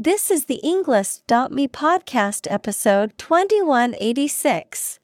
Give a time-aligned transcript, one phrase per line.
[0.00, 5.00] This is the Englist.me podcast episode 2186.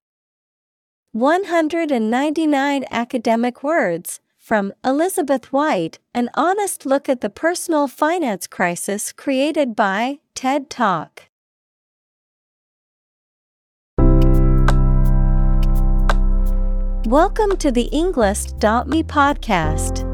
[1.11, 9.75] 199 academic words from Elizabeth White An honest look at the personal finance crisis created
[9.75, 11.25] by TED Talk.
[17.09, 20.14] Welcome to the Englist.me podcast.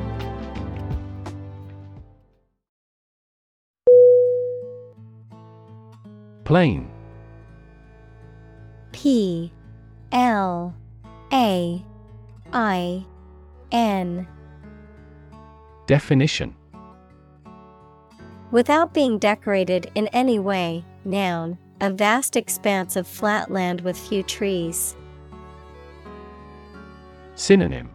[6.51, 6.91] Plain.
[8.91, 9.53] P
[10.11, 10.75] L
[11.31, 11.81] A
[12.51, 13.05] I
[13.71, 14.27] N.
[15.87, 16.53] Definition
[18.51, 24.21] Without being decorated in any way, noun, a vast expanse of flat land with few
[24.21, 24.97] trees.
[27.35, 27.89] Synonym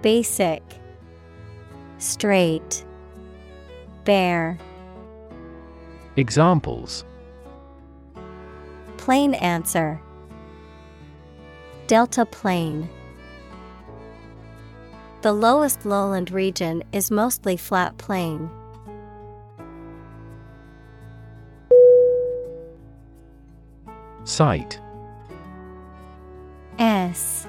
[0.00, 0.62] Basic,
[1.98, 2.86] Straight,
[4.04, 4.58] Bare.
[6.18, 7.04] Examples.
[8.96, 10.00] Plain answer.
[11.86, 12.88] Delta Plain.
[15.22, 18.50] The lowest lowland region is mostly flat plain.
[24.24, 24.80] Sight
[26.80, 27.46] S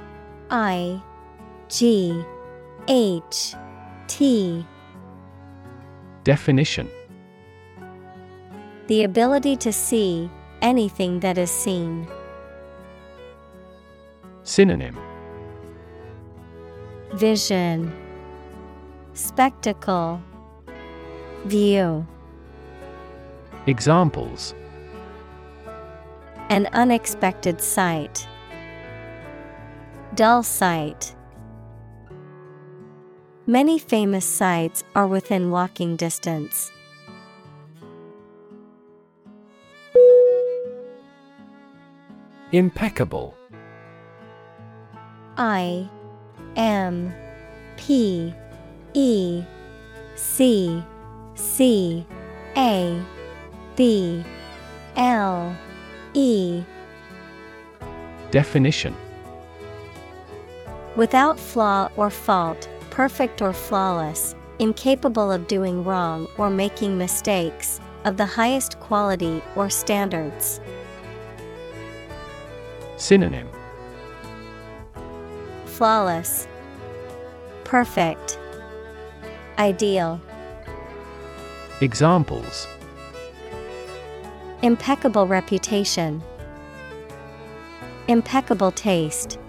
[0.52, 1.02] I
[1.70, 2.24] G
[2.88, 3.56] H
[4.08, 4.64] T.
[6.24, 6.88] Definition
[8.90, 10.32] The ability to see
[10.64, 12.08] anything that is seen.
[14.42, 14.98] Synonym
[17.14, 17.94] Vision
[19.14, 20.20] Spectacle
[21.46, 22.08] View
[23.68, 24.56] Examples
[26.50, 28.28] An unexpected sight.
[30.16, 31.16] Dull sight.
[33.46, 36.72] Many famous sights are within walking distance.
[42.52, 43.36] Impeccable.
[45.38, 45.88] I
[46.56, 47.14] M
[47.78, 48.34] P
[48.96, 49.44] E
[50.16, 50.84] C
[51.36, 52.04] C
[52.58, 53.00] A
[53.76, 54.24] B
[54.96, 55.56] L
[56.16, 56.64] E.
[58.32, 58.96] Definition.
[60.96, 68.18] Without flaw or fault, perfect or flawless, incapable of doing wrong or making mistakes, of
[68.18, 70.60] the highest quality or standards.
[73.00, 73.48] Synonym.
[75.66, 76.48] Flawless,
[77.64, 78.38] Perfect,
[79.58, 80.20] Ideal,
[81.82, 82.68] Examples.
[84.62, 86.22] Impeccable reputation,
[88.10, 89.40] Impeccable taste.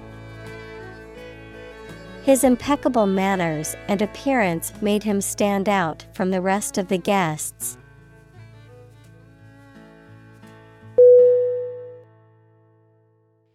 [2.23, 7.77] His impeccable manners and appearance made him stand out from the rest of the guests.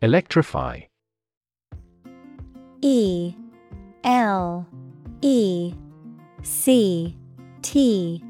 [0.02, 0.82] Electrify.
[2.82, 3.34] E
[4.04, 4.68] L
[5.22, 5.74] E
[6.44, 7.18] C
[7.62, 8.22] T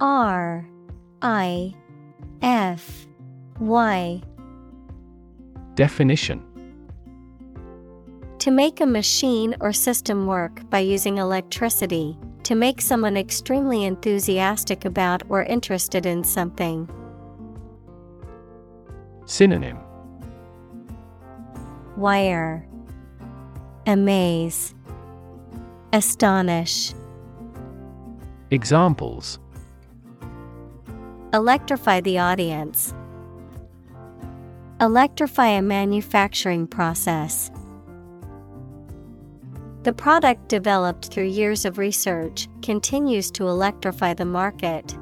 [0.00, 0.66] R
[1.20, 1.74] I
[2.40, 3.06] F
[3.60, 4.22] Y.
[5.74, 6.42] Definition.
[8.38, 14.84] To make a machine or system work by using electricity, to make someone extremely enthusiastic
[14.86, 16.88] about or interested in something.
[19.26, 19.78] Synonym
[21.96, 22.66] Wire
[23.86, 24.74] Amaze
[25.92, 26.94] Astonish
[28.50, 29.38] Examples
[31.34, 32.94] Electrify the audience.
[34.80, 37.50] Electrify a manufacturing process.
[39.82, 44.96] The product developed through years of research continues to electrify the market.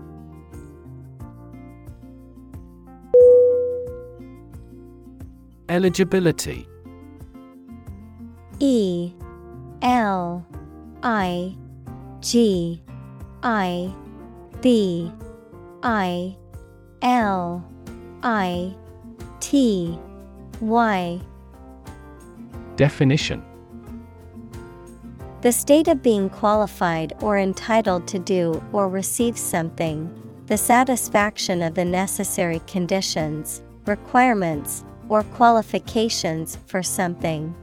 [5.68, 6.69] Eligibility
[8.62, 9.12] E
[9.80, 10.46] L
[11.02, 11.56] I
[12.20, 12.82] G
[13.42, 13.90] I
[14.60, 15.10] B
[15.82, 16.36] I
[17.00, 17.64] L
[18.22, 18.74] I
[19.40, 19.98] T
[20.60, 21.20] Y
[22.76, 23.42] Definition
[25.40, 30.10] The state of being qualified or entitled to do or receive something,
[30.44, 37.54] the satisfaction of the necessary conditions, requirements, or qualifications for something.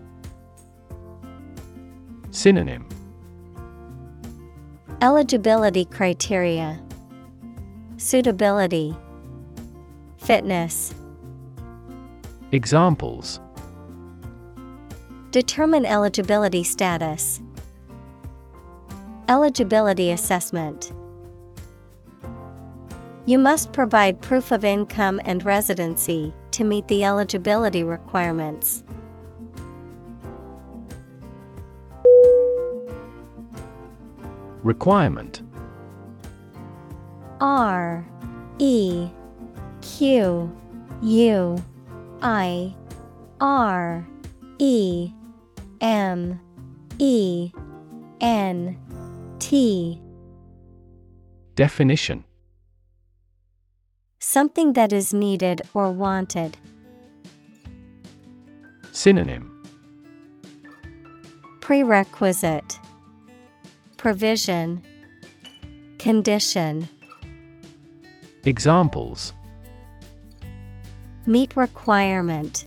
[2.38, 2.88] Synonym
[5.02, 6.80] Eligibility criteria
[7.98, 8.96] Suitability
[10.20, 10.94] Fitness
[12.52, 13.40] Examples
[15.32, 17.42] Determine eligibility status.
[19.28, 20.92] Eligibility assessment.
[23.26, 28.84] You must provide proof of income and residency to meet the eligibility requirements.
[34.68, 35.44] Requirement.
[37.40, 38.06] R
[38.60, 39.08] E
[39.82, 40.52] Q
[41.02, 41.64] U
[42.22, 42.76] I
[43.40, 44.06] R
[44.60, 45.10] E
[45.80, 46.38] M
[47.00, 47.50] E
[48.20, 48.78] N
[49.40, 50.02] T.
[51.56, 52.26] Definition.
[54.20, 56.58] Something that is needed or wanted.
[58.92, 59.64] Synonym.
[61.62, 62.80] Prerequisite
[63.98, 64.82] Provision
[65.98, 66.88] Condition.
[68.44, 69.34] Examples.
[71.26, 72.66] Meet requirement.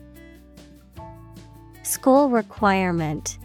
[1.84, 3.38] School requirement.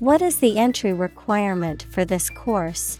[0.00, 2.98] What is the entry requirement for this course?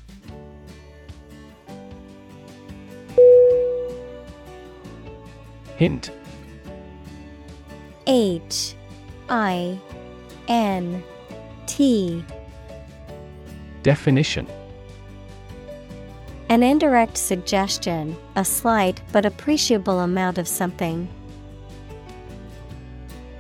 [5.77, 6.13] Hint.
[8.07, 8.77] H
[9.29, 9.81] I
[10.47, 11.03] N
[11.67, 12.25] T
[13.83, 14.47] Definition
[16.49, 21.09] An indirect suggestion, a slight but appreciable amount of something.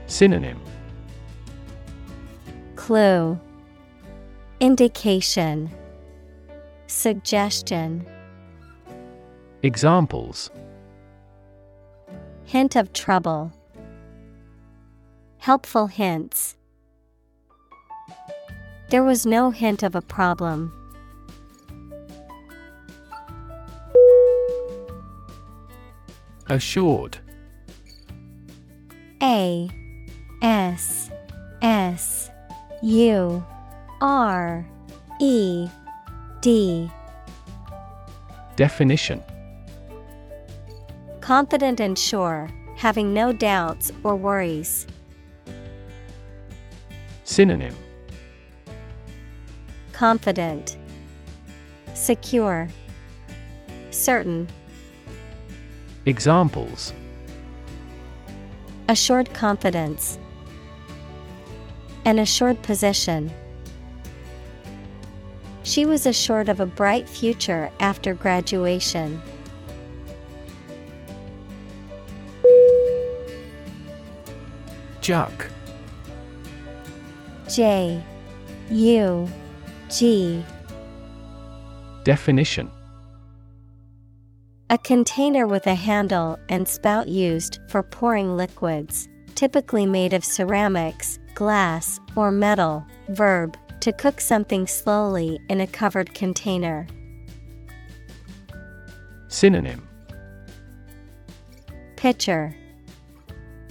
[0.06, 0.61] Synonym
[2.77, 3.39] Clue
[4.61, 5.71] Indication
[6.87, 8.05] Suggestion
[9.62, 10.50] Examples
[12.44, 13.53] Hint of trouble.
[15.39, 16.56] Helpful hints.
[18.93, 20.71] There was no hint of a problem.
[26.50, 27.17] Assured
[29.23, 29.71] A
[30.43, 31.11] S
[31.62, 32.31] S
[32.83, 33.43] U
[34.03, 34.67] R
[35.23, 35.69] E
[36.43, 36.91] D
[38.56, 39.23] Definition
[41.23, 44.87] Confident and sure, having no doubts or worries.
[47.25, 47.75] Synonym
[50.03, 50.77] Confident,
[51.95, 52.67] Secure,
[53.93, 54.49] Certain.
[56.07, 56.93] Examples
[58.89, 60.19] Assured confidence.
[62.05, 63.31] An assured position.
[65.63, 69.23] She was assured of a bright future after graduation.
[75.01, 75.45] Jug
[77.49, 78.03] J
[78.69, 79.29] U
[79.93, 80.43] G.
[82.03, 82.70] Definition.
[84.70, 91.19] A container with a handle and spout used for pouring liquids, typically made of ceramics,
[91.34, 92.87] glass, or metal.
[93.11, 96.87] Verb to cook something slowly in a covered container.
[99.29, 99.87] Synonym.
[101.96, 102.56] Pitcher,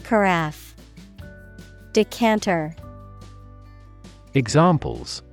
[0.04, 0.76] Carafe,
[1.94, 2.76] Decanter,
[4.36, 5.24] Examples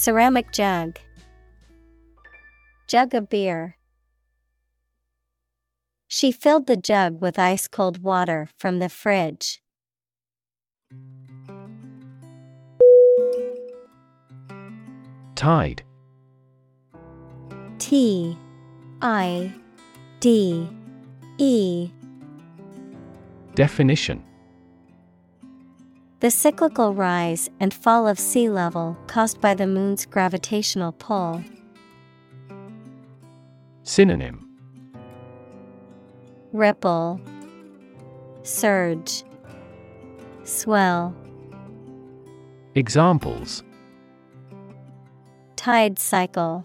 [0.00, 0.96] Ceramic jug,
[2.86, 3.76] Jug of beer.
[6.06, 9.60] She filled the jug with ice cold water from the fridge.
[15.34, 15.82] Tide
[17.80, 18.38] T
[19.02, 19.52] I
[20.20, 20.68] D
[21.38, 21.90] E
[23.56, 24.22] Definition
[26.20, 31.44] The cyclical rise and fall of sea level caused by the moon's gravitational pull.
[33.84, 34.48] Synonym
[36.52, 37.20] Ripple,
[38.42, 39.22] Surge,
[40.42, 41.14] Swell.
[42.74, 43.62] Examples
[45.54, 46.64] Tide cycle.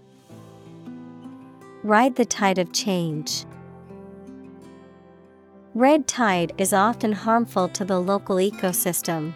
[1.83, 3.45] Ride the tide of change.
[5.75, 9.35] Red tide is often harmful to the local ecosystem.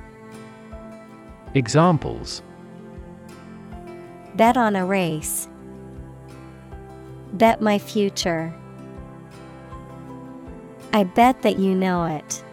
[1.53, 2.41] Examples
[4.35, 5.49] Bet on a race.
[7.33, 8.53] Bet my future.
[10.93, 12.43] I bet that you know it.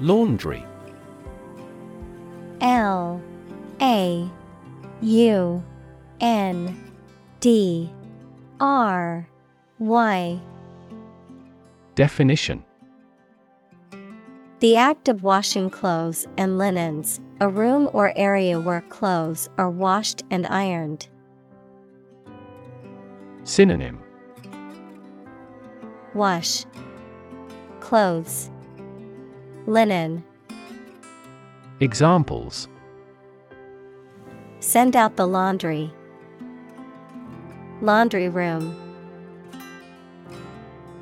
[0.00, 0.64] Laundry
[2.60, 3.20] L
[3.80, 4.28] A
[5.02, 5.64] U
[6.20, 6.92] N
[7.40, 7.90] D
[8.58, 9.28] R
[9.78, 10.40] Y
[11.94, 12.64] Definition
[14.60, 20.22] The act of washing clothes and linens, a room or area where clothes are washed
[20.30, 21.08] and ironed.
[23.44, 23.98] Synonym
[26.12, 26.66] Wash
[27.80, 28.50] Clothes
[29.66, 30.22] Linen
[31.80, 32.68] Examples
[34.58, 35.90] Send out the laundry.
[37.80, 38.89] Laundry room.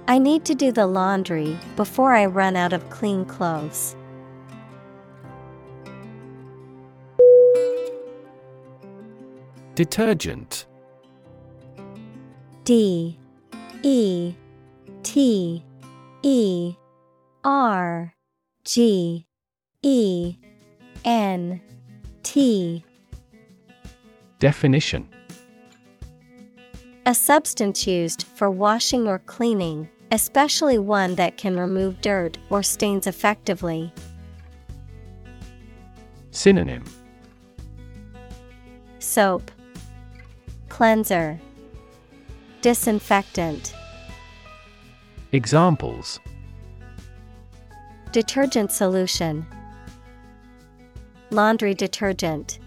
[0.08, 3.94] I need to do the laundry before I run out of clean clothes.
[9.74, 10.64] Detergent.
[12.64, 13.18] D
[13.82, 14.34] E
[15.02, 15.62] T
[16.22, 16.74] E
[17.44, 18.14] R
[18.64, 19.26] G
[19.82, 20.36] E
[21.04, 21.60] N
[22.22, 22.82] T.
[24.38, 25.06] Definition.
[27.04, 33.06] A substance used for washing or cleaning, especially one that can remove dirt or stains
[33.06, 33.92] effectively.
[36.30, 36.84] Synonym.
[38.98, 39.50] Soap,
[40.68, 41.40] Cleanser,
[42.60, 43.74] Disinfectant,
[45.32, 46.20] Examples.
[48.12, 49.46] Detergent solution,
[51.30, 52.58] Laundry detergent.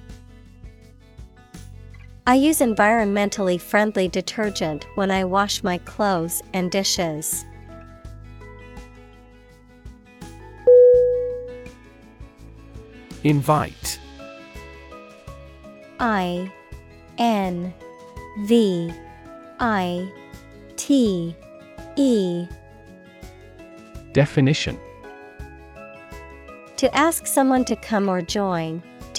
[2.28, 7.46] I use environmentally friendly detergent when I wash my clothes and dishes.
[13.24, 14.00] Invite.
[16.00, 16.52] I
[17.18, 17.74] N
[18.42, 18.94] V
[19.60, 20.12] I
[20.76, 21.36] T
[21.96, 22.48] E.
[24.14, 24.80] Definition.
[26.78, 28.82] To ask someone to come or join,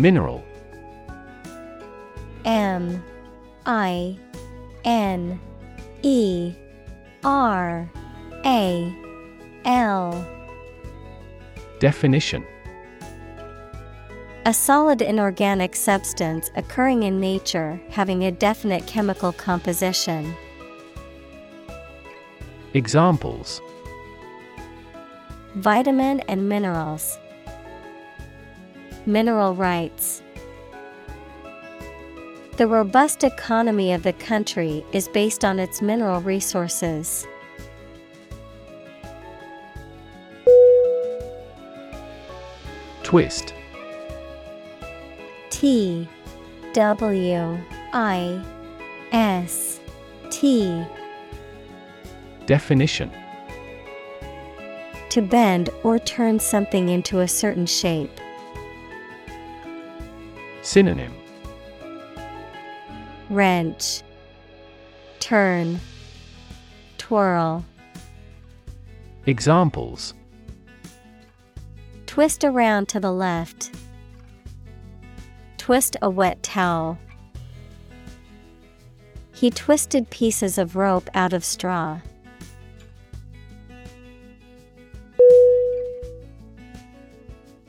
[0.00, 0.42] Mineral
[2.46, 3.04] M
[3.66, 4.18] I
[4.82, 5.38] N
[6.00, 6.54] E
[7.22, 7.90] R
[8.46, 8.94] A
[9.66, 10.26] L
[11.80, 12.46] Definition
[14.46, 20.34] A solid inorganic substance occurring in nature having a definite chemical composition.
[22.72, 23.60] Examples
[25.56, 27.18] Vitamin and minerals.
[29.06, 30.22] Mineral rights.
[32.58, 37.26] The robust economy of the country is based on its mineral resources.
[43.02, 43.54] Twist
[45.48, 46.06] T
[46.74, 47.58] W
[47.94, 48.44] I
[49.12, 49.80] S
[50.30, 50.84] T
[52.44, 53.10] Definition
[55.08, 58.10] To bend or turn something into a certain shape.
[60.62, 61.14] Synonym
[63.30, 64.02] Wrench,
[65.20, 65.80] Turn,
[66.98, 67.64] Twirl.
[69.26, 70.14] Examples
[72.06, 73.70] Twist around to the left.
[75.58, 76.98] Twist a wet towel.
[79.32, 82.00] He twisted pieces of rope out of straw.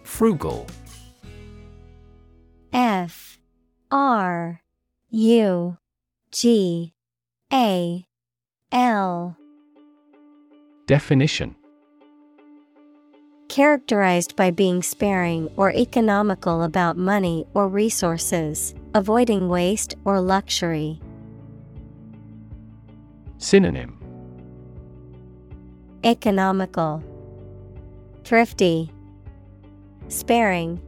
[0.04, 0.66] Frugal.
[2.74, 3.38] F
[3.92, 4.62] R
[5.10, 5.78] U
[6.32, 6.94] G
[7.51, 8.06] A
[8.72, 9.38] L.
[10.88, 11.56] Definition
[13.50, 21.01] Characterized by being sparing or economical about money or resources, avoiding waste or luxury.
[23.38, 23.98] Synonym
[26.06, 27.04] Economical,
[28.24, 28.90] Thrifty,
[30.08, 30.82] Sparing.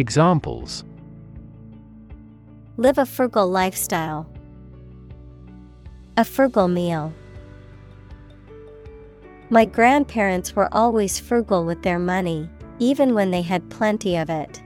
[0.00, 0.82] Examples.
[2.78, 4.26] Live a frugal lifestyle.
[6.16, 7.12] A frugal meal.
[9.50, 14.62] My grandparents were always frugal with their money, even when they had plenty of it.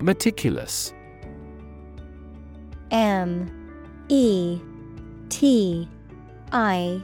[0.00, 0.92] Meticulous.
[2.90, 3.48] M.
[4.08, 4.60] E.
[5.28, 5.88] T.
[6.50, 7.00] I.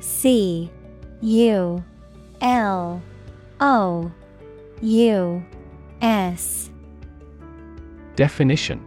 [0.00, 0.70] C
[1.22, 1.82] U
[2.40, 3.00] L
[3.60, 4.10] O
[4.80, 5.44] U
[6.00, 6.70] S
[8.16, 8.84] Definition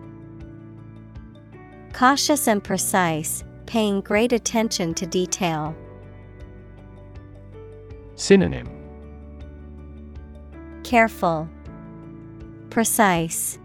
[1.93, 5.73] Cautious and precise, paying great attention to detail.
[8.15, 8.69] Synonym
[10.83, 11.47] Careful,
[12.69, 13.57] Precise,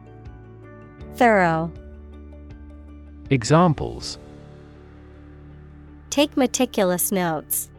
[1.17, 1.73] Thorough.
[3.31, 4.19] Examples
[6.11, 7.70] Take meticulous notes.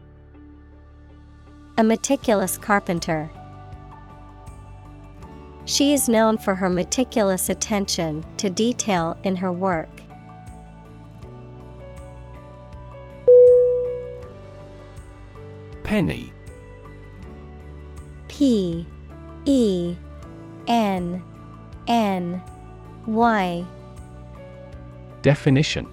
[1.78, 3.30] A meticulous carpenter.
[5.64, 9.88] She is known for her meticulous attention to detail in her work.
[15.82, 16.32] Penny
[18.28, 18.86] P
[19.46, 19.96] E
[20.66, 21.22] N
[21.88, 22.42] N
[23.06, 23.64] Y
[25.22, 25.86] Definition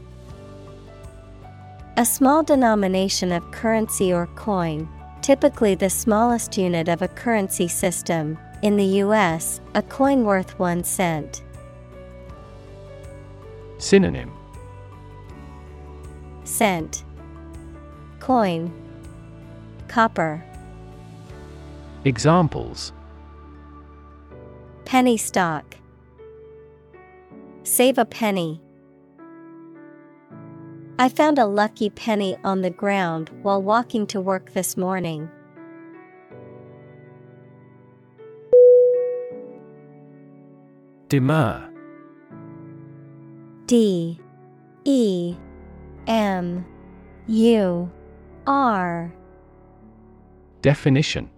[1.98, 4.88] A small denomination of currency or coin,
[5.30, 8.36] typically the smallest unit of a currency system.
[8.64, 11.44] In the US, a coin worth 1 cent.
[13.78, 14.32] Synonym
[16.46, 17.04] Cent
[18.20, 18.74] Coin
[19.88, 20.44] Copper
[22.06, 22.92] Examples
[24.84, 25.76] Penny stock
[27.62, 28.64] Save a penny.
[31.00, 35.30] I found a lucky penny on the ground while walking to work this morning.
[41.08, 41.72] Demur
[43.66, 44.20] D.
[44.84, 45.38] E.
[46.06, 46.66] M.
[47.28, 47.90] U.
[48.46, 49.14] R.
[50.62, 51.30] Definition.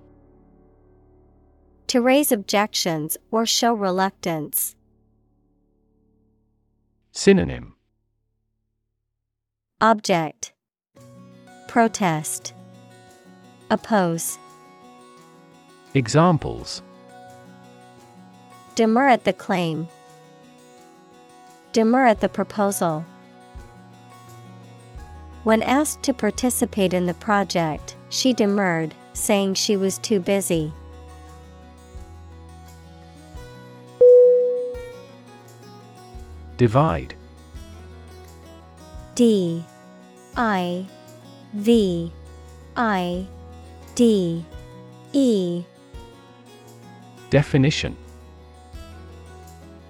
[1.86, 4.76] To raise objections or show reluctance.
[7.12, 7.71] Synonym
[9.84, 10.54] Object
[11.68, 12.54] Protest
[13.72, 14.38] Oppose
[15.96, 16.84] Examples
[18.76, 19.88] Demur at the claim.
[21.74, 23.04] Demur at the proposal.
[25.46, 30.72] When asked to participate in the project, she demurred, saying she was too busy.
[36.58, 37.16] Divide
[39.16, 39.66] D
[40.36, 40.86] I
[41.54, 42.12] V
[42.76, 43.28] I
[43.96, 44.46] D
[45.14, 45.64] E.
[47.30, 47.96] Definition.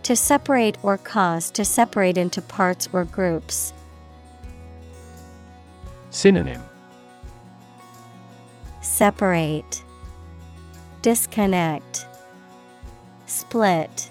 [0.03, 3.73] To separate or cause to separate into parts or groups.
[6.09, 6.61] Synonym.
[8.81, 9.83] Separate,
[11.01, 12.05] Disconnect,
[13.27, 14.09] Split.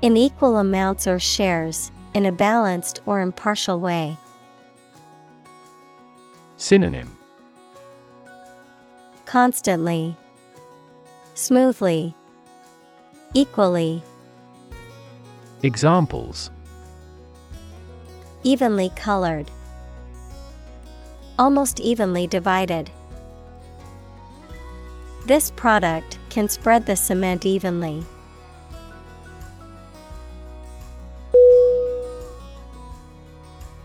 [0.00, 4.16] In equal amounts or shares, in a balanced or impartial way.
[6.56, 7.10] Synonym.
[9.26, 10.14] Constantly,
[11.34, 12.14] Smoothly,
[13.34, 14.04] Equally,
[15.64, 16.48] Examples.
[18.44, 19.50] Evenly colored,
[21.40, 22.88] Almost evenly divided.
[25.26, 28.02] This product can spread the cement evenly.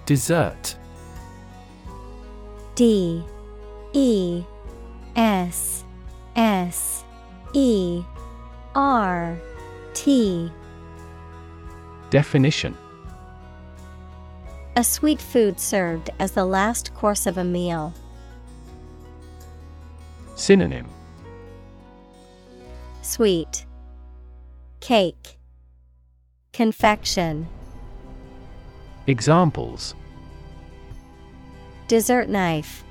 [0.05, 0.77] Dessert
[2.75, 3.21] D
[3.91, 4.43] E
[5.17, 5.83] S
[6.37, 7.03] S
[7.51, 8.01] E
[8.73, 9.37] R
[9.93, 10.49] T
[12.09, 12.77] Definition
[14.77, 17.93] A sweet food served as the last course of a meal.
[20.35, 20.87] Synonym
[23.07, 23.65] Sweet.
[24.81, 25.39] Cake.
[26.51, 27.47] Confection.
[29.07, 29.95] Examples.
[31.87, 32.83] Dessert knife.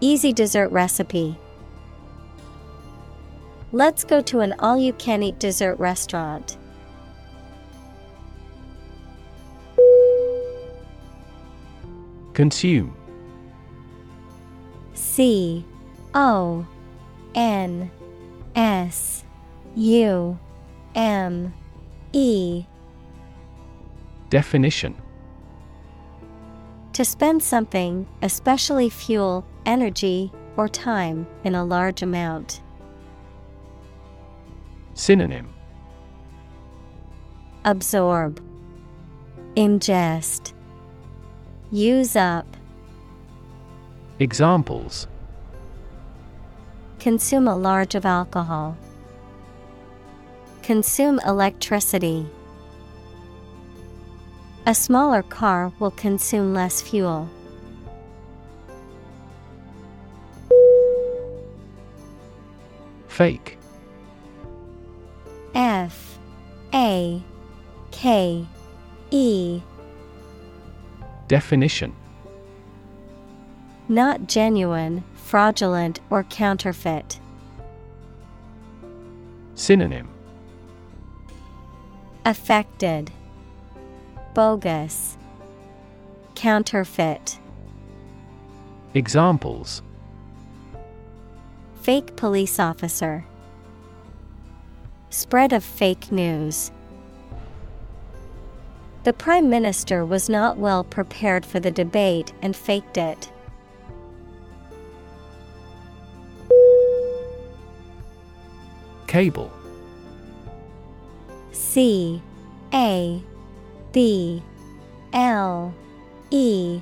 [0.00, 1.36] Easy dessert recipe.
[3.72, 6.56] Let's go to an all you can eat dessert restaurant.
[12.34, 12.96] Consume.
[14.94, 15.64] C
[16.14, 16.64] O
[17.34, 17.90] N
[18.58, 19.24] S
[19.76, 20.36] U
[20.96, 21.54] M
[22.12, 22.64] E.
[24.30, 24.96] Definition.
[26.94, 32.60] To spend something, especially fuel, energy, or time, in a large amount.
[34.94, 35.54] Synonym.
[37.64, 38.42] Absorb,
[39.54, 40.52] Ingest,
[41.70, 42.56] Use up,
[44.18, 45.06] Examples
[46.98, 48.76] Consume a large of alcohol.
[50.62, 52.26] Consume electricity.
[54.66, 57.28] A smaller car will consume less fuel.
[63.06, 63.58] Fake
[65.54, 66.18] F
[66.74, 67.22] A
[67.90, 68.46] K
[69.10, 69.60] E
[71.26, 71.96] Definition
[73.88, 77.20] Not genuine, fraudulent, or counterfeit.
[79.54, 80.08] Synonym
[82.24, 83.10] Affected,
[84.32, 85.18] Bogus,
[86.34, 87.38] Counterfeit.
[88.94, 89.82] Examples
[91.82, 93.26] Fake police officer.
[95.10, 96.70] Spread of fake news.
[99.04, 103.30] The Prime Minister was not well prepared for the debate and faked it.
[109.08, 109.50] Cable.
[111.50, 112.22] C
[112.72, 113.22] A
[113.90, 114.42] B
[115.14, 115.74] L
[116.30, 116.80] E.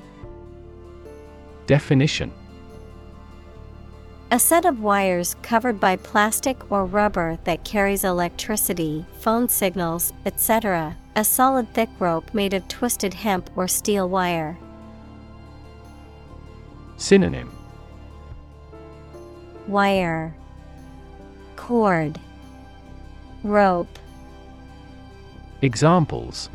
[1.65, 2.31] Definition.
[4.29, 10.97] A set of wires covered by plastic or rubber that carries electricity, phone signals, etc.
[11.15, 14.57] A solid thick rope made of twisted hemp or steel wire.
[16.97, 17.49] Synonym.
[19.65, 20.35] Wire,
[21.67, 22.17] Cord,
[23.43, 23.99] Rope.
[25.61, 26.49] Examples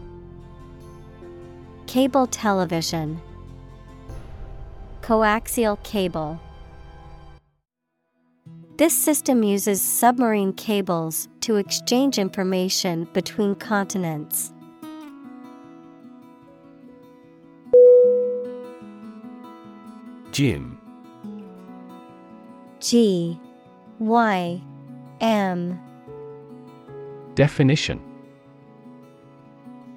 [1.87, 3.21] Cable television,
[5.03, 6.41] Coaxial cable.
[8.79, 14.51] This system uses submarine cables to exchange information between continents.
[20.31, 20.81] Gym
[22.81, 23.39] G
[23.99, 24.63] Y
[25.23, 25.81] M.
[27.37, 28.03] Definition.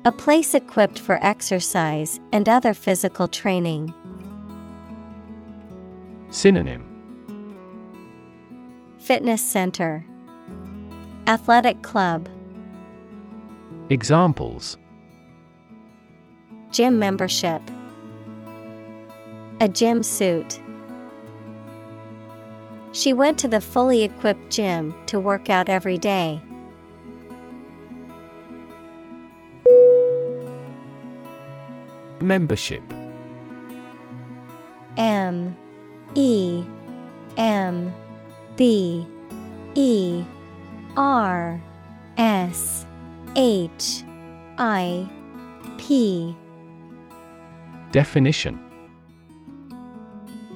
[0.06, 3.92] A place equipped for exercise and other physical training.
[6.30, 6.84] Synonym.
[9.00, 10.06] Fitness center,
[11.26, 12.30] Athletic club,
[13.90, 14.78] Examples.
[16.72, 17.62] Gym membership,
[19.60, 20.60] a gym suit.
[22.96, 26.42] She went to the fully equipped gym to work out every day.
[32.22, 32.82] Membership.
[34.96, 35.58] M.
[36.14, 36.64] E.
[37.36, 37.94] M.
[38.56, 39.06] B.
[39.76, 40.24] E.
[40.96, 41.62] R.
[42.16, 42.86] S.
[43.36, 44.04] H.
[44.58, 45.06] I.
[45.78, 46.34] P.
[47.92, 48.65] Definition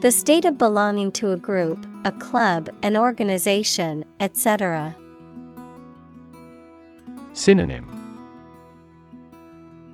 [0.02, 4.96] The state of belonging to a group, a club, an organization, etc.
[7.34, 7.86] Synonym.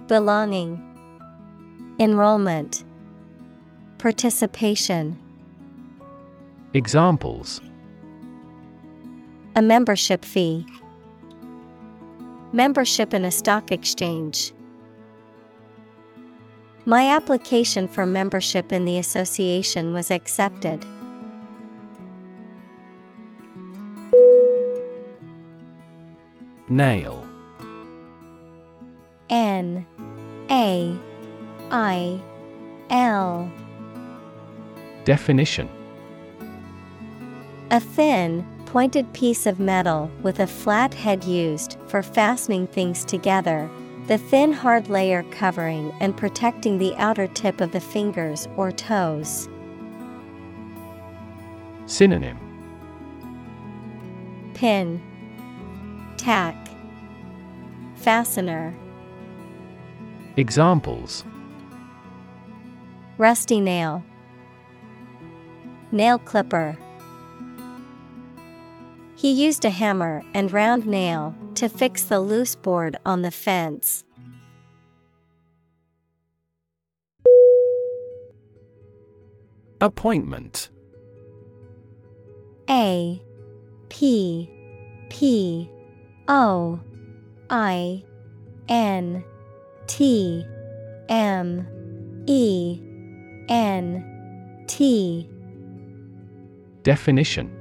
[0.07, 0.79] Belonging,
[1.99, 2.83] Enrollment,
[3.97, 5.19] Participation,
[6.75, 7.61] Examples.
[9.55, 10.67] A membership fee,
[12.53, 14.53] Membership in a stock exchange.
[16.87, 20.85] My application for membership in the association was accepted.
[26.69, 27.27] Nail.
[29.31, 29.85] N.
[30.51, 30.95] A.
[31.71, 32.21] I.
[32.91, 33.51] L.
[35.05, 35.67] Definition.
[37.71, 43.67] A thin, pointed piece of metal with a flat head used for fastening things together.
[44.07, 49.49] The thin hard layer covering and protecting the outer tip of the fingers or toes.
[51.87, 52.37] Synonym.
[54.53, 55.01] Pin.
[56.17, 56.55] Tack.
[57.95, 58.75] Fastener.
[60.37, 61.23] Examples.
[63.17, 64.03] Rusty nail.
[65.91, 66.77] Nail clipper
[69.15, 74.03] He used a hammer and round nail to fix the loose board on the fence.
[79.79, 80.69] Appointment.
[82.69, 83.21] A
[83.89, 84.49] P
[85.09, 85.69] P
[86.27, 86.79] O
[87.49, 88.03] I
[88.67, 89.23] N
[89.87, 90.45] T
[91.07, 91.67] M
[92.25, 92.81] E
[93.47, 95.29] N T.
[96.83, 97.54] Definition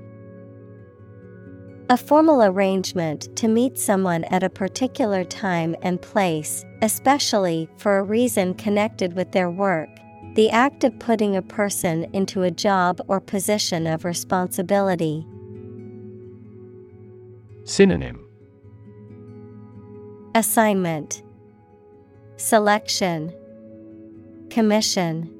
[1.90, 8.02] A formal arrangement to meet someone at a particular time and place, especially for a
[8.02, 9.90] reason connected with their work.
[10.34, 15.26] The act of putting a person into a job or position of responsibility.
[17.64, 18.26] Synonym.
[20.34, 21.22] Assignment.
[22.38, 23.30] Selection.
[24.48, 25.30] Commission.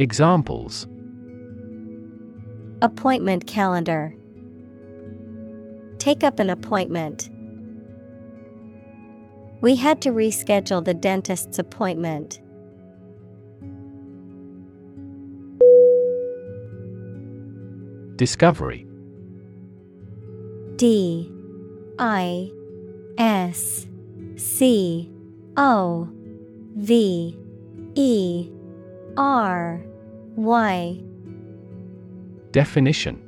[0.00, 0.88] Examples.
[2.82, 4.17] Appointment calendar
[5.98, 7.28] Take up an appointment.
[9.60, 12.40] We had to reschedule the dentist's appointment.
[18.16, 18.86] Discovery
[20.76, 21.30] D
[21.98, 22.50] I
[23.18, 23.86] S
[24.36, 25.10] C
[25.56, 26.08] O
[26.76, 27.36] V
[27.94, 28.50] E
[29.16, 29.84] R
[30.36, 31.00] Y
[32.52, 33.27] Definition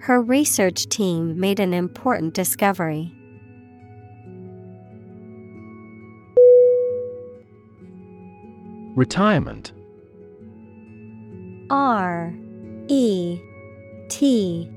[0.00, 3.12] Her research team made an important discovery.
[8.94, 9.72] Retirement.
[11.70, 12.34] R
[12.88, 13.40] E
[14.08, 14.70] T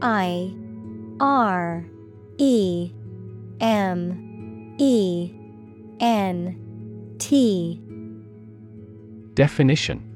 [0.00, 0.54] I
[1.20, 1.84] R
[2.38, 2.92] E
[3.60, 5.32] M E
[6.00, 7.82] N T.
[9.34, 10.07] Definition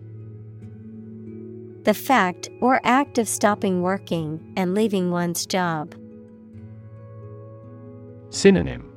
[1.85, 5.95] The fact or act of stopping working and leaving one's job.
[8.31, 8.89] Synonym.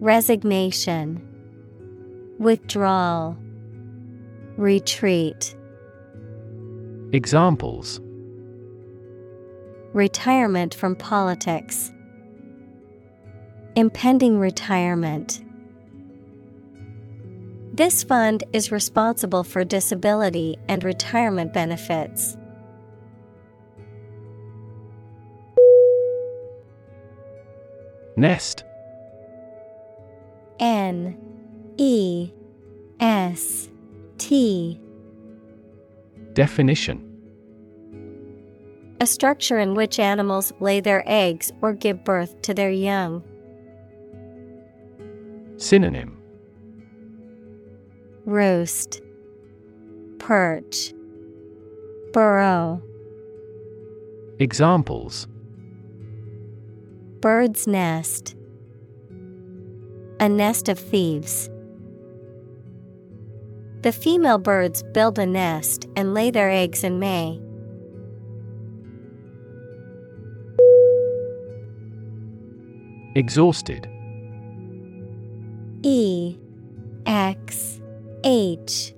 [0.00, 1.26] Resignation,
[2.38, 3.36] Withdrawal,
[4.56, 5.56] Retreat,
[7.12, 8.00] Examples.
[9.92, 11.92] Retirement from politics,
[13.76, 15.43] Impending retirement.
[17.74, 22.36] This fund is responsible for disability and retirement benefits.
[28.16, 28.62] Nest.
[30.60, 31.18] N.
[31.76, 32.30] E.
[33.00, 33.68] S.
[34.18, 34.80] T.
[36.32, 37.10] Definition.
[39.00, 43.24] A structure in which animals lay their eggs or give birth to their young.
[45.56, 46.23] Synonym
[48.26, 49.02] Roost,
[50.18, 50.94] Perch,
[52.12, 52.80] Burrow.
[54.38, 55.28] Examples
[57.20, 58.34] Bird's nest.
[60.20, 61.50] A nest of thieves.
[63.82, 67.38] The female birds build a nest and lay their eggs in May.
[73.14, 73.86] Exhausted
[75.82, 76.38] E
[77.04, 77.80] X
[78.24, 78.94] H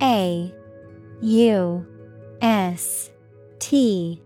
[0.00, 0.50] A
[1.20, 1.86] U
[2.40, 3.10] S
[3.58, 4.22] T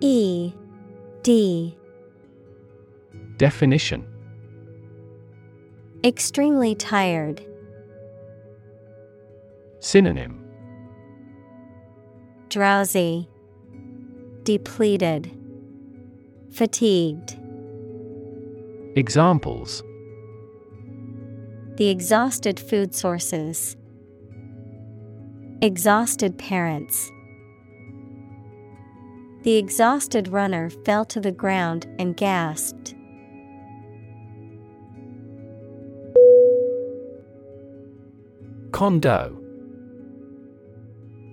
[0.00, 0.52] E
[1.22, 1.76] D
[3.36, 4.04] Definition
[6.04, 7.46] Extremely tired.
[9.78, 10.44] Synonym
[12.48, 13.28] Drowsy,
[14.42, 15.30] Depleted,
[16.50, 17.38] Fatigued.
[18.96, 19.84] Examples
[21.76, 23.76] the exhausted food sources.
[25.62, 27.08] Exhausted parents.
[29.44, 32.96] The exhausted runner fell to the ground and gasped.
[38.72, 39.38] Condo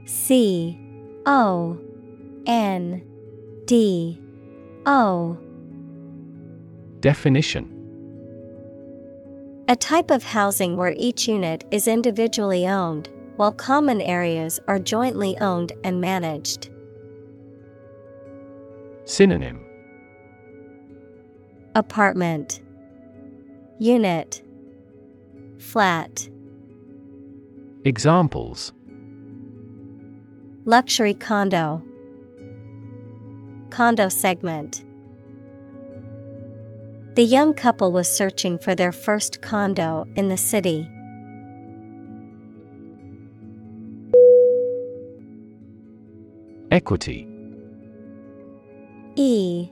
[0.05, 0.79] C
[1.25, 1.79] O
[2.45, 3.01] N
[3.65, 4.21] D
[4.85, 5.39] O
[6.99, 7.65] Definition
[9.67, 15.37] A type of housing where each unit is individually owned, while common areas are jointly
[15.37, 16.69] owned and managed.
[19.05, 19.65] Synonym.
[21.73, 22.61] Apartment.
[23.79, 24.43] Unit.
[25.57, 26.27] Flat.
[27.85, 28.73] Examples.
[30.65, 31.81] Luxury condo.
[33.69, 34.83] Condo segment.
[37.15, 40.89] The young couple was searching for their first condo in the city.
[46.71, 47.27] Equity.
[49.15, 49.69] E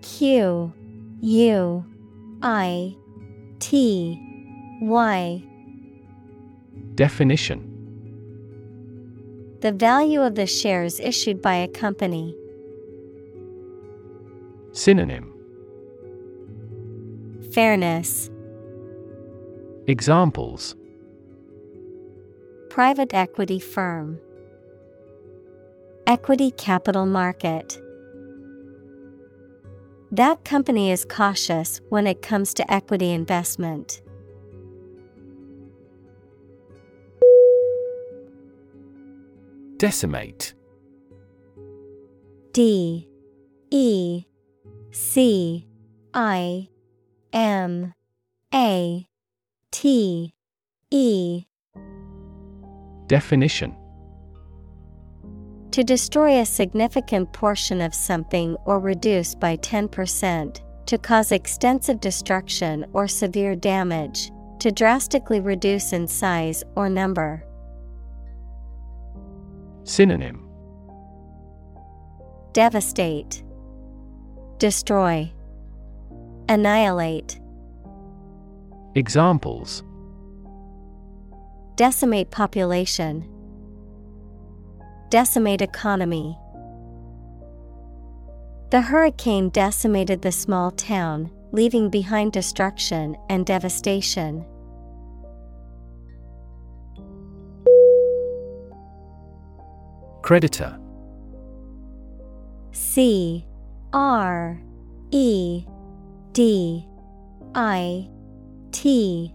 [0.00, 0.72] Q
[1.20, 1.84] U
[2.42, 2.96] I
[3.58, 4.18] T
[4.80, 5.42] Y.
[6.94, 7.68] Definition.
[9.60, 12.34] The value of the shares issued by a company.
[14.72, 15.34] Synonym.
[17.52, 18.30] Fairness.
[19.86, 20.76] Examples.
[22.70, 24.18] Private equity firm
[26.06, 27.80] Equity capital market.
[30.10, 34.02] That company is cautious when it comes to equity investment.
[39.76, 40.54] Decimate.
[42.52, 43.08] D.
[43.70, 44.24] E.
[44.90, 45.66] C.
[46.12, 46.68] I.
[47.32, 47.94] M.
[48.52, 49.06] A.
[49.70, 50.34] T.
[50.90, 51.44] E.
[53.06, 53.76] Definition
[55.72, 62.84] To destroy a significant portion of something or reduce by 10%, to cause extensive destruction
[62.92, 67.42] or severe damage, to drastically reduce in size or number.
[69.84, 70.46] Synonym.
[72.52, 73.42] Devastate,
[74.58, 75.32] Destroy,
[76.50, 77.40] Annihilate,
[78.94, 79.82] Examples.
[81.76, 83.26] Decimate population,
[85.12, 86.38] Decimate economy.
[88.70, 94.46] The hurricane decimated the small town, leaving behind destruction and devastation.
[100.22, 100.80] Creditor
[102.70, 103.46] C
[103.92, 104.62] R
[105.10, 105.66] E
[106.32, 106.88] D
[107.54, 108.08] I
[108.70, 109.34] T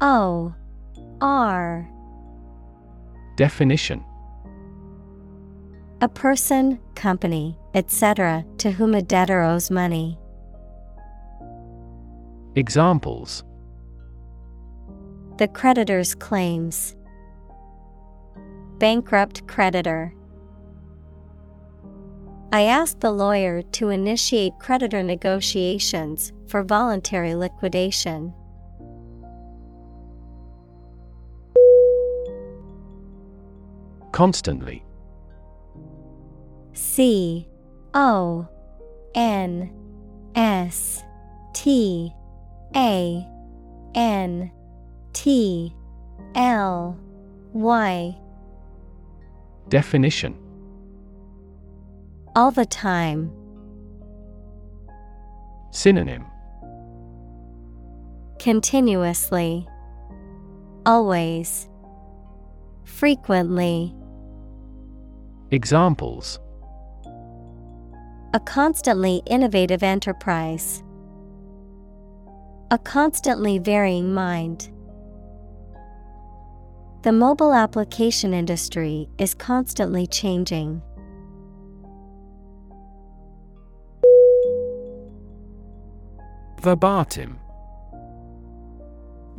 [0.00, 0.54] O
[1.20, 1.90] R
[3.36, 4.02] Definition
[6.02, 10.18] A person, company, etc., to whom a debtor owes money.
[12.56, 13.44] Examples
[15.36, 16.96] The creditor's claims.
[18.78, 20.14] Bankrupt creditor.
[22.50, 28.32] I asked the lawyer to initiate creditor negotiations for voluntary liquidation.
[34.12, 34.82] Constantly
[36.72, 37.48] C
[37.94, 38.48] O
[39.14, 39.72] N
[40.34, 41.02] S
[41.52, 42.12] T
[42.74, 43.26] A
[43.94, 44.52] N
[45.12, 45.74] T
[46.34, 46.98] L
[47.52, 48.16] Y
[49.68, 50.36] Definition
[52.36, 53.30] All the time.
[55.72, 56.24] Synonym
[58.40, 59.68] Continuously.
[60.86, 61.68] Always.
[62.84, 63.94] Frequently.
[65.50, 66.40] Examples
[68.32, 70.84] A constantly innovative enterprise.
[72.70, 74.70] A constantly varying mind.
[77.02, 80.80] The mobile application industry is constantly changing.
[86.60, 87.36] Verbatim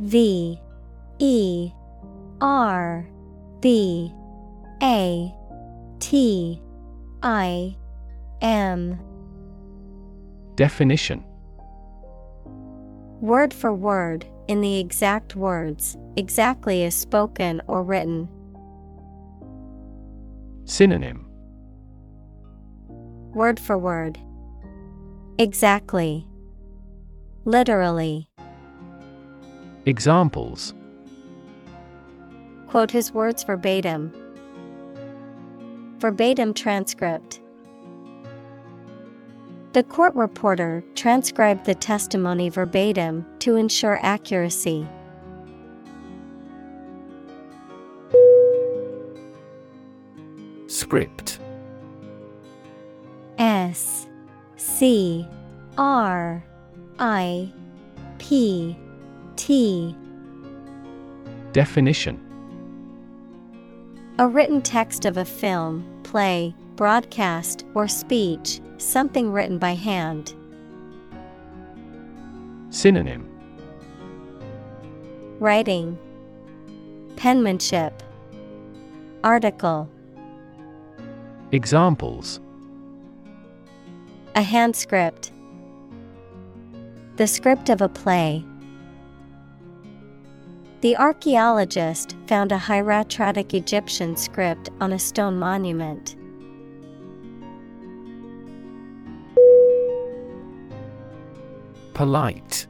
[0.00, 0.60] V
[1.18, 1.72] E
[2.42, 3.08] R
[3.60, 4.12] B
[4.82, 5.34] A
[5.98, 6.60] T
[7.22, 7.76] I
[8.42, 8.98] M
[10.56, 11.24] Definition
[13.20, 18.28] Word for word, in the exact words, exactly as spoken or written.
[20.64, 21.24] Synonym
[23.32, 24.18] Word for word.
[25.38, 26.26] Exactly.
[27.44, 28.28] Literally.
[29.86, 30.74] Examples
[32.66, 34.12] Quote his words verbatim.
[35.98, 37.41] Verbatim transcript.
[39.72, 44.86] The court reporter transcribed the testimony verbatim to ensure accuracy.
[50.66, 51.38] Script.
[53.38, 54.06] S
[54.56, 55.26] C
[55.78, 56.44] R
[56.98, 57.50] I
[58.18, 58.76] P
[59.36, 59.96] T.
[61.52, 62.20] Definition.
[64.18, 70.34] A written text of a film, play, broadcast, or speech, something written by hand.
[72.70, 73.28] Synonym
[75.38, 75.98] Writing
[77.16, 78.02] Penmanship
[79.22, 79.88] Article
[81.52, 82.40] Examples
[84.34, 85.32] A hand script
[87.16, 88.44] The script of a play.
[90.80, 96.16] The archaeologist found a hieratic Egyptian script on a stone monument.
[101.94, 102.66] Polite.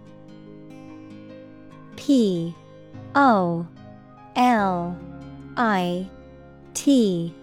[1.96, 2.54] P
[3.14, 3.66] O
[4.36, 4.98] L
[5.56, 6.08] I
[6.74, 7.34] T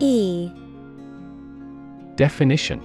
[0.00, 0.50] E.
[2.16, 2.82] Definition.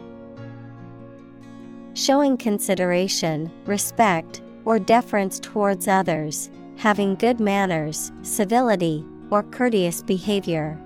[1.96, 10.80] Showing consideration, respect, or deference towards others, having good manners, civility, or courteous behavior.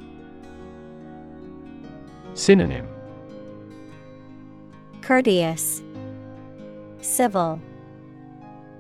[2.33, 2.87] Synonym.
[5.01, 5.81] Courteous,
[7.01, 7.61] Civil,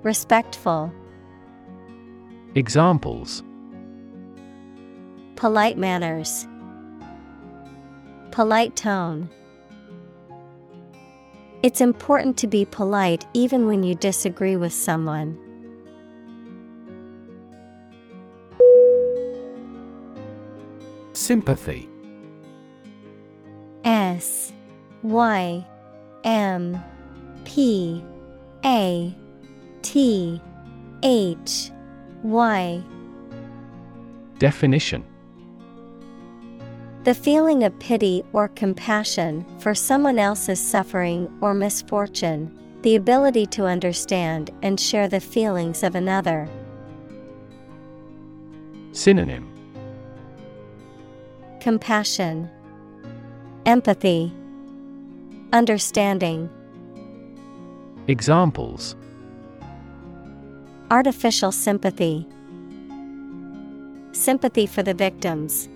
[0.03, 0.91] Respectful,
[2.55, 3.43] Examples.
[5.35, 6.47] Polite manners,
[8.31, 9.29] Polite tone.
[11.63, 15.37] It's important to be polite even when you disagree with someone.
[21.13, 21.89] Sympathy.
[23.83, 24.53] S
[25.01, 25.65] Y
[26.23, 26.83] M
[27.47, 28.03] P
[28.65, 29.15] A
[29.81, 30.41] T
[31.01, 31.71] H
[32.21, 32.83] Y.
[34.37, 35.05] Definition.
[37.05, 43.65] The feeling of pity or compassion for someone else's suffering or misfortune, the ability to
[43.65, 46.49] understand and share the feelings of another.
[48.91, 49.47] Synonym.
[51.61, 52.49] Compassion,
[53.65, 54.33] Empathy,
[55.53, 56.49] Understanding.
[58.09, 58.95] Examples
[60.89, 62.25] Artificial sympathy.
[64.13, 65.67] Sympathy for the victims.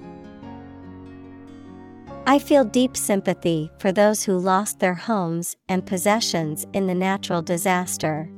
[2.26, 7.42] I feel deep sympathy for those who lost their homes and possessions in the natural
[7.42, 8.30] disaster.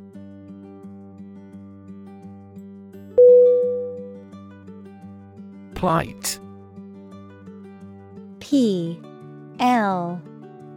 [5.75, 6.39] Plight
[8.39, 8.99] P
[9.59, 10.19] L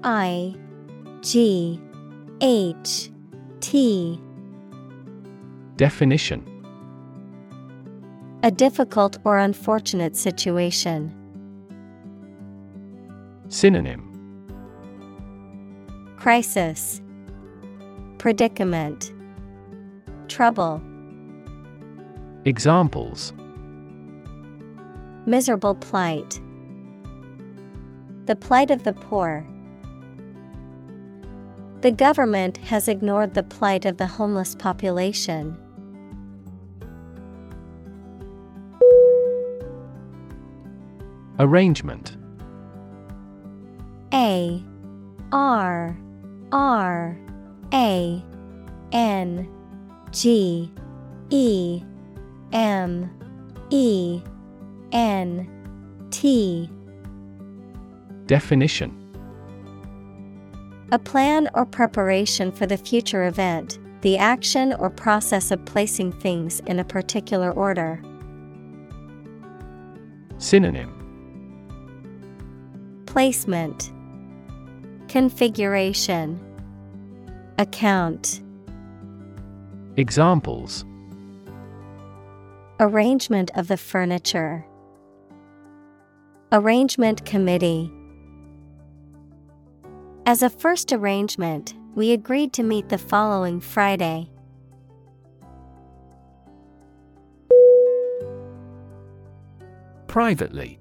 [0.04, 0.54] I
[1.22, 1.80] G
[2.42, 3.10] H
[3.60, 4.20] T.
[5.76, 6.44] Definition.
[8.42, 11.14] A difficult or unfortunate situation.
[13.48, 14.02] Synonym.
[16.18, 17.00] Crisis,
[18.18, 19.12] Predicament,
[20.28, 20.82] Trouble,
[22.44, 23.32] Examples.
[25.26, 26.40] Miserable plight.
[28.26, 29.46] The plight of the poor.
[31.82, 35.58] The government has ignored the plight of the homeless population.
[41.38, 42.16] Arrangement.
[44.14, 44.64] A
[45.32, 45.98] R
[46.50, 47.18] R
[47.74, 48.24] A
[48.92, 49.48] N
[50.12, 50.72] G
[51.28, 51.82] E
[52.52, 53.10] M
[53.68, 54.22] E
[54.92, 56.70] N T.
[58.24, 59.05] Definition
[60.92, 66.60] A plan or preparation for the future event, the action or process of placing things
[66.60, 68.00] in a particular order.
[70.38, 70.92] Synonym.
[73.06, 73.90] Placement.
[75.08, 76.38] Configuration.
[77.58, 78.42] Account.
[79.96, 80.84] Examples.
[82.78, 84.64] Arrangement of the furniture.
[86.52, 87.90] Arrangement Committee
[90.28, 94.28] As a first arrangement, we agreed to meet the following Friday.
[100.08, 100.80] Privately.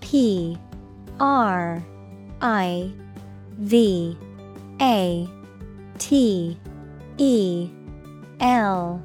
[0.00, 0.58] P
[1.20, 1.80] R
[2.40, 2.92] I
[3.58, 4.18] V
[4.80, 5.28] A
[5.98, 6.58] T
[7.18, 7.70] E
[8.40, 9.00] L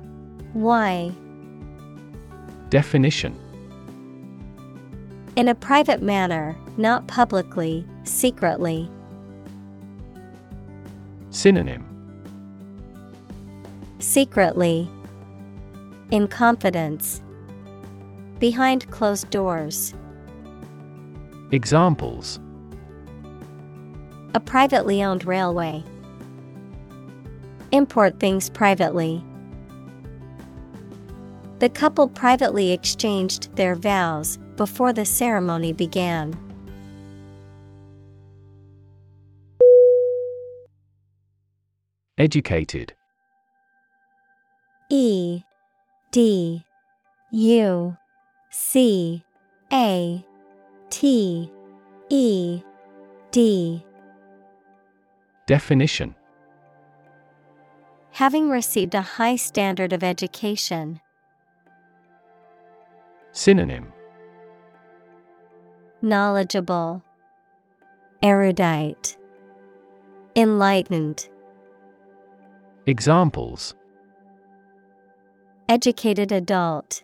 [0.56, 1.12] Y.
[2.72, 3.38] Definition.
[5.36, 8.90] In a private manner, not publicly, secretly.
[11.30, 11.86] Synonym
[14.00, 14.90] Secretly.
[16.10, 17.22] In confidence.
[18.40, 19.94] Behind closed doors.
[21.52, 22.40] Examples
[24.34, 25.84] A privately owned railway.
[27.74, 29.22] Import things privately.
[31.60, 36.49] The couple privately exchanged their vows before the ceremony began.
[42.20, 42.92] Educated.
[44.90, 45.42] E
[46.12, 46.66] D
[47.32, 47.98] U
[48.50, 49.24] C
[49.72, 50.26] A
[50.90, 51.50] T
[52.10, 52.62] E
[53.32, 53.86] D.
[55.46, 56.14] Definition.
[58.12, 61.00] Having received a high standard of education.
[63.32, 63.94] Synonym.
[66.02, 67.02] Knowledgeable,
[68.22, 69.16] Erudite,
[70.36, 71.30] Enlightened,
[72.90, 73.76] Examples
[75.70, 77.04] Educated adult,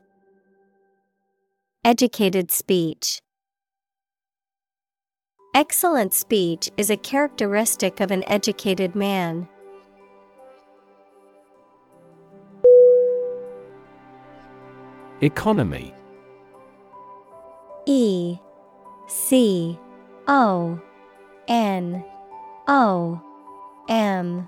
[1.83, 3.21] Educated speech.
[5.53, 9.47] Excellent speech is a characteristic of an educated man.
[15.21, 15.93] Economy
[17.85, 18.39] E
[19.07, 19.77] C
[20.27, 20.81] O
[21.47, 22.03] N
[22.67, 23.21] O
[23.87, 24.47] M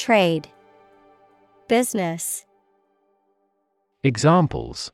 [0.00, 0.48] Trade,
[1.68, 2.46] Business,
[4.02, 4.90] Examples.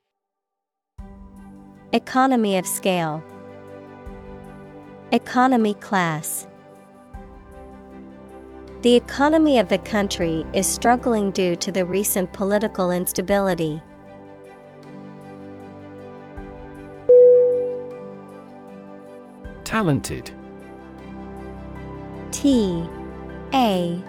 [1.92, 3.22] Economy of scale,
[5.12, 6.48] Economy class.
[8.82, 13.80] The economy of the country is struggling due to the recent political instability.
[19.62, 20.32] Talented.
[22.32, 22.84] T
[23.54, 24.02] A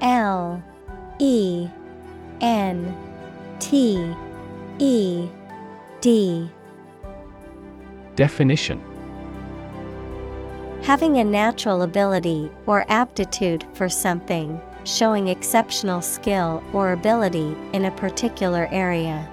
[0.00, 0.62] L
[1.18, 1.68] E
[2.40, 2.96] N
[3.58, 4.14] T
[4.78, 5.28] E
[6.00, 6.50] D.
[8.16, 8.80] Definition.
[10.82, 17.90] Having a natural ability or aptitude for something, showing exceptional skill or ability in a
[17.92, 19.26] particular area.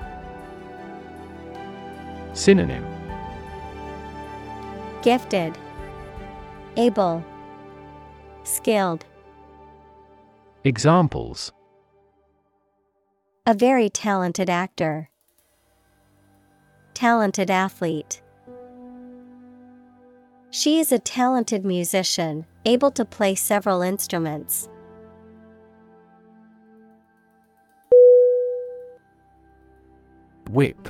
[2.34, 2.86] Synonym.
[5.02, 5.58] Gifted,
[6.78, 7.24] Able,
[8.44, 9.06] Skilled.
[10.64, 11.52] Examples
[13.48, 15.10] A very talented actor.
[16.94, 18.22] Talented athlete.
[20.52, 24.70] She is a talented musician, able to play several instruments.
[30.52, 30.90] Whip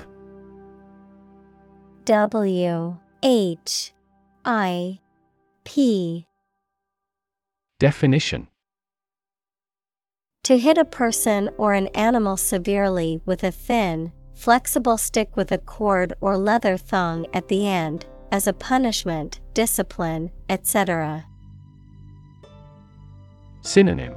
[2.04, 3.94] W H
[4.44, 5.00] I
[5.64, 6.28] P
[7.80, 8.51] Definition
[10.46, 15.60] To hit a person or an animal severely with a thin, flexible stick with a
[15.60, 21.26] cord or leather thong at the end, as a punishment, discipline, etc.
[23.62, 24.16] Synonym.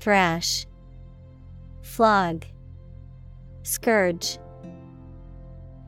[0.00, 0.66] Thrash,
[1.80, 2.46] Flog,
[3.62, 4.38] Scourge,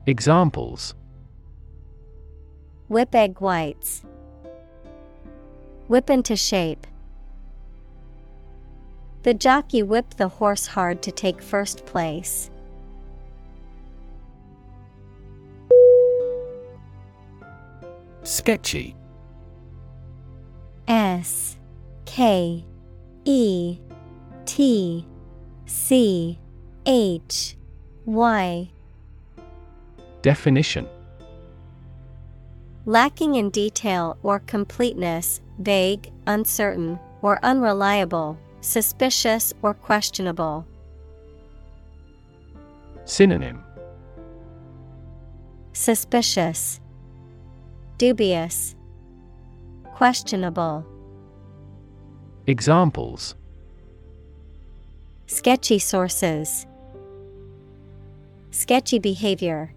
[0.07, 0.95] Examples.
[2.87, 4.05] Whip egg whites,
[5.89, 6.87] Whip into shape.
[9.23, 12.49] The jockey whipped the horse hard to take first place.
[18.23, 18.95] Sketchy.
[20.89, 21.57] S
[22.05, 22.65] K
[23.23, 23.79] E
[24.45, 25.07] T
[25.65, 26.37] C
[26.85, 27.55] H
[28.05, 28.69] Y.
[30.21, 30.87] Definition.
[32.85, 40.65] Lacking in detail or completeness, vague, uncertain, or unreliable, suspicious or questionable.
[43.05, 43.63] Synonym
[45.73, 46.79] Suspicious,
[47.97, 48.75] Dubious,
[49.93, 50.85] Questionable.
[52.47, 53.35] Examples
[55.27, 56.67] sketchy sources,
[58.51, 59.73] sketchy behavior.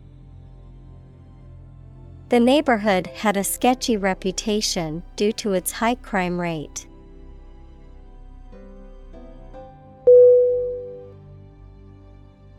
[2.29, 6.87] The neighborhood had a sketchy reputation due to its high crime rate.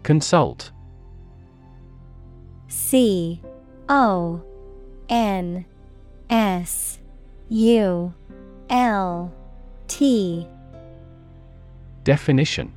[0.08, 0.72] Consult.
[2.70, 3.42] C
[3.90, 4.42] O
[5.10, 5.66] N
[6.30, 7.00] S
[7.50, 8.14] U
[8.70, 9.34] L
[9.90, 10.48] T.
[12.06, 12.72] Definition.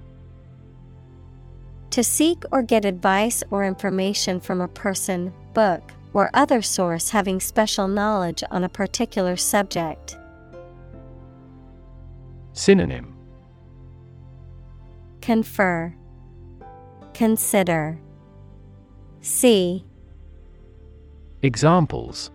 [1.91, 7.39] To seek or get advice or information from a person, book, or other source having
[7.39, 10.19] special knowledge on a particular subject.
[12.55, 13.15] Synonym.
[15.21, 15.95] Confer
[17.21, 17.99] Consider.
[19.21, 19.85] See
[21.43, 22.31] Examples.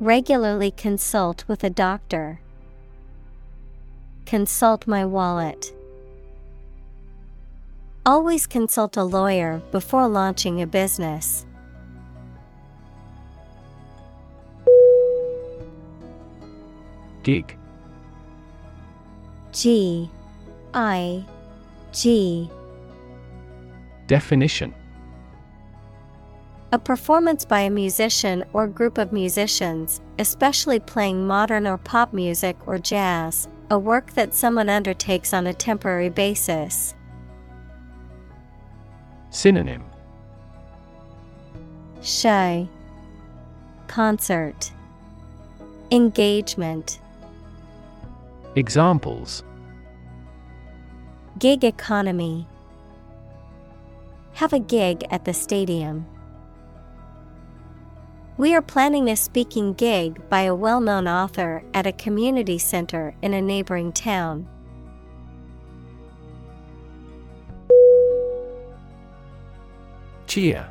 [0.00, 2.40] Regularly consult with a doctor.
[4.26, 5.72] Consult my wallet.
[8.04, 11.46] Always consult a lawyer before launching a business.
[17.22, 17.56] Gig
[19.52, 20.10] G.
[20.74, 21.24] I.
[21.92, 22.50] G
[24.08, 24.74] Definition.
[26.72, 32.56] A performance by a musician or group of musicians, especially playing modern or pop music
[32.66, 36.94] or jazz, a work that someone undertakes on a temporary basis.
[39.28, 39.84] Synonym.
[42.02, 42.66] Show.
[43.88, 44.72] Concert.
[45.90, 46.98] Engagement.
[48.56, 49.42] Examples.
[51.38, 52.46] Gig economy
[54.38, 56.06] Have a gig at the stadium.
[58.36, 63.16] We are planning a speaking gig by a well known author at a community center
[63.20, 64.48] in a neighboring town.
[70.28, 70.70] Cheer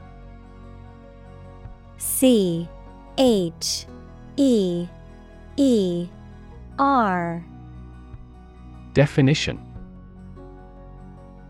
[1.98, 2.70] C
[3.18, 3.86] H
[4.38, 4.88] E
[5.58, 6.08] E
[6.80, 7.46] R
[8.94, 9.60] Definition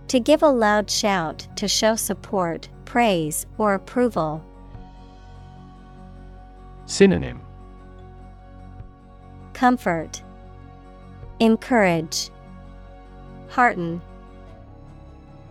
[0.09, 4.41] To give a loud shout to show support, praise, or approval.
[6.85, 7.41] Synonym
[9.51, 10.21] Comfort,
[11.41, 12.29] Encourage,
[13.49, 14.01] Hearten.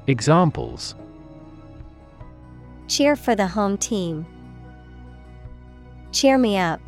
[0.07, 0.95] Examples
[2.89, 4.25] Cheer for the home team.
[6.13, 6.81] Cheer me up.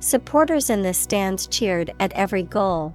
[0.00, 2.94] Supporters in the stands cheered at every goal.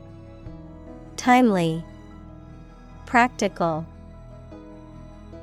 [1.21, 1.83] Timely,
[3.05, 3.85] Practical,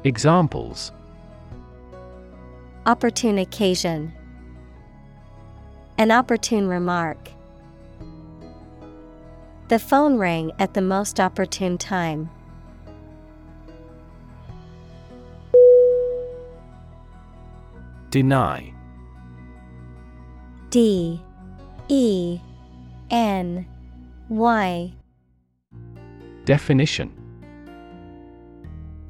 [0.02, 0.90] Examples.
[2.84, 4.12] Opportune occasion,
[5.96, 7.30] An opportune remark.
[9.68, 12.28] The phone rang at the most opportune time.
[18.10, 18.74] Deny.
[20.70, 21.22] D
[21.86, 22.40] E
[23.12, 23.64] N
[24.28, 24.92] Y
[26.48, 27.12] Definition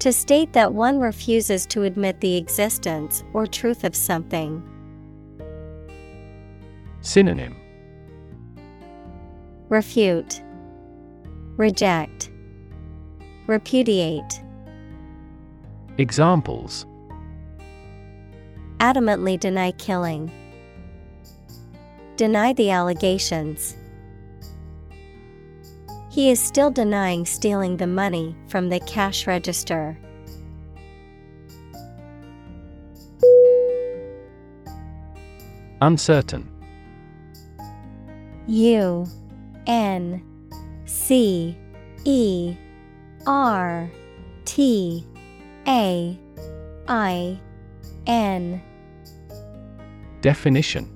[0.00, 4.60] To state that one refuses to admit the existence or truth of something.
[7.00, 7.54] Synonym
[9.68, 10.42] Refute,
[11.56, 12.32] Reject,
[13.46, 14.42] Repudiate.
[15.96, 16.86] Examples
[18.80, 20.28] Adamantly deny killing.
[22.16, 23.77] Deny the allegations.
[26.18, 29.96] He is still denying stealing the money from the cash register.
[35.80, 36.50] Uncertain.
[38.48, 39.06] U
[39.68, 40.20] N
[40.86, 41.56] C
[42.04, 42.56] E
[43.24, 43.88] R
[44.44, 45.06] T
[45.68, 46.18] A
[46.88, 47.40] I
[48.08, 48.60] N.
[50.20, 50.90] Definition.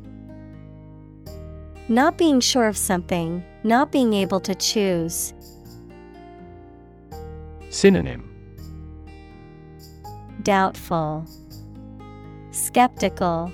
[1.87, 5.33] Not being sure of something, not being able to choose.
[7.71, 8.29] Synonym
[10.43, 11.25] Doubtful,
[12.51, 13.53] Skeptical,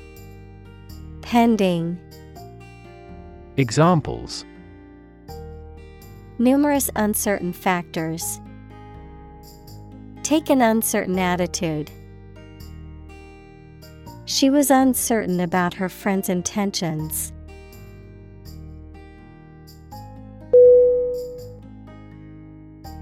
[1.20, 1.98] Pending.
[3.56, 4.44] Examples
[6.38, 8.40] Numerous uncertain factors.
[10.22, 11.90] Take an uncertain attitude.
[14.24, 17.32] She was uncertain about her friend's intentions.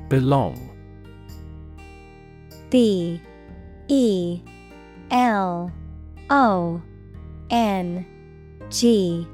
[0.09, 0.71] Belong
[2.71, 3.21] B
[3.89, 4.41] E
[5.11, 5.73] L
[6.31, 6.83] O
[7.51, 8.07] N
[8.71, 9.27] G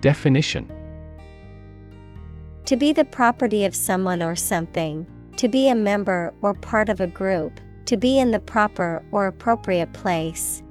[0.00, 0.70] Definition
[2.66, 5.06] To be the property of someone or something,
[5.36, 9.26] to be a member or part of a group, to be in the proper or
[9.26, 10.62] appropriate place.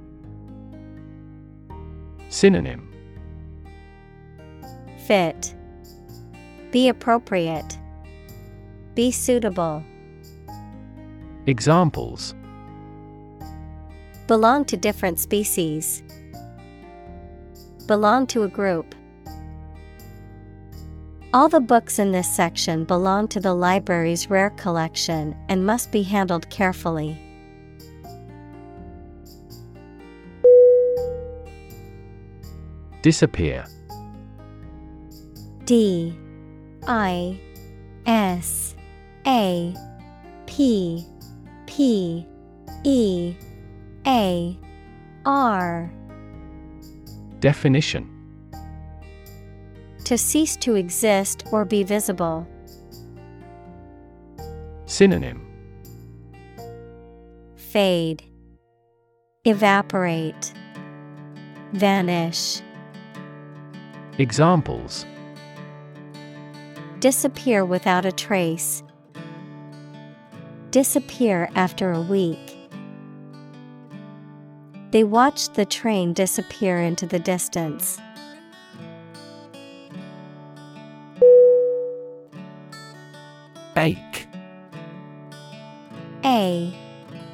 [2.28, 2.88] Synonym
[5.06, 5.54] Fit.
[6.70, 7.78] Be appropriate.
[8.94, 9.82] Be suitable.
[11.46, 12.34] Examples
[14.26, 16.02] Belong to different species.
[17.86, 18.94] Belong to a group.
[21.34, 26.02] All the books in this section belong to the library's rare collection and must be
[26.02, 27.18] handled carefully.
[33.00, 33.64] Disappear
[35.64, 36.16] D
[36.86, 37.40] I
[38.06, 38.71] S
[39.26, 39.74] A
[40.46, 41.06] P
[41.66, 42.26] P
[42.84, 43.34] E
[44.06, 44.58] A
[45.24, 45.92] R
[47.40, 48.08] Definition
[50.04, 52.46] To cease to exist or be visible.
[54.86, 55.46] Synonym
[57.56, 58.22] Fade.
[59.44, 60.52] Evaporate.
[61.72, 62.60] Vanish.
[64.18, 65.06] Examples
[67.00, 68.82] Disappear without a trace.
[70.72, 72.56] Disappear after a week.
[74.90, 77.98] They watched the train disappear into the distance.
[83.76, 84.26] Ache
[86.24, 86.74] A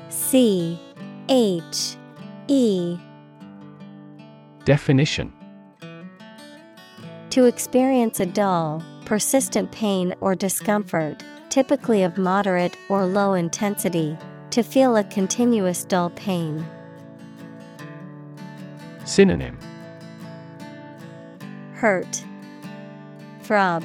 [0.08, 0.76] C
[1.28, 1.96] H
[2.48, 2.98] E
[4.64, 5.32] Definition
[7.30, 14.16] To experience a dull, persistent pain or discomfort, typically of moderate or low intensity,
[14.50, 16.66] to feel a continuous dull pain.
[19.04, 19.58] Synonym
[21.74, 22.24] Hurt.
[23.42, 23.84] Throb.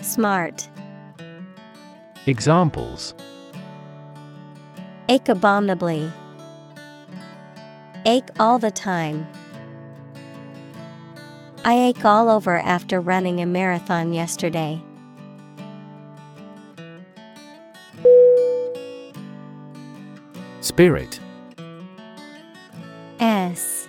[0.00, 0.68] Smart.
[2.26, 3.14] Examples
[5.08, 6.10] Ache abominably.
[8.06, 9.26] Ache all the time.
[11.64, 14.82] I ache all over after running a marathon yesterday.
[20.64, 21.20] Spirit.
[23.20, 23.86] S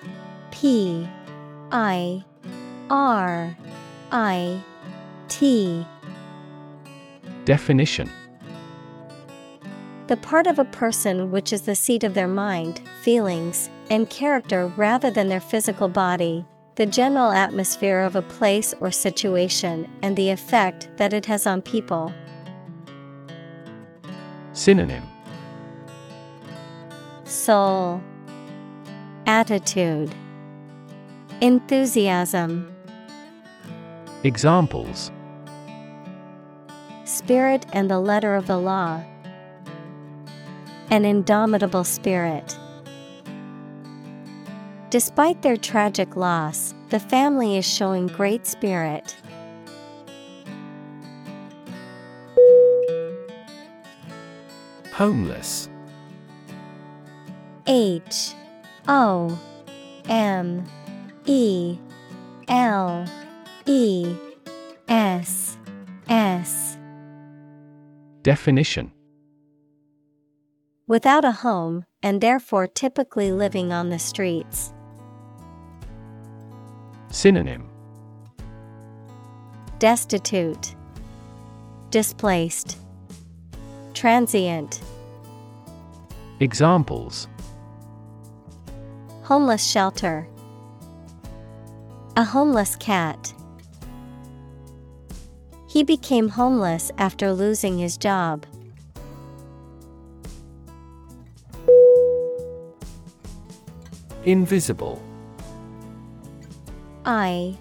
[0.51, 1.07] P
[1.71, 2.21] I
[2.89, 3.57] R
[4.11, 4.61] I
[5.29, 5.87] T.
[7.45, 8.11] Definition.
[10.07, 14.67] The part of a person which is the seat of their mind, feelings, and character
[14.75, 16.43] rather than their physical body,
[16.75, 21.61] the general atmosphere of a place or situation, and the effect that it has on
[21.61, 22.13] people.
[24.51, 25.14] Synonym
[27.35, 28.01] Soul,
[29.27, 30.15] Attitude,
[31.41, 32.73] Enthusiasm,
[34.23, 35.11] Examples
[37.03, 39.03] Spirit and the letter of the law.
[40.89, 42.57] An indomitable spirit.
[44.89, 49.15] Despite their tragic loss, the family is showing great spirit.
[54.93, 55.69] Homeless
[57.67, 58.33] H
[58.87, 59.39] O
[60.07, 60.63] M
[61.25, 61.77] E
[62.47, 63.05] L
[63.65, 64.15] E
[64.87, 65.57] S
[66.07, 66.77] S.
[68.21, 68.91] Definition.
[70.87, 74.71] Without a home, and therefore typically living on the streets.
[77.09, 77.67] Synonym.
[79.79, 80.75] Destitute,
[81.89, 82.77] Displaced,
[83.93, 84.81] Transient,
[86.39, 87.27] Examples
[89.25, 90.27] Homeless shelter,
[92.15, 93.33] A homeless cat.
[95.67, 98.45] He became homeless after losing his job.
[104.25, 105.01] Invisible
[107.03, 107.57] I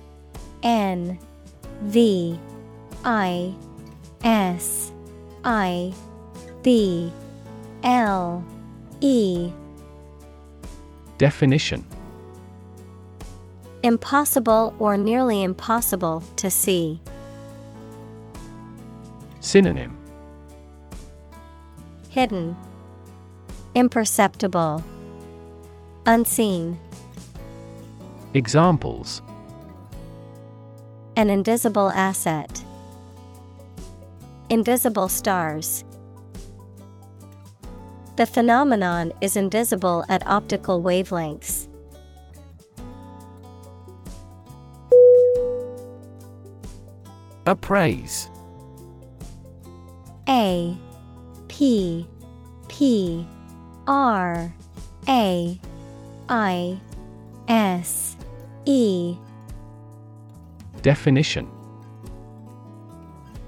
[0.62, 1.18] N
[1.84, 2.38] V
[3.06, 3.54] I
[4.22, 4.92] S
[5.44, 5.94] I
[6.62, 7.10] B
[7.82, 8.44] L
[9.00, 9.50] E
[11.18, 11.86] Definition
[13.82, 17.00] Impossible or nearly impossible to see.
[19.40, 19.96] Synonym
[22.08, 22.56] Hidden,
[23.74, 24.82] Imperceptible,
[26.06, 26.78] Unseen.
[28.32, 29.22] Examples
[31.16, 32.64] An invisible asset.
[34.50, 35.84] Invisible stars.
[38.16, 41.66] The phenomenon is invisible at optical wavelengths.
[47.46, 48.30] Appraise.
[50.28, 50.76] A
[51.48, 52.06] P
[52.68, 53.26] P
[53.88, 54.54] R
[55.08, 55.60] A
[56.28, 56.80] I
[57.48, 58.16] S
[58.64, 59.16] E.
[60.82, 61.50] Definition.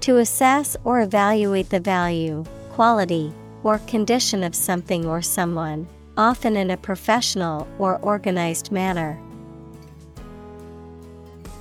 [0.01, 3.33] To assess or evaluate the value, quality,
[3.63, 9.19] or condition of something or someone, often in a professional or organized manner.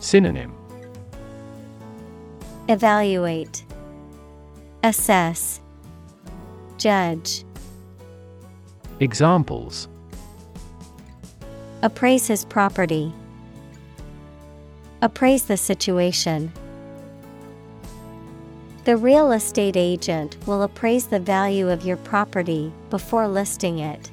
[0.01, 0.55] Synonym
[2.69, 3.65] Evaluate,
[4.83, 5.61] Assess,
[6.79, 7.45] Judge.
[9.01, 9.89] Examples
[11.83, 13.13] Appraise his property.
[15.03, 16.53] Appraise the situation.
[18.87, 24.13] The real estate agent will appraise the value of your property before listing it.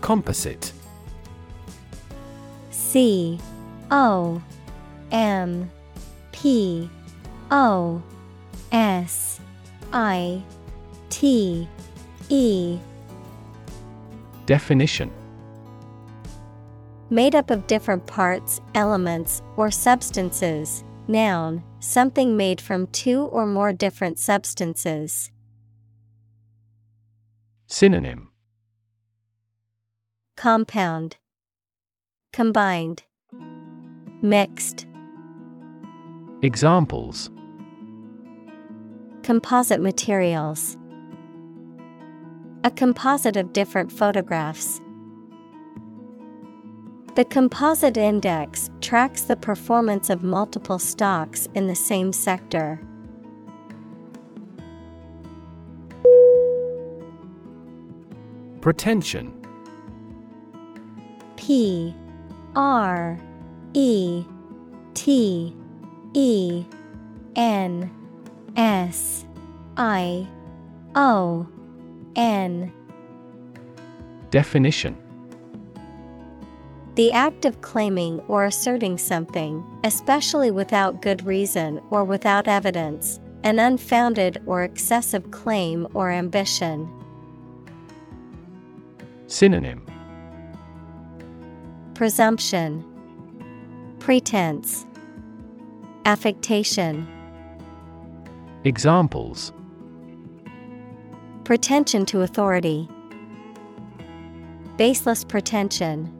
[0.00, 0.72] Composite.
[2.72, 3.38] C
[3.92, 4.42] O
[5.12, 5.70] M
[6.32, 6.90] P
[7.52, 8.02] O
[8.72, 9.38] S
[9.92, 10.42] I
[11.08, 11.68] T
[12.30, 12.78] E.
[14.46, 15.12] Definition
[17.10, 20.84] Made up of different parts, elements, or substances.
[21.06, 25.30] Noun, something made from two or more different substances.
[27.66, 28.30] Synonym
[30.36, 31.16] Compound,
[32.32, 33.04] Combined,
[34.20, 34.86] Mixed.
[36.42, 37.30] Examples
[39.22, 40.76] Composite materials.
[42.64, 44.80] A composite of different photographs.
[47.18, 52.80] The composite index tracks the performance of multiple stocks in the same sector.
[58.60, 59.34] Pretension.
[61.34, 61.92] P
[62.54, 63.18] R
[63.74, 64.24] E
[64.94, 65.56] T
[66.14, 66.64] E
[67.34, 67.90] N
[68.56, 69.24] S
[69.76, 70.28] I
[70.94, 71.48] O
[72.14, 72.72] N.
[74.30, 75.07] Definition
[76.98, 83.60] The act of claiming or asserting something, especially without good reason or without evidence, an
[83.60, 86.90] unfounded or excessive claim or ambition.
[89.28, 89.86] Synonym.
[91.94, 92.84] Presumption,
[94.00, 94.84] Pretense,
[96.04, 97.06] Affectation,
[98.64, 99.52] Examples.
[101.44, 102.88] Pretension to authority,
[104.76, 106.17] Baseless pretension.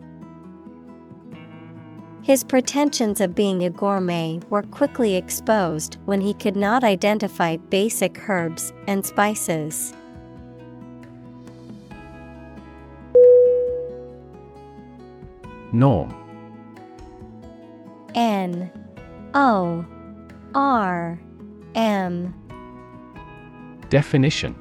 [2.29, 8.29] His pretensions of being a gourmet were quickly exposed when he could not identify basic
[8.29, 9.95] herbs and spices.
[15.73, 16.15] Norm.
[18.15, 18.71] N.
[19.33, 19.87] O.
[20.55, 21.19] R.
[21.75, 22.35] M.
[23.89, 24.55] Definition.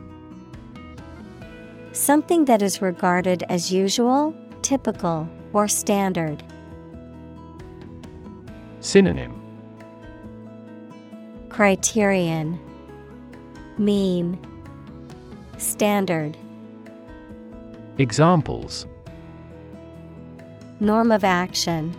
[1.91, 6.41] Something that is regarded as usual, typical, or standard.
[8.79, 9.33] Synonym.
[11.49, 12.59] Criterion.
[13.77, 14.39] Mean.
[15.57, 16.37] Standard.
[17.97, 18.85] Examples.
[20.79, 21.95] Norm of action.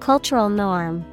[0.00, 1.04] Cultural norm.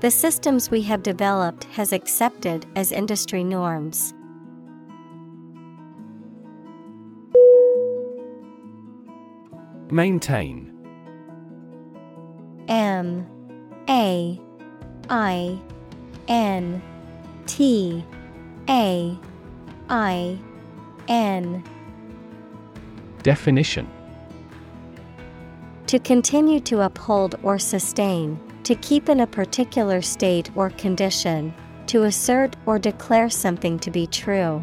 [0.00, 4.14] The systems we have developed has accepted as industry norms.
[9.90, 10.67] Maintain
[12.68, 13.26] M
[13.88, 14.38] A
[15.08, 15.58] I
[16.28, 16.82] N
[17.46, 18.04] T
[18.68, 19.18] A
[19.88, 20.38] I
[21.08, 21.64] N.
[23.22, 23.88] Definition.
[25.86, 31.54] To continue to uphold or sustain, to keep in a particular state or condition,
[31.86, 34.62] to assert or declare something to be true.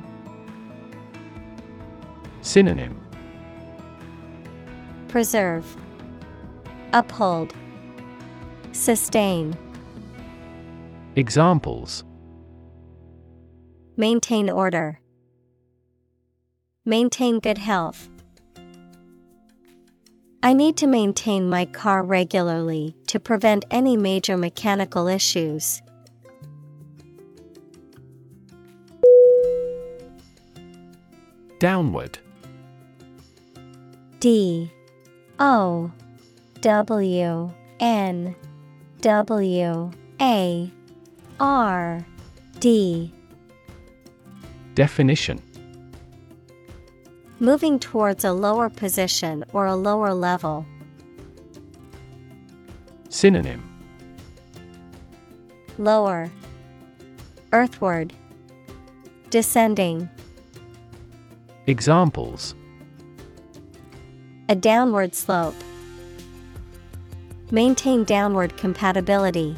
[2.41, 3.01] Synonym.
[5.07, 5.75] Preserve,
[6.93, 7.53] Uphold,
[8.75, 9.57] Sustain,
[11.15, 12.03] Examples
[13.95, 14.99] Maintain order,
[16.83, 18.09] Maintain good health.
[20.43, 25.81] I need to maintain my car regularly to prevent any major mechanical issues.
[31.59, 32.19] Downward.
[34.19, 34.69] D
[35.39, 35.91] O
[36.59, 38.35] W N
[39.05, 40.71] W A
[41.39, 42.05] R
[42.59, 43.13] D.
[44.73, 45.39] Definition.
[47.39, 50.65] Moving towards a lower position or a lower level.
[53.09, 53.61] Synonym.
[55.77, 56.31] Lower.
[57.53, 58.11] Earthward.
[59.29, 60.09] Descending.
[61.67, 62.55] Examples.
[64.49, 65.53] A downward slope.
[67.51, 69.55] Maintain downward compatibility.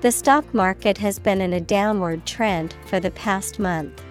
[0.00, 4.02] The stock market has been in a downward trend for the past month.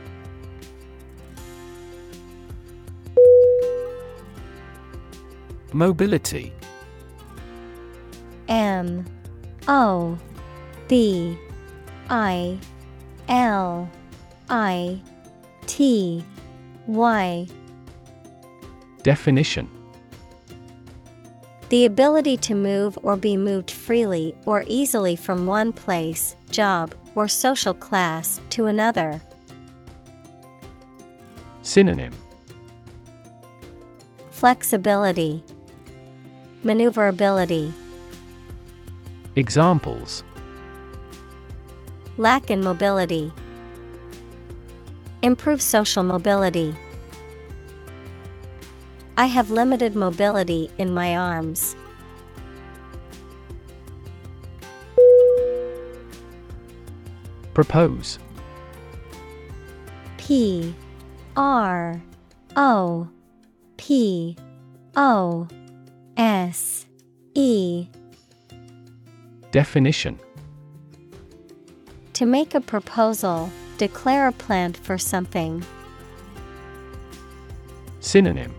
[5.72, 6.52] Mobility
[8.50, 9.06] M
[9.68, 10.18] O
[10.88, 11.38] B
[12.10, 12.60] I
[13.30, 13.90] L
[14.50, 15.02] I
[15.68, 16.24] T
[16.88, 17.48] Y
[19.04, 19.79] Definition
[21.70, 27.28] The ability to move or be moved freely or easily from one place, job, or
[27.28, 29.22] social class to another.
[31.62, 32.14] Synonym
[34.32, 35.44] Flexibility,
[36.64, 37.72] Maneuverability,
[39.36, 40.24] Examples
[42.18, 43.32] Lack in mobility.
[45.22, 46.76] Improve social mobility.
[49.20, 51.76] I have limited mobility in my arms.
[57.54, 58.18] Propose
[60.16, 60.74] P
[61.36, 62.02] R
[62.56, 63.10] O
[63.76, 64.38] P
[64.96, 65.50] O
[66.16, 66.86] S
[67.34, 67.88] E
[69.52, 70.18] Definition
[72.14, 75.66] To make a proposal, declare a plan for something.
[78.00, 78.56] Synonym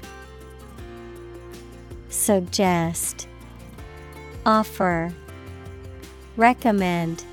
[2.20, 3.26] Suggest
[4.44, 5.10] Offer
[6.36, 7.24] Recommend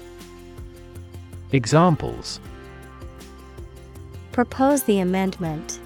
[1.52, 2.40] Examples
[4.32, 5.82] Propose the amendment.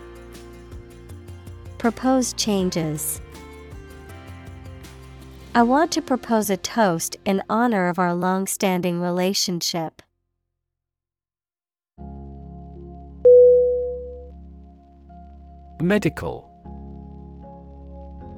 [1.79, 3.19] Propose changes.
[5.55, 10.03] I want to propose a toast in honor of our long standing relationship.
[15.81, 16.50] Medical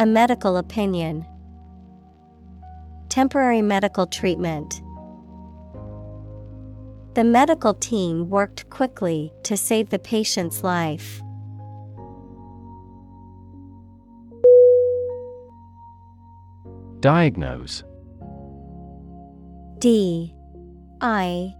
[0.00, 1.24] A medical opinion.
[3.08, 4.82] Temporary medical treatment.
[7.14, 11.22] The medical team worked quickly to save the patient's life.
[16.98, 17.84] Diagnose.
[19.78, 20.34] D.
[21.00, 21.54] I.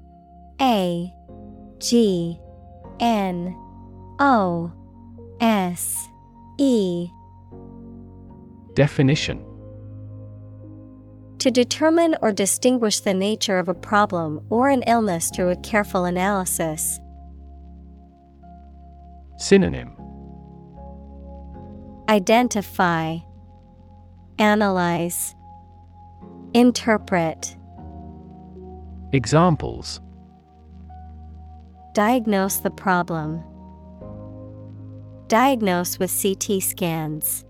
[0.61, 1.15] A.
[1.79, 2.41] G.
[2.99, 3.55] N.
[4.19, 4.73] O.
[5.41, 6.09] S.
[6.59, 7.11] E
[8.75, 9.45] Definition
[11.39, 16.05] To determine or distinguish the nature of a problem or an illness through a careful
[16.05, 16.99] analysis.
[19.39, 19.97] Synonym
[22.09, 23.19] Identify,
[24.39, 25.35] Analyze,
[26.53, 27.57] Interpret.
[29.13, 30.01] Examples
[31.95, 33.43] Diagnose the problem.
[35.29, 37.45] Diagnose with CT scans.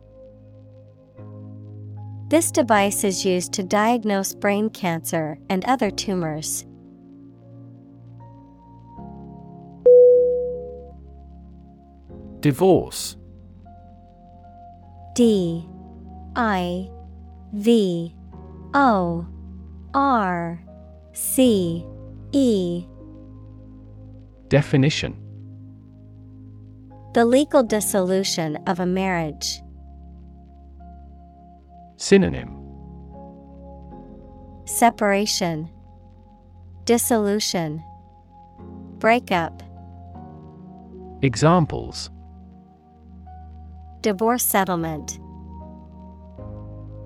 [2.28, 6.64] This device is used to diagnose brain cancer and other tumors.
[12.40, 13.16] Divorce.
[15.14, 15.68] D.
[16.34, 16.90] I.
[17.52, 18.14] V.
[18.72, 19.26] O.
[19.92, 20.64] R.
[21.12, 21.86] C.
[22.32, 22.86] E.
[24.48, 25.16] Definition.
[27.12, 29.63] The legal dissolution of a marriage.
[32.04, 32.50] Synonym
[34.66, 35.70] Separation,
[36.84, 37.82] Dissolution,
[38.98, 39.62] Breakup.
[41.22, 42.10] Examples
[44.02, 45.18] Divorce settlement,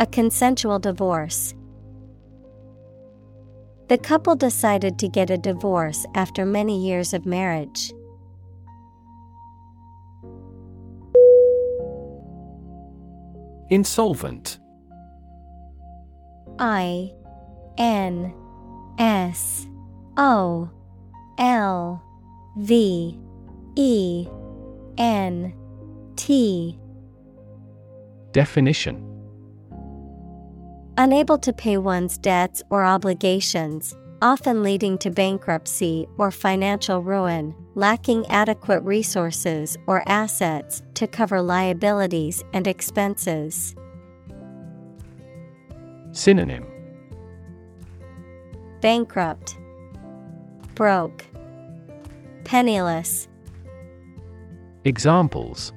[0.00, 1.54] a consensual divorce.
[3.88, 7.92] The couple decided to get a divorce after many years of marriage.
[13.70, 14.58] Insolvent
[16.58, 17.12] I
[17.76, 18.34] N
[18.98, 19.66] S
[20.16, 20.68] O
[21.38, 22.02] L
[22.56, 23.18] V
[23.76, 24.28] E
[24.98, 25.54] N
[26.16, 26.78] T
[28.32, 29.04] Definition
[30.96, 38.26] Unable to pay one's debts or obligations, often leading to bankruptcy or financial ruin, lacking
[38.26, 43.76] adequate resources or assets to cover liabilities and expenses.
[46.18, 46.66] Synonym
[48.80, 49.56] Bankrupt,
[50.74, 51.24] Broke,
[52.42, 53.28] Penniless.
[54.84, 55.72] Examples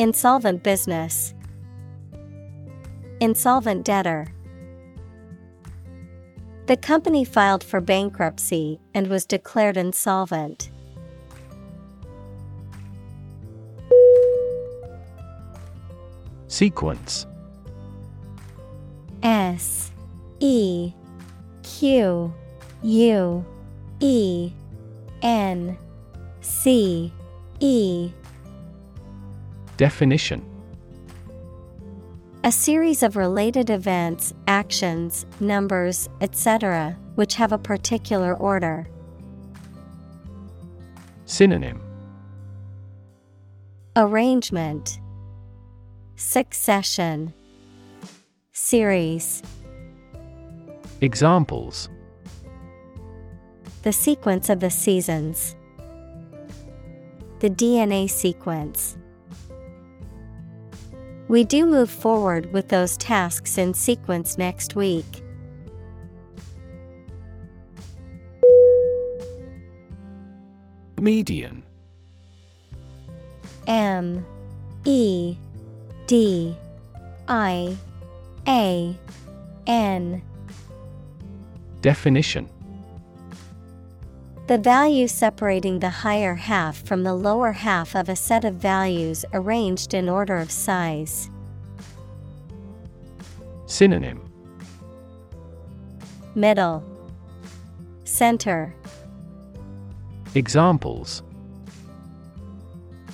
[0.00, 1.32] Insolvent business,
[3.20, 4.26] Insolvent debtor.
[6.66, 10.72] The company filed for bankruptcy and was declared insolvent.
[16.48, 17.28] Sequence
[19.22, 19.90] S
[20.40, 20.92] E
[21.62, 22.32] Q
[22.82, 23.44] U
[24.00, 24.52] E
[25.22, 25.78] N
[26.40, 27.12] C
[27.60, 28.12] E
[29.76, 30.44] Definition
[32.44, 38.88] A series of related events, actions, numbers, etc., which have a particular order.
[41.26, 41.80] Synonym
[43.96, 44.98] Arrangement
[46.16, 47.34] Succession
[48.62, 49.42] Series
[51.00, 51.88] Examples
[53.82, 55.56] The sequence of the seasons.
[57.40, 58.98] The DNA sequence.
[61.26, 65.24] We do move forward with those tasks in sequence next week.
[71.00, 71.64] Median
[73.66, 74.24] M
[74.84, 75.34] E
[76.06, 76.54] D
[77.26, 77.76] I
[78.46, 78.98] A
[79.66, 80.22] N
[81.80, 82.48] Definition
[84.46, 89.24] The value separating the higher half from the lower half of a set of values
[89.32, 91.30] arranged in order of size.
[93.66, 94.20] Synonym
[96.34, 96.82] Middle
[98.04, 98.74] Center
[100.34, 101.22] Examples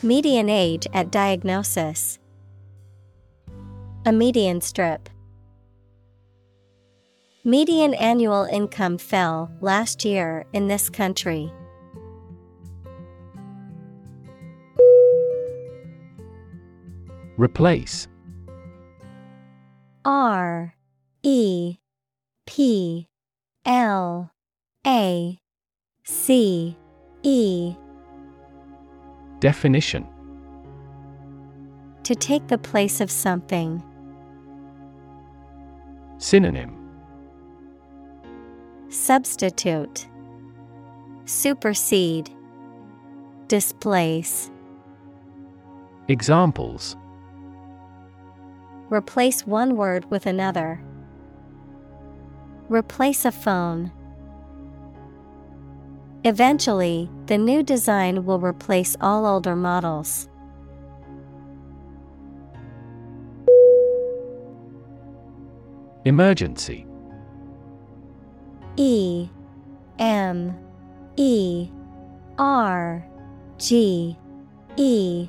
[0.03, 2.19] Median age at diagnosis.
[4.05, 5.09] A median strip.
[7.47, 11.53] Median annual income fell last year in this country.
[17.37, 18.09] Replace
[20.05, 20.75] R
[21.23, 21.77] E
[22.47, 23.07] P
[23.65, 24.33] L
[24.85, 25.39] A
[26.03, 26.77] C
[27.23, 27.77] E
[29.39, 30.05] Definition
[32.03, 33.81] To take the place of something.
[36.19, 36.76] Synonym
[38.97, 40.09] Substitute
[41.27, 42.31] Supersede
[43.47, 44.51] Displace
[46.09, 46.97] Examples
[48.89, 50.83] Replace one word with another.
[52.71, 53.93] Replace a phone.
[56.25, 60.27] Eventually, the new design will replace all older models.
[66.07, 66.87] Emergency
[68.77, 69.29] E
[69.99, 70.55] M
[71.17, 71.69] E
[72.39, 73.07] R
[73.59, 74.17] G
[74.77, 75.29] E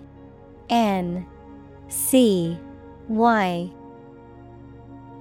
[0.69, 1.25] N
[1.87, 2.57] C
[3.07, 3.71] Y.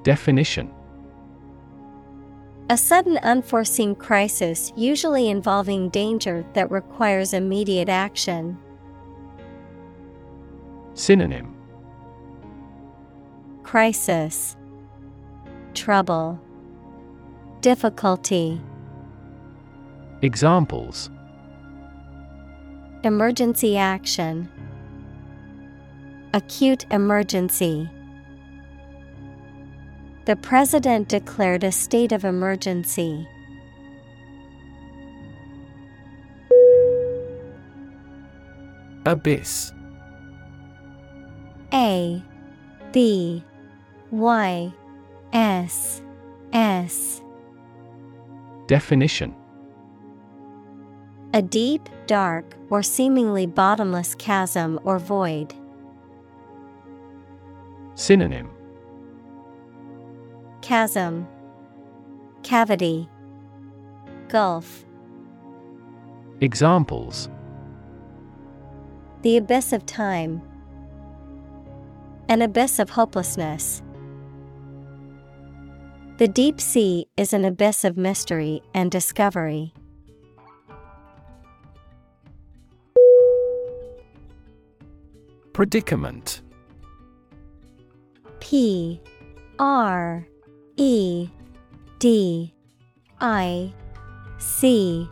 [0.02, 0.70] Definition.
[2.68, 8.58] A sudden unforeseen crisis usually involving danger that requires immediate action.
[10.94, 11.54] Synonym.
[13.62, 14.56] Crisis.
[15.74, 16.40] Trouble
[17.66, 18.60] Difficulty.
[20.22, 21.10] Examples.
[23.02, 24.48] Emergency action.
[26.32, 27.90] Acute emergency.
[30.26, 33.26] The President declared a state of emergency.
[39.06, 39.72] Abyss.
[41.72, 42.22] A
[42.92, 43.42] B
[44.12, 44.72] Y
[45.32, 46.00] S
[46.52, 47.22] S
[48.66, 49.34] Definition
[51.32, 55.54] A deep, dark, or seemingly bottomless chasm or void.
[57.94, 58.50] Synonym
[60.62, 61.28] Chasm,
[62.42, 63.08] Cavity,
[64.28, 64.84] Gulf.
[66.40, 67.30] Examples
[69.22, 70.42] The abyss of time,
[72.28, 73.82] an abyss of hopelessness.
[76.18, 79.74] The deep sea is an abyss of mystery and discovery.
[85.52, 86.40] Predicament.
[88.40, 88.98] P
[89.58, 90.26] R
[90.76, 91.28] E
[91.98, 92.54] D
[93.20, 93.74] I
[94.38, 95.06] C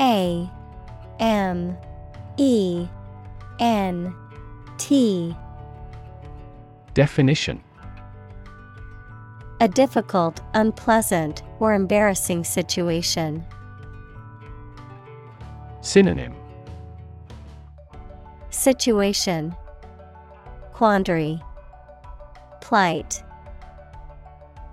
[0.00, 0.50] A
[1.20, 1.76] M
[2.38, 2.88] E
[3.60, 4.14] N
[4.78, 5.36] T.
[6.94, 7.62] Definition
[9.58, 13.42] A difficult, unpleasant, or embarrassing situation.
[15.80, 16.34] Synonym.
[18.50, 19.56] Situation.
[20.74, 21.40] Quandary.
[22.60, 23.22] Plight.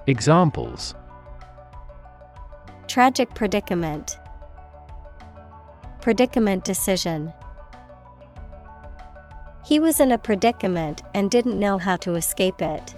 [0.07, 0.95] Examples.
[2.87, 4.19] Tragic predicament.
[6.01, 7.31] Predicament decision.
[9.65, 12.95] He was in a predicament and didn't know how to escape it.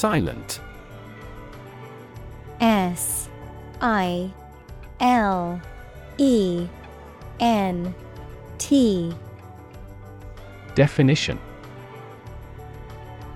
[0.00, 0.60] Silent
[2.58, 3.28] S
[3.82, 4.32] I
[4.98, 5.60] L
[6.16, 6.66] E
[7.38, 7.94] N
[8.56, 9.12] T
[10.74, 11.38] Definition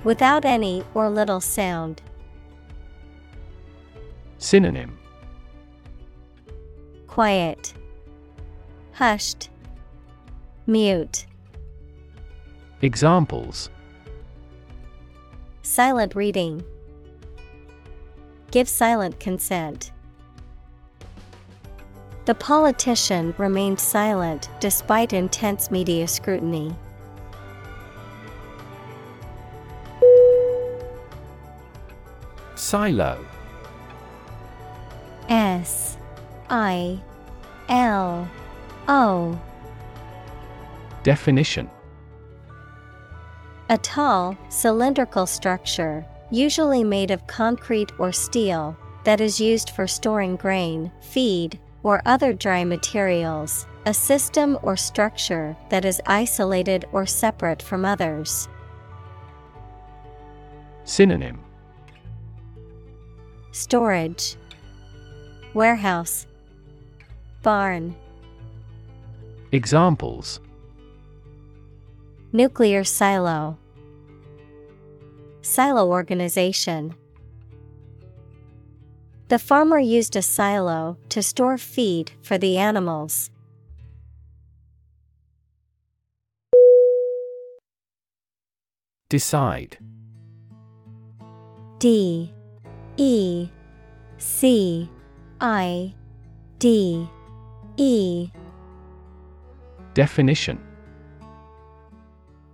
[0.05, 2.01] Without any or little sound.
[4.39, 4.97] Synonym
[7.09, 7.75] Quiet.
[8.93, 9.51] Hushed.
[10.67, 11.27] Mute.
[12.81, 13.69] Examples
[15.75, 16.63] Silent reading.
[18.53, 19.91] Give silent consent.
[22.27, 26.77] The politician remained silent despite intense media scrutiny.
[32.55, 33.27] Silo
[35.29, 35.97] S
[36.51, 37.01] I
[37.69, 38.29] L
[38.87, 39.41] O
[41.03, 41.69] Definition
[43.71, 50.37] A tall, cylindrical structure, usually made of concrete or steel, that is used for storing
[50.37, 57.63] grain, feed, or other dry materials, a system or structure that is isolated or separate
[57.63, 58.49] from others.
[60.85, 61.41] Synonym.
[63.53, 64.37] Storage,
[65.55, 66.27] Warehouse,
[67.43, 67.95] Barn,
[69.53, 70.41] Examples
[72.37, 73.57] Nuclear silo,
[75.41, 76.97] Silo organization.
[79.29, 83.31] The farmer used a silo to store feed for the animals.
[89.09, 89.79] Decide.
[91.79, 92.33] D.
[92.97, 93.49] E.
[94.19, 94.91] C.
[95.41, 95.95] I.
[96.59, 97.09] D.
[97.77, 98.33] E.
[99.95, 100.74] Definition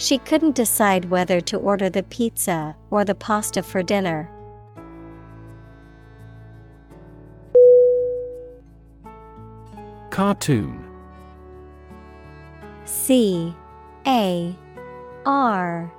[0.00, 4.30] She couldn't decide whether to order the pizza or the pasta for dinner.
[10.08, 10.82] Cartoon.
[12.86, 13.54] C
[14.06, 14.56] A
[15.26, 15.92] R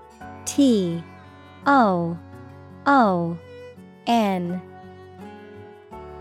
[0.45, 1.03] T
[1.67, 2.17] O
[2.87, 3.37] O
[4.07, 4.61] N.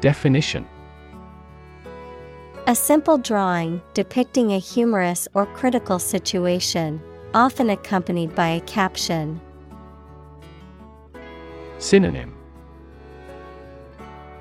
[0.03, 0.69] Definition.
[2.67, 7.01] A simple drawing depicting a humorous or critical situation,
[7.35, 9.41] often accompanied by a caption.
[11.79, 12.37] Synonym.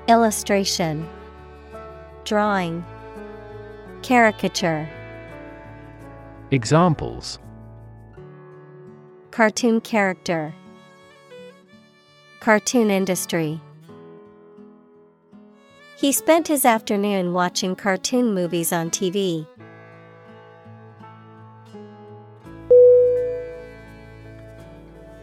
[0.08, 1.08] Illustration.
[2.24, 2.84] Drawing.
[4.02, 4.88] Caricature.
[6.50, 7.38] Examples.
[9.30, 10.52] Cartoon character.
[12.40, 13.60] Cartoon industry.
[15.96, 19.46] He spent his afternoon watching cartoon movies on TV.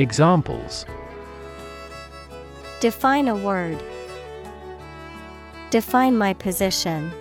[0.00, 0.86] Examples
[2.80, 3.80] Define a word.
[5.70, 7.12] Define my position.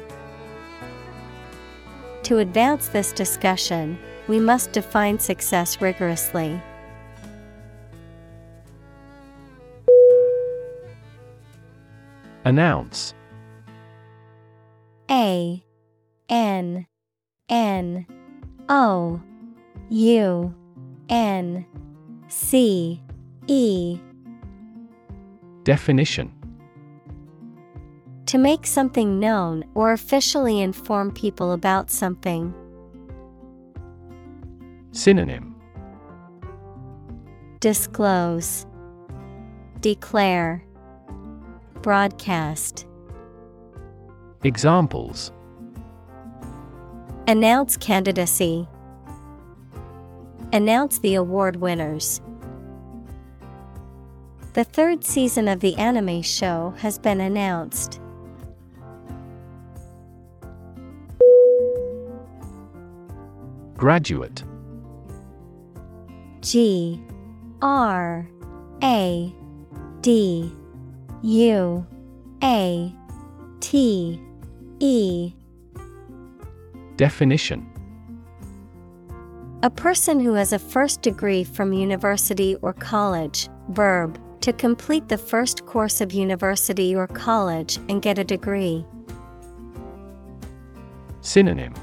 [2.24, 6.60] To advance this discussion, we must define success rigorously.
[12.44, 13.14] Announce
[15.12, 15.64] A
[16.28, 16.88] N
[17.50, 18.08] N
[18.68, 19.22] O
[19.90, 20.56] U
[21.08, 21.66] N
[22.35, 22.99] C
[23.45, 23.99] E
[25.61, 26.34] Definition
[28.26, 32.51] To make something known or officially inform people about something.
[34.93, 35.55] Synonym
[37.60, 38.65] Disclose,
[39.81, 40.65] Declare,
[41.84, 42.88] Broadcast.
[44.43, 45.31] Examples
[47.27, 48.68] Announce candidacy.
[50.54, 52.22] Announce the award winners.
[54.54, 58.00] The third season of the anime show has been announced.
[63.76, 64.44] Graduate
[66.42, 67.04] G
[67.64, 68.30] R
[68.84, 69.36] A
[70.02, 70.52] D
[71.24, 71.88] U
[72.44, 72.96] A
[73.60, 74.22] T
[74.80, 75.34] E
[76.96, 77.73] Definition
[79.64, 85.18] A person who has a first degree from university or college, verb, to complete the
[85.18, 88.85] first course of university or college and get a degree.
[91.22, 91.73] Synonym.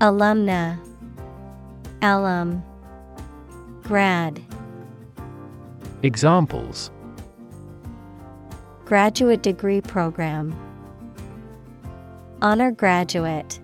[0.00, 0.78] Alumna,
[2.02, 2.62] Alum,
[3.82, 4.42] Grad,
[6.02, 6.90] Examples.
[8.84, 10.54] Graduate Degree Program,
[12.42, 13.61] Honor Graduate.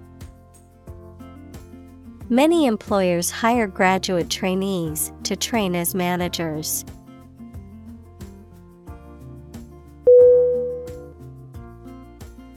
[2.31, 6.85] Many employers hire graduate trainees to train as managers.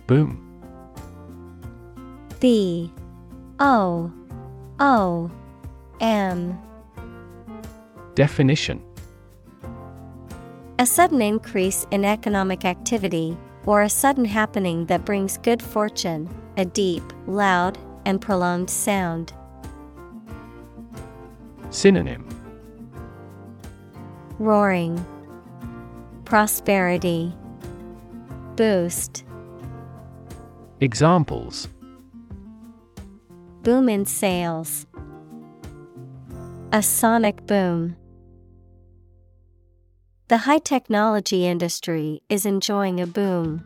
[0.08, 0.46] Boom
[2.42, 2.92] B
[3.62, 4.12] O
[4.82, 5.32] O
[6.02, 6.60] M
[8.14, 8.84] Definition
[10.80, 16.66] A sudden increase in economic activity, or a sudden happening that brings good fortune, a
[16.66, 19.32] deep, loud, and prolonged sound.
[21.72, 22.28] Synonym.
[24.40, 25.04] Roaring,
[26.26, 27.34] Prosperity,
[28.58, 29.24] Boost,
[30.82, 31.70] Examples.
[33.64, 34.86] Boom in sales,
[36.74, 37.96] A sonic boom.
[40.28, 43.64] The high technology industry is enjoying a boom.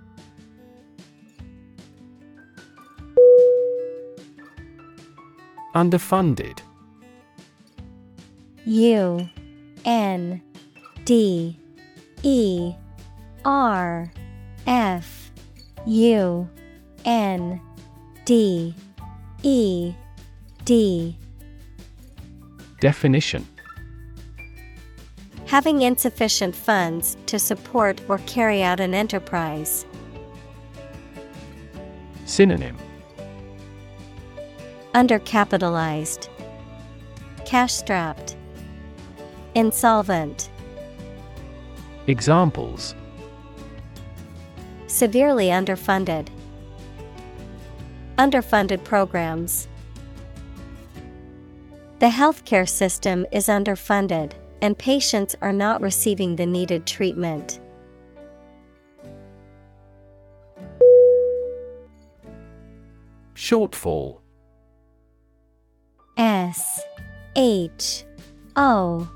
[5.73, 6.59] Underfunded
[8.65, 9.29] U
[9.85, 10.41] N
[11.05, 11.57] D
[12.23, 12.73] E
[13.43, 14.11] R
[14.65, 15.31] F
[15.85, 16.49] U
[17.05, 17.61] N
[18.25, 18.73] D
[19.43, 19.93] E.
[20.63, 21.15] D
[22.79, 23.47] Definition.
[25.45, 29.85] Having insufficient funds to support or carry out an enterprise.
[32.25, 32.75] Synonym.
[34.95, 36.29] Undercapitalized,
[37.45, 38.34] Cash strapped,
[39.55, 40.49] Insolvent,
[42.07, 42.93] Examples
[44.87, 46.27] Severely underfunded.
[48.17, 49.69] Underfunded programs.
[51.99, 57.61] The healthcare system is underfunded, and patients are not receiving the needed treatment.
[63.35, 64.19] Shortfall
[66.17, 66.81] S
[67.37, 68.03] H
[68.57, 69.09] O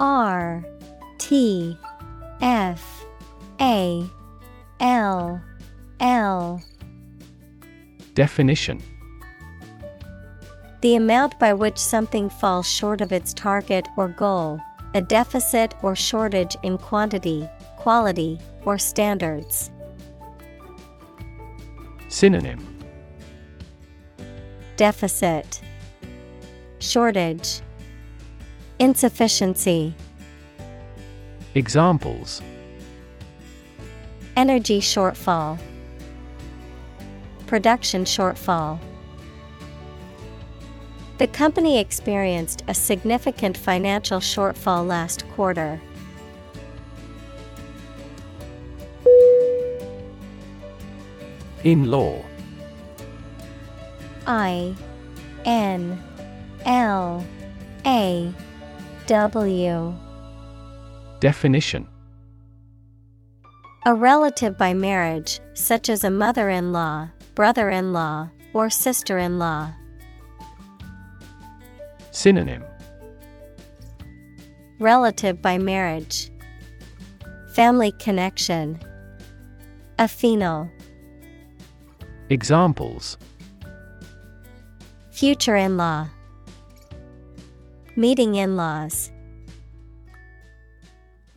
[0.00, 0.64] R
[1.18, 1.76] T
[2.40, 3.04] F
[3.60, 4.08] A
[4.80, 5.40] L
[6.00, 6.62] L.
[8.14, 8.82] Definition.
[10.80, 14.60] The amount by which something falls short of its target or goal,
[14.94, 19.70] a deficit or shortage in quantity, quality, or standards.
[22.08, 22.64] Synonym.
[24.76, 25.60] Deficit,
[26.78, 27.60] Shortage,
[28.80, 29.92] Insufficiency.
[31.56, 32.40] Examples
[34.36, 35.58] Energy shortfall,
[37.48, 38.78] Production shortfall.
[41.18, 45.80] The company experienced a significant financial shortfall last quarter.
[51.64, 52.22] In law.
[54.28, 54.76] I
[55.44, 56.00] N
[56.64, 57.26] L
[57.84, 58.32] A
[59.08, 59.94] W.
[61.20, 61.88] Definition.
[63.86, 69.16] A relative by marriage, such as a mother in law, brother in law, or sister
[69.16, 69.72] in law.
[72.10, 72.62] Synonym.
[74.78, 76.30] Relative by marriage,
[77.54, 78.78] Family connection,
[79.98, 80.70] Affinal.
[82.28, 83.16] Examples.
[85.10, 86.08] Future in law,
[87.98, 89.10] Meeting in laws.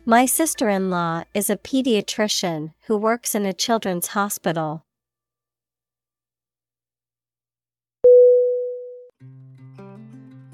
[0.04, 4.84] My sister in law is a pediatrician who works in a children's hospital.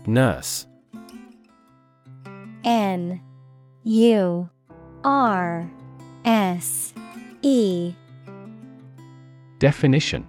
[0.07, 0.67] Nurse
[2.65, 3.21] N
[3.85, 4.49] U
[5.05, 5.71] R
[6.25, 6.95] S
[7.43, 7.93] E
[9.59, 10.27] Definition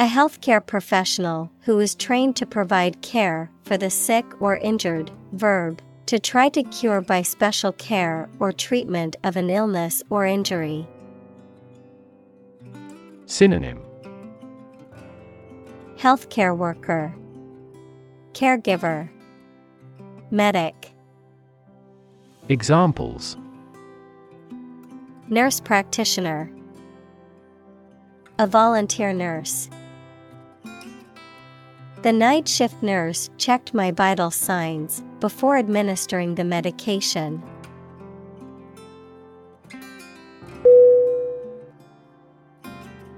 [0.00, 5.82] A healthcare professional who is trained to provide care for the sick or injured, verb,
[6.06, 10.88] to try to cure by special care or treatment of an illness or injury.
[13.26, 13.78] Synonym.
[15.98, 17.14] Healthcare worker,
[18.32, 19.10] Caregiver,
[20.30, 20.92] Medic,
[22.48, 23.36] Examples.
[25.28, 26.50] Nurse practitioner,
[28.38, 29.68] A volunteer nurse.
[32.02, 37.42] The night shift nurse checked my vital signs before administering the medication.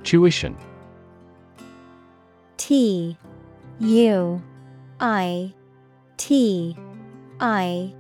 [0.02, 0.56] Tuition.
[2.56, 3.16] T
[3.78, 4.42] U
[4.98, 5.54] I
[6.16, 6.76] T
[7.38, 7.94] I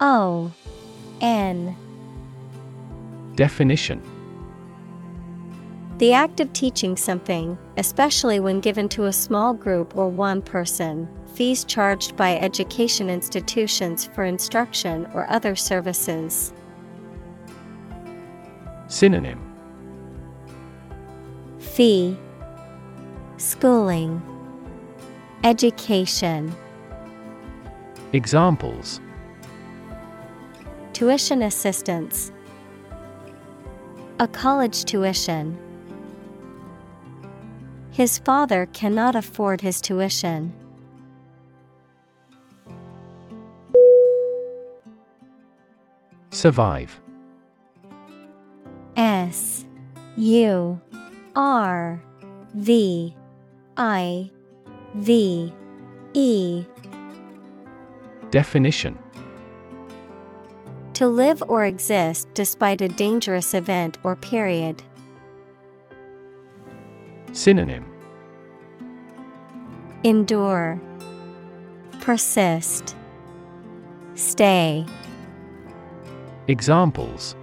[0.00, 0.50] O
[1.20, 1.76] N.
[3.34, 4.13] Definition
[5.98, 11.08] The act of teaching something, especially when given to a small group or one person,
[11.34, 16.52] fees charged by education institutions for instruction or other services.
[18.88, 19.40] Synonym.
[21.60, 22.16] Fee.
[23.36, 24.20] Schooling.
[25.44, 26.52] Education.
[28.12, 29.00] Examples.
[30.92, 32.32] Tuition assistance.
[34.18, 35.58] A college tuition
[37.94, 40.52] His father cannot afford his tuition.
[46.30, 47.00] Survive
[48.96, 49.64] S
[50.16, 50.80] U
[51.36, 52.02] R
[52.54, 53.14] V
[53.76, 54.30] I
[54.96, 55.52] V
[56.14, 56.64] E
[58.32, 58.98] Definition
[60.94, 64.82] To live or exist despite a dangerous event or period.
[67.34, 67.84] Synonym.
[70.04, 70.80] Endure,
[72.00, 72.94] Persist,
[74.14, 74.86] Stay,
[76.46, 77.34] Examples.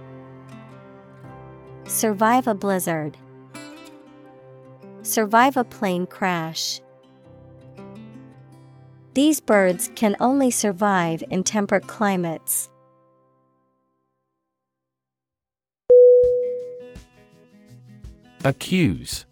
[1.84, 3.18] Survive a blizzard,
[5.02, 6.80] Survive a plane crash.
[9.12, 12.70] These birds can only survive in temperate climates.
[18.42, 19.26] Accuse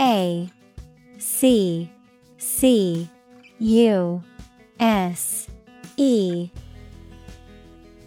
[0.00, 0.50] A
[1.18, 1.90] C
[2.38, 3.08] C
[3.58, 4.22] U
[4.78, 5.48] S
[5.96, 6.50] E.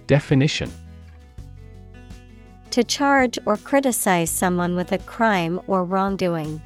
[0.08, 0.72] Definition.
[2.72, 6.62] To charge or criticize someone with a crime or wrongdoing.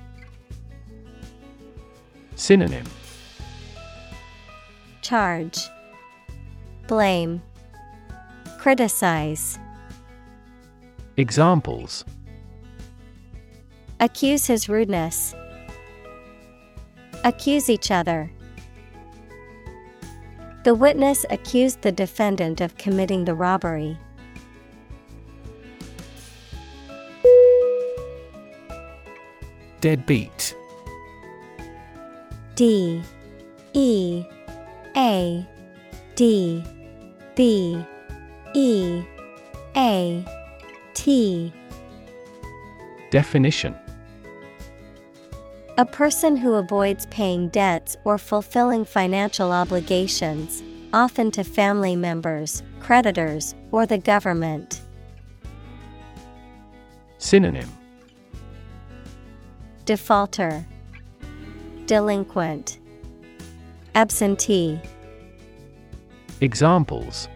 [2.35, 2.85] Synonym.
[5.01, 5.59] Charge,
[6.87, 7.41] Blame,
[8.59, 9.59] Criticize.
[11.17, 12.03] Examples
[13.99, 15.33] Accuse his rudeness.
[17.23, 18.29] Accuse each other.
[20.63, 23.97] The witness accused the defendant of committing the robbery.
[29.79, 30.55] Deadbeat.
[32.55, 33.01] D.
[33.73, 34.25] E.
[34.97, 35.47] A.
[36.15, 36.63] D.
[37.35, 37.85] B.
[38.53, 39.03] E.
[39.75, 40.25] A.
[40.93, 41.53] T.
[43.11, 43.75] Definition
[45.77, 53.55] A person who avoids paying debts or fulfilling financial obligations, often to family members, creditors,
[53.73, 54.79] or the government.
[57.17, 57.69] Synonym
[59.83, 60.65] Defaulter,
[61.87, 62.79] Delinquent,
[63.95, 64.79] Absentee.
[66.39, 67.27] Examples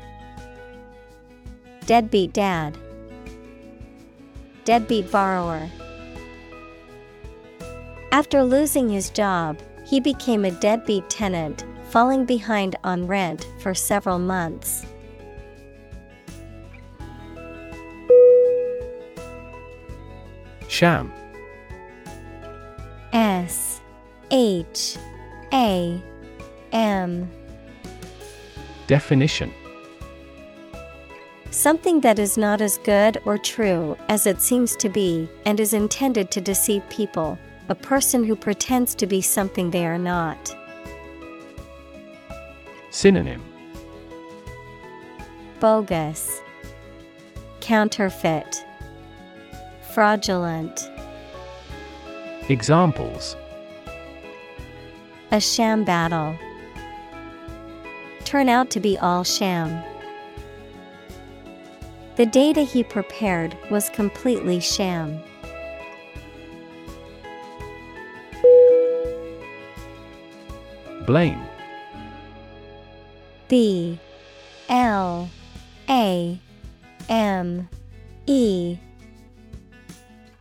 [1.86, 2.78] Deadbeat dad,
[4.64, 5.70] Deadbeat borrower.
[8.12, 14.18] After losing his job, he became a deadbeat tenant, falling behind on rent for several
[14.18, 14.86] months.
[20.68, 21.12] Sham.
[23.14, 23.82] S
[24.32, 24.98] H
[25.54, 26.02] A
[26.72, 27.30] M.
[28.88, 29.54] Definition.
[31.52, 35.74] Something that is not as good or true as it seems to be and is
[35.74, 37.38] intended to deceive people,
[37.70, 40.56] a person who pretends to be something they are not.
[42.90, 43.44] Synonym
[45.60, 46.42] Bogus,
[47.62, 48.66] Counterfeit,
[49.94, 50.90] Fraudulent.
[52.50, 53.36] Examples
[55.32, 56.36] A sham battle.
[58.26, 59.84] Turn out to be all sham.
[62.16, 65.22] The data he prepared was completely sham.
[71.10, 71.42] Blame.
[73.48, 74.00] B
[74.70, 75.28] L
[75.90, 76.40] A
[77.10, 77.68] M
[78.28, 78.78] E.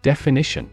[0.02, 0.68] Definition.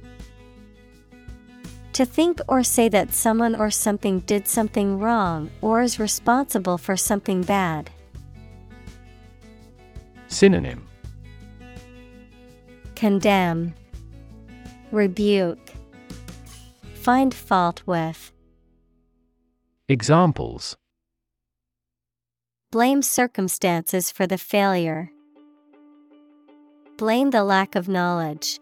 [1.94, 6.98] To think or say that someone or something did something wrong or is responsible for
[6.98, 7.90] something bad.
[10.28, 10.86] Synonym.
[12.98, 13.74] Condemn,
[14.92, 15.72] Rebuke,
[16.96, 18.34] Find fault with.
[19.88, 20.76] Examples.
[22.72, 25.12] Blame circumstances for the failure.
[26.98, 28.60] Blame the lack of knowledge.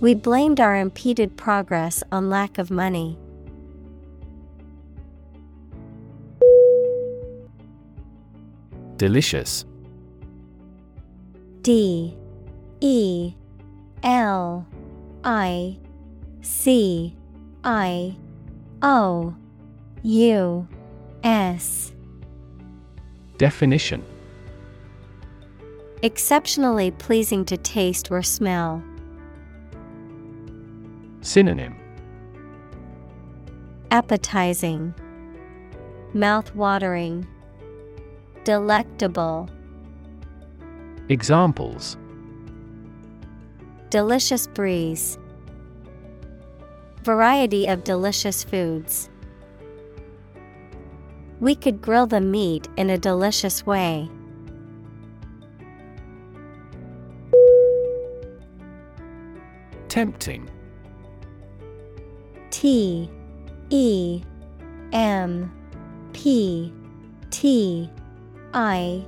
[0.00, 3.18] We blamed our impeded progress on lack of money.
[8.96, 9.66] Delicious.
[11.60, 12.16] D.
[12.80, 13.34] E.
[14.02, 14.66] L.
[15.22, 15.76] I.
[16.40, 17.14] C.
[17.62, 18.16] I
[18.82, 19.34] O
[20.02, 20.68] U
[21.24, 21.92] S
[23.38, 24.04] Definition
[26.02, 28.82] Exceptionally pleasing to taste or smell.
[31.22, 31.74] Synonym
[33.90, 34.94] Appetizing,
[36.12, 37.26] Mouth-watering,
[38.44, 39.48] Delectable.
[41.08, 41.96] Examples
[43.90, 45.18] Delicious breeze.
[47.06, 49.10] Variety of delicious foods.
[51.38, 54.10] We could grill the meat in a delicious way.
[59.86, 60.50] Tempting
[62.50, 63.08] T
[63.70, 64.22] E
[64.92, 65.52] M
[66.12, 66.74] P
[67.30, 67.88] T
[68.52, 69.06] I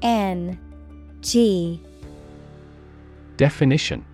[0.00, 0.58] N
[1.20, 1.82] G
[3.36, 4.06] Definition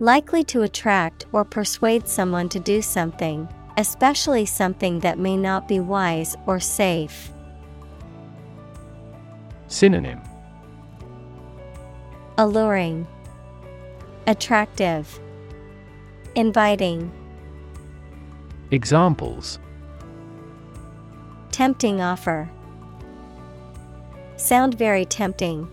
[0.00, 5.78] Likely to attract or persuade someone to do something, especially something that may not be
[5.78, 7.32] wise or safe.
[9.68, 10.20] Synonym
[12.36, 13.06] Alluring,
[14.26, 15.20] Attractive,
[16.34, 17.12] Inviting,
[18.72, 19.60] Examples
[21.52, 22.50] Tempting offer.
[24.36, 25.68] Sound very tempting.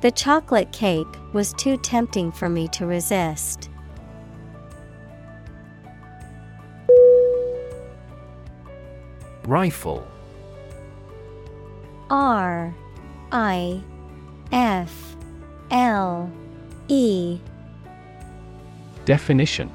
[0.00, 3.68] The chocolate cake was too tempting for me to resist.
[9.44, 10.06] Rifle
[12.08, 12.74] R
[13.30, 13.82] I
[14.52, 15.16] F
[15.70, 16.32] L
[16.88, 17.38] E
[19.04, 19.70] Definition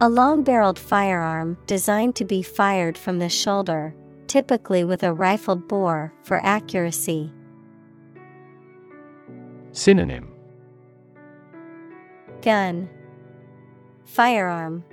[0.00, 3.94] A long barreled firearm designed to be fired from the shoulder,
[4.28, 7.32] typically with a rifled bore for accuracy.
[9.72, 10.32] Synonym.
[12.42, 12.88] Gun,
[14.04, 14.84] Firearm,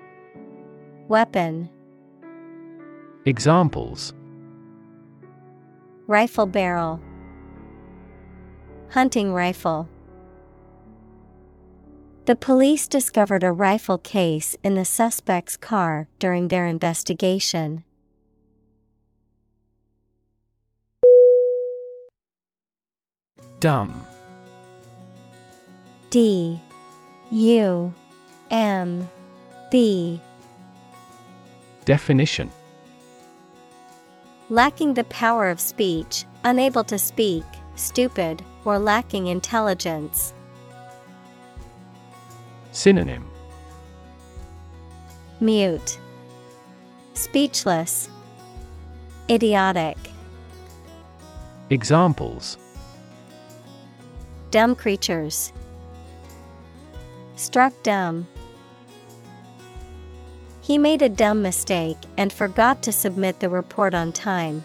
[1.08, 1.70] Weapon,
[3.26, 4.14] Examples.
[6.08, 7.02] Rifle barrel,
[8.91, 9.90] Hunting rifle.
[12.26, 17.84] The police discovered a rifle case in the suspect's car during their investigation.
[23.60, 24.06] Dumb
[26.18, 26.60] D
[27.30, 27.94] U
[28.49, 29.07] M
[29.69, 30.19] B
[31.85, 32.49] Definition
[34.49, 37.44] Lacking the power of speech, unable to speak,
[37.76, 40.34] stupid, or lacking intelligence.
[42.72, 43.30] Synonym
[45.39, 45.99] Mute,
[47.14, 48.10] Speechless,
[49.30, 49.99] Idiotic.
[51.69, 52.57] Examples
[54.49, 55.53] Dumb creatures.
[57.38, 58.28] Struck dumb.
[60.60, 64.64] He made a dumb mistake and forgot to submit the report on time.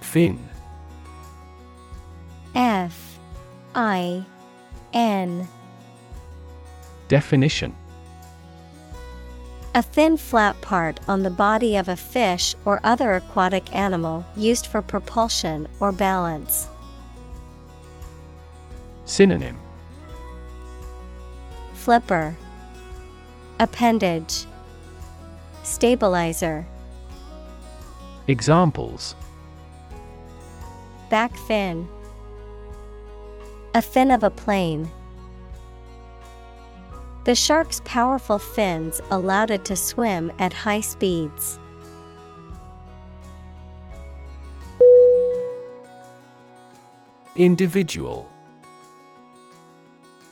[0.00, 0.38] Fin
[2.54, 3.18] F
[3.74, 4.24] I
[4.92, 5.48] N
[7.08, 7.74] Definition
[9.74, 14.68] A thin flat part on the body of a fish or other aquatic animal used
[14.68, 16.68] for propulsion or balance.
[19.04, 19.58] Synonym.
[21.74, 22.34] Flipper.
[23.60, 24.46] Appendage.
[25.62, 26.66] Stabilizer.
[28.26, 29.14] Examples.
[31.10, 31.86] Back fin.
[33.74, 34.90] A fin of a plane.
[37.24, 41.58] The shark's powerful fins allowed it to swim at high speeds.
[47.36, 48.28] Individual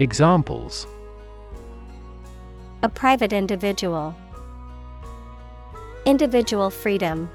[0.00, 0.86] Examples
[2.84, 4.14] A private individual.
[6.06, 7.28] Individual freedom.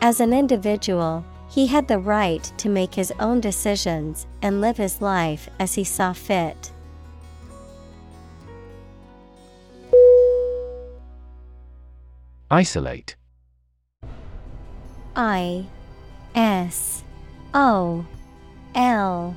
[0.00, 5.00] As an individual, he had the right to make his own decisions and live his
[5.00, 6.72] life as he saw fit.
[12.50, 13.14] Isolate
[15.14, 15.64] I
[16.34, 17.04] S
[17.54, 18.04] O
[18.74, 19.36] L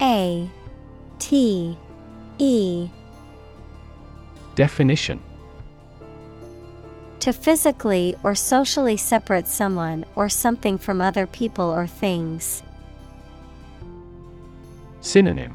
[0.00, 0.50] A
[1.18, 1.76] T
[2.38, 2.88] E.
[4.54, 5.20] Definition.
[7.20, 12.62] To physically or socially separate someone or something from other people or things.
[15.02, 15.54] Synonym.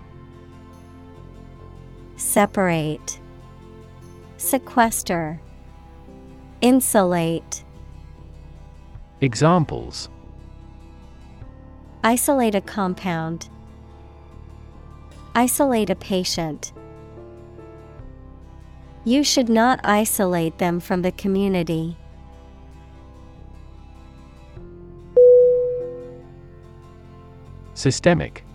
[2.17, 3.19] Separate,
[4.37, 5.39] Sequester,
[6.61, 7.63] Insulate,
[9.21, 10.09] Examples.
[12.03, 13.49] Isolate a compound,
[15.37, 16.71] Isolate a patient.
[19.03, 21.97] You should not isolate them from the community.
[27.73, 28.45] Systemic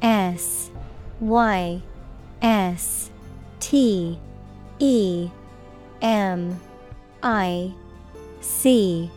[0.00, 0.70] S
[1.20, 1.82] Y
[2.40, 3.10] S
[3.60, 4.18] T
[4.78, 5.30] E
[6.00, 6.58] M
[7.22, 7.74] I
[8.40, 9.10] C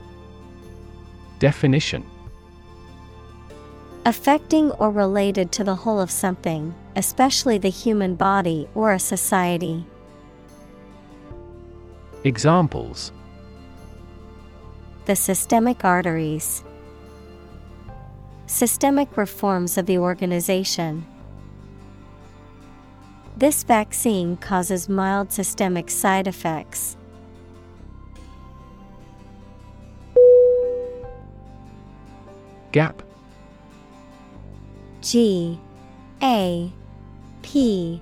[1.39, 2.03] Definition
[4.05, 9.85] Affecting or related to the whole of something, especially the human body or a society.
[12.23, 13.11] Examples
[15.05, 16.63] The systemic arteries.
[18.47, 21.05] Systemic reforms of the organization.
[23.35, 26.97] This vaccine causes mild systemic side effects.
[32.71, 33.01] Gap
[35.01, 35.59] G
[36.21, 36.71] A
[37.41, 38.01] P.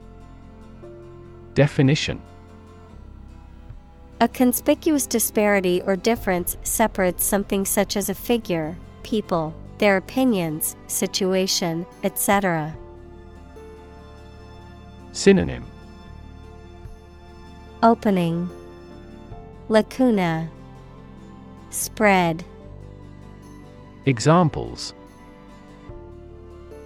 [1.53, 2.21] Definition.
[4.19, 11.85] A conspicuous disparity or difference separates something such as a figure, people, their opinions, situation,
[12.03, 12.75] etc.
[15.11, 15.63] Synonym.
[17.83, 18.49] Opening.
[19.69, 20.49] Lacuna.
[21.69, 22.43] Spread.
[24.05, 24.95] Examples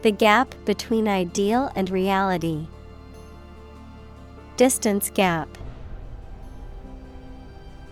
[0.02, 2.66] The gap between ideal and reality.
[4.58, 5.48] Distance gap.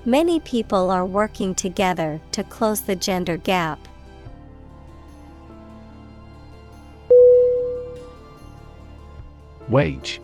[0.06, 3.88] Many people are working together to close the gender gap.
[9.68, 10.20] Wage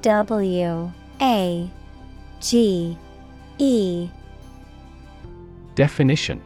[0.00, 0.90] W
[1.20, 1.70] A
[2.40, 2.96] G
[3.58, 4.08] E
[5.74, 6.40] Definition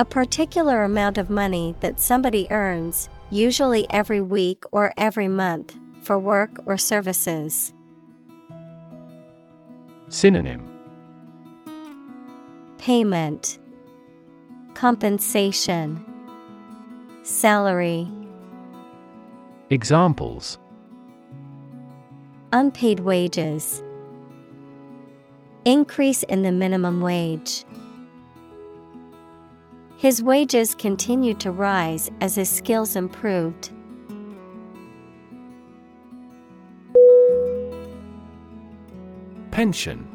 [0.00, 6.18] A particular amount of money that somebody earns, usually every week or every month, for
[6.18, 7.74] work or services.
[10.08, 10.66] Synonym.
[12.78, 13.58] Payment.
[14.72, 16.02] Compensation.
[17.22, 18.08] Salary.
[19.68, 20.58] Examples.
[22.54, 23.82] Unpaid wages.
[25.66, 27.66] Increase in the minimum wage.
[30.00, 33.70] His wages continued to rise as his skills improved.
[39.50, 40.08] Pension.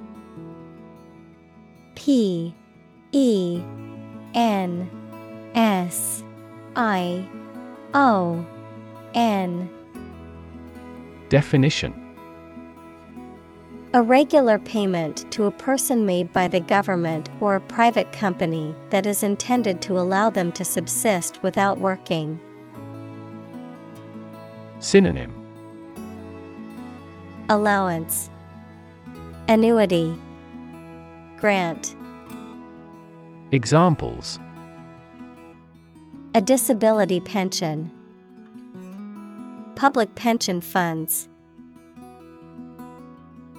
[1.93, 2.55] P
[3.11, 3.61] E
[4.33, 4.89] N
[5.53, 6.23] S
[6.75, 7.29] I
[7.93, 8.43] O
[9.13, 9.69] N.
[11.29, 12.04] Definition
[13.95, 19.05] A regular payment to a person made by the government or a private company that
[19.05, 22.37] is intended to allow them to subsist without working.
[24.79, 25.31] Synonym.
[27.47, 28.29] Allowance.
[29.47, 30.13] Annuity.
[31.37, 31.95] Grant.
[33.53, 34.39] Examples.
[36.33, 37.89] A disability pension.
[39.77, 41.29] Public pension funds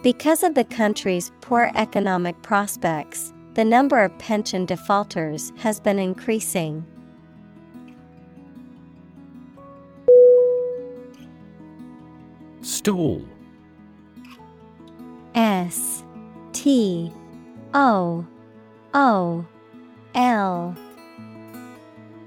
[0.06, 6.86] Because of the country's poor economic prospects, the number of pension defaulters has been increasing.
[12.60, 13.24] Stall
[15.34, 16.04] S
[16.52, 17.12] T
[17.74, 18.24] O
[18.94, 19.44] O
[20.14, 20.76] L.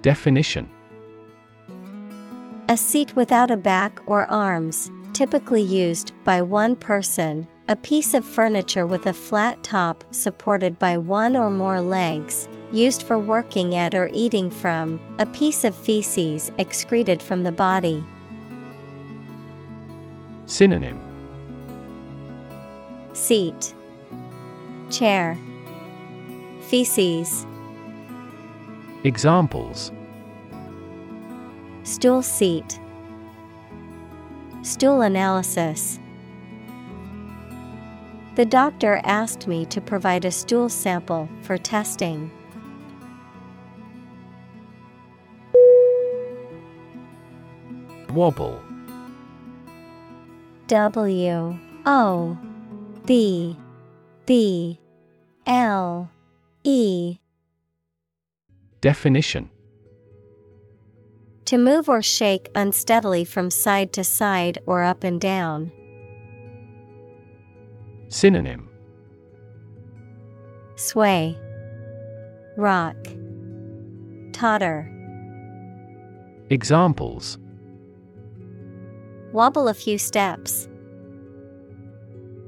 [0.01, 0.69] Definition.
[2.67, 8.25] A seat without a back or arms, typically used by one person, a piece of
[8.25, 13.93] furniture with a flat top supported by one or more legs, used for working at
[13.93, 18.03] or eating from, a piece of feces excreted from the body.
[20.47, 20.99] Synonym.
[23.13, 23.75] Seat.
[24.89, 25.37] Chair.
[26.61, 27.45] Feces.
[29.03, 29.91] Examples.
[31.83, 32.79] Stool seat.
[34.63, 35.99] Stool analysis
[38.39, 42.31] The doctor asked me to provide a stool sample for testing.
[48.13, 48.63] Wobble
[50.67, 52.37] W O
[53.05, 53.57] B
[54.25, 54.79] B
[55.45, 56.09] L
[56.63, 57.17] E
[58.79, 59.49] Definition
[61.43, 65.73] To move or shake unsteadily from side to side or up and down.
[68.09, 68.67] Synonym.
[70.75, 71.37] Sway.
[72.57, 72.95] Rock.
[74.33, 74.91] Totter.
[76.49, 77.37] Examples.
[79.31, 80.67] Wobble a few steps.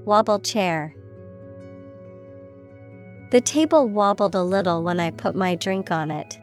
[0.03, 0.95] Wobble chair.
[3.29, 6.39] The table wobbled a little when I put my drink on it.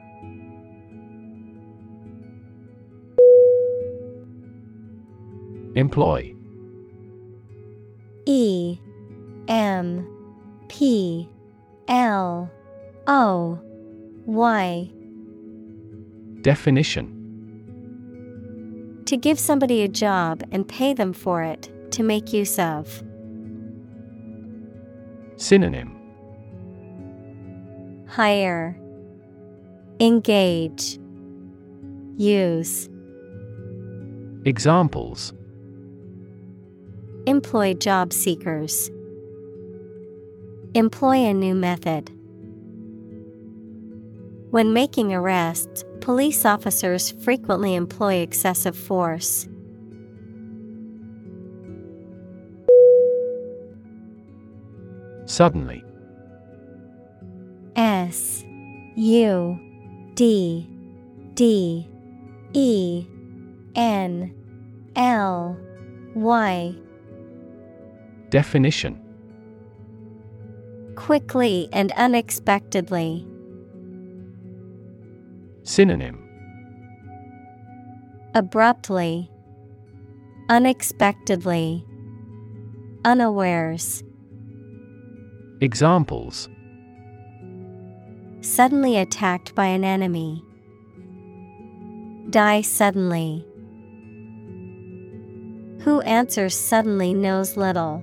[5.75, 6.35] Employ.
[8.27, 8.79] E
[9.49, 10.07] M
[10.69, 11.29] P
[11.89, 12.51] L
[13.07, 13.59] O
[14.27, 14.91] Y.
[16.43, 17.15] Definition.
[19.07, 23.03] To give somebody a job and pay them for it, to make use of.
[25.37, 25.97] Synonym.
[28.07, 28.79] Hire.
[29.99, 30.99] Engage.
[32.17, 32.91] Use.
[34.45, 35.33] Examples.
[37.27, 38.91] Employ job seekers.
[40.79, 42.09] Employ a new method.
[44.53, 49.49] When making arrests, police officers frequently employ excessive force.
[55.27, 55.83] Suddenly
[57.75, 58.45] S
[58.95, 59.59] U
[60.15, 60.71] D
[61.35, 61.89] D
[62.53, 63.05] E
[63.75, 64.33] N
[64.95, 65.59] L
[66.15, 66.77] Y
[68.31, 69.08] Definition
[70.99, 73.25] Quickly and unexpectedly.
[75.63, 76.19] Synonym
[78.35, 79.31] Abruptly,
[80.49, 81.87] unexpectedly,
[83.05, 84.03] unawares.
[85.61, 86.49] Examples
[88.41, 90.43] Suddenly attacked by an enemy.
[92.31, 93.47] Die suddenly.
[95.85, 98.03] Who answers suddenly knows little.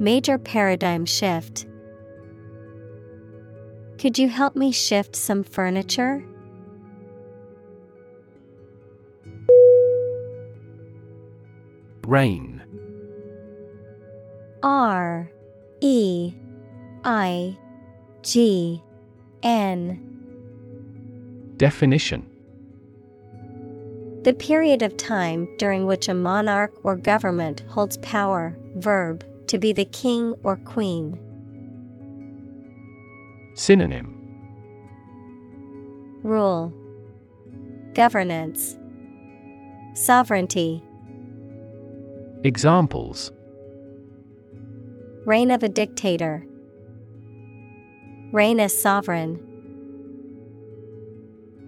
[0.00, 1.66] Major paradigm shift.
[3.98, 6.24] Could you help me shift some furniture?
[12.06, 12.62] Reign
[14.62, 15.30] R
[15.80, 16.32] E
[17.04, 17.58] I
[18.22, 18.82] G
[19.42, 20.04] N
[21.56, 22.24] Definition
[24.22, 29.72] The period of time during which a monarch or government holds power, verb, to be
[29.72, 31.18] the king or queen.
[33.54, 34.14] Synonym
[36.22, 36.72] Rule
[37.94, 38.76] Governance
[39.94, 40.82] Sovereignty
[42.44, 43.32] Examples
[45.24, 46.46] Reign of a dictator.
[48.32, 49.47] Reign as sovereign.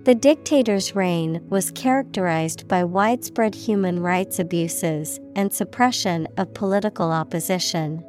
[0.05, 8.03] The dictator's reign was characterized by widespread human rights abuses and suppression of political opposition.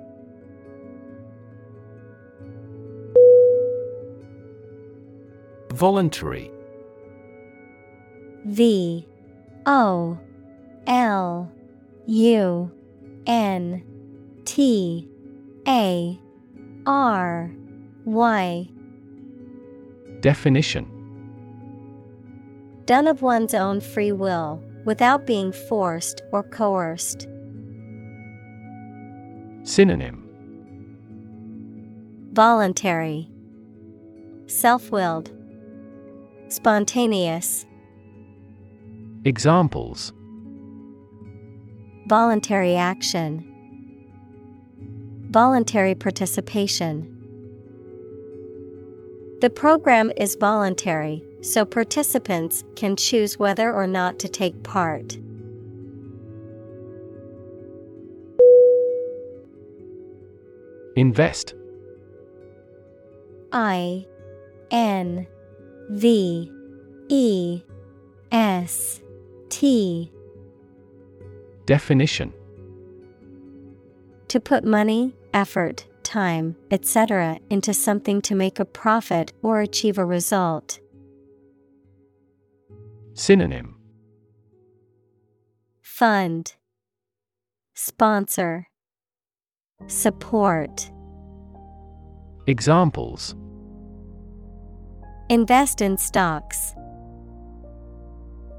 [5.74, 6.50] Voluntary.
[8.46, 9.06] V.
[9.66, 10.18] O.
[10.88, 11.52] L.
[12.06, 12.72] U.
[13.28, 13.84] N.
[14.46, 15.10] T.
[15.68, 16.18] A.
[16.86, 17.52] R.
[18.06, 18.70] Y.
[20.22, 21.01] Definition
[22.86, 27.28] Done of one's own free will, without being forced or coerced.
[29.64, 30.28] Synonym.
[32.34, 33.30] Voluntary,
[34.48, 35.32] Self willed,
[36.48, 37.66] Spontaneous,
[39.24, 40.14] Examples.
[42.08, 43.48] Voluntary action,
[45.30, 47.08] Voluntary participation.
[49.42, 55.18] The program is voluntary, so participants can choose whether or not to take part.
[60.96, 61.56] Invest
[63.52, 64.06] I
[64.70, 65.28] N
[65.90, 66.52] V
[67.10, 67.62] E
[68.32, 69.02] S
[69.50, 70.12] T
[71.66, 72.34] Definition
[74.28, 80.06] To put money, effort, time, etc., into something to make a profit or achieve a
[80.06, 80.80] result.
[83.22, 83.76] Synonym
[85.84, 86.56] Fund,
[87.76, 88.68] Sponsor,
[89.86, 90.90] Support.
[92.48, 93.36] Examples
[95.30, 96.74] Invest in stocks.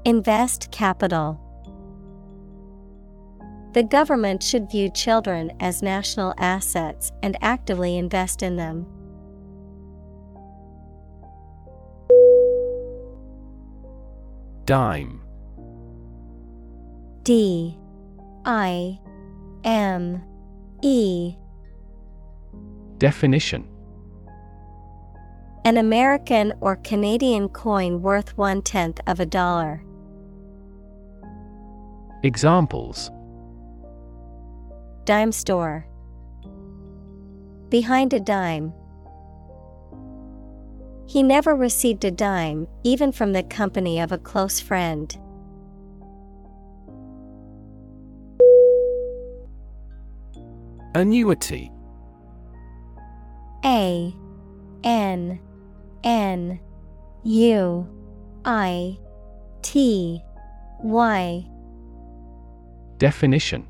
[0.05, 1.41] Invest capital.
[3.73, 8.85] The government should view children as national assets and actively invest in them.
[14.65, 15.19] Dime
[17.23, 17.77] D
[18.45, 18.97] I
[19.65, 20.23] M
[20.81, 21.35] E
[22.97, 23.67] Definition
[25.65, 29.83] An American or Canadian coin worth one tenth of a dollar.
[32.23, 33.11] Examples
[35.03, 35.85] Dime store.
[37.67, 38.73] Behind a dime.
[41.05, 45.15] He never received a dime, even from the company of a close friend.
[50.95, 51.71] Annuity
[53.65, 54.13] A
[54.83, 55.39] N
[56.03, 56.59] N
[57.23, 57.87] U
[58.45, 58.97] I
[59.61, 60.21] T
[60.83, 61.45] Y.
[62.97, 63.67] Definition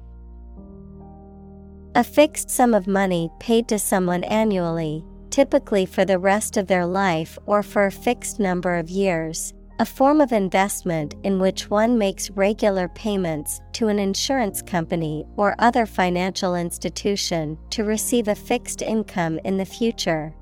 [1.95, 6.85] A fixed sum of money paid to someone annually, typically for the rest of their
[6.85, 9.51] life or for a fixed number of years.
[9.79, 15.55] A form of investment in which one makes regular payments to an insurance company or
[15.57, 20.35] other financial institution to receive a fixed income in the future.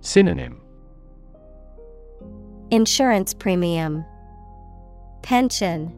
[0.00, 0.60] Synonym
[2.70, 4.04] Insurance premium,
[5.22, 5.92] Pension,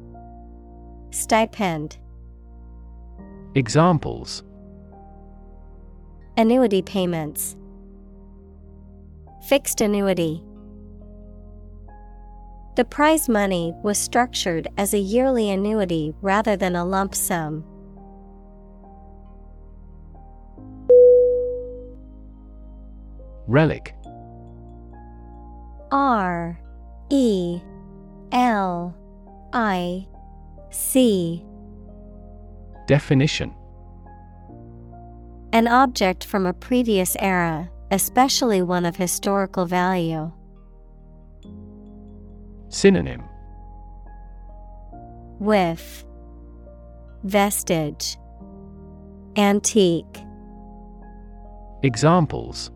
[1.10, 1.98] Stipend.
[3.54, 4.42] Examples
[6.36, 7.56] Annuity payments,
[9.48, 10.42] Fixed annuity.
[12.76, 17.62] The prize money was structured as a yearly annuity rather than a lump sum.
[23.46, 23.94] Relic
[25.92, 26.58] R
[27.10, 27.60] E
[28.32, 28.96] L
[29.52, 30.06] I
[30.70, 31.44] C
[32.86, 33.54] Definition
[35.54, 40.32] An object from a previous era, especially one of historical value.
[42.70, 43.22] Synonym.
[45.38, 46.04] With.
[47.22, 48.16] Vestige.
[49.36, 50.24] Antique.
[51.84, 52.72] Examples.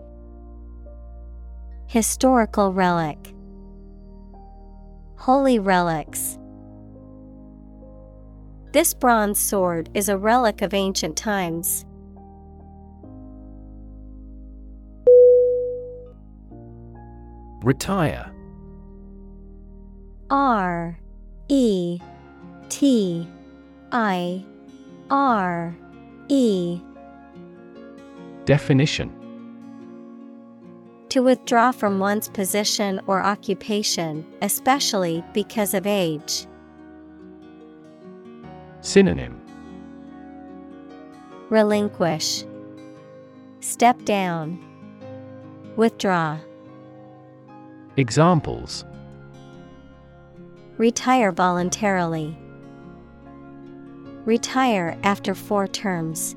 [1.88, 3.34] Historical relic.
[5.16, 6.38] Holy relics.
[8.72, 11.84] This bronze sword is a relic of ancient times.
[17.62, 18.32] Retire.
[20.30, 20.98] R
[21.48, 21.98] E
[22.68, 23.28] T
[23.92, 24.44] I
[25.10, 25.76] R
[26.28, 26.80] E.
[28.44, 29.14] Definition.
[31.10, 36.46] To withdraw from one's position or occupation, especially because of age.
[38.82, 39.40] Synonym.
[41.48, 42.44] Relinquish,
[43.60, 44.58] Step down,
[45.76, 46.38] Withdraw.
[47.98, 48.84] Examples
[50.76, 52.38] Retire voluntarily.
[54.24, 56.36] Retire after four terms.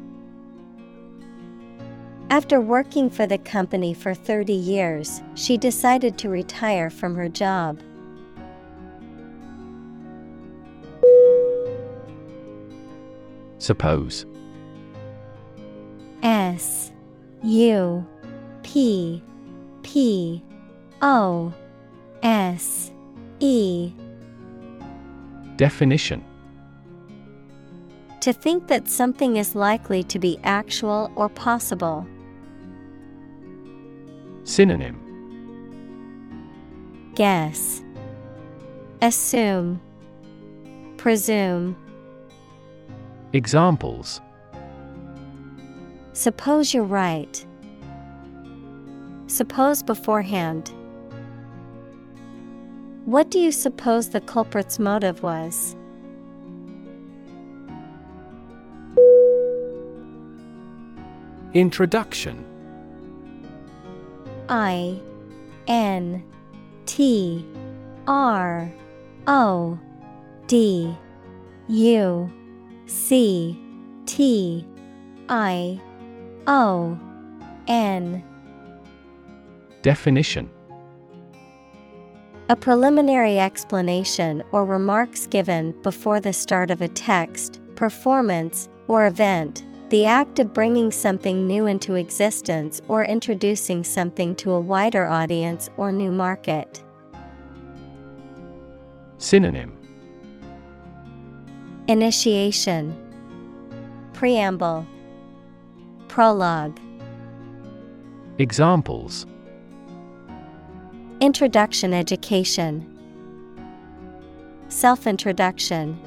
[2.31, 7.79] After working for the company for 30 years, she decided to retire from her job.
[13.59, 14.25] Suppose
[16.23, 16.91] S
[17.43, 18.03] U
[18.63, 19.21] P
[19.83, 20.43] P
[21.01, 21.53] O
[22.21, 22.91] S
[23.39, 23.91] E
[25.55, 26.23] Definition
[28.21, 32.05] To think that something is likely to be actual or possible.
[34.43, 34.99] Synonym
[37.15, 37.81] Guess.
[39.01, 39.81] Assume.
[40.97, 41.75] Presume.
[43.33, 44.21] Examples
[46.13, 47.45] Suppose you're right.
[49.27, 50.71] Suppose beforehand.
[53.05, 55.75] What do you suppose the culprit's motive was?
[61.53, 62.45] Introduction.
[64.49, 64.99] I
[65.67, 66.23] N
[66.85, 67.43] T
[68.07, 68.71] R
[69.25, 69.79] O
[70.45, 70.95] D
[71.67, 72.31] U
[72.85, 73.59] C
[74.05, 74.65] T
[75.27, 75.81] I
[76.45, 76.99] O
[77.67, 78.23] N.
[79.81, 80.51] Definition
[82.51, 89.63] A preliminary explanation or remarks given before the start of a text, performance, or event.
[89.87, 95.69] The act of bringing something new into existence or introducing something to a wider audience
[95.77, 96.83] or new market.
[99.17, 99.71] Synonym.
[101.87, 102.93] Initiation.
[104.11, 104.85] Preamble.
[106.09, 106.77] Prologue.
[108.39, 109.25] Examples
[111.21, 112.83] Introduction Education.
[114.69, 116.01] Self Introduction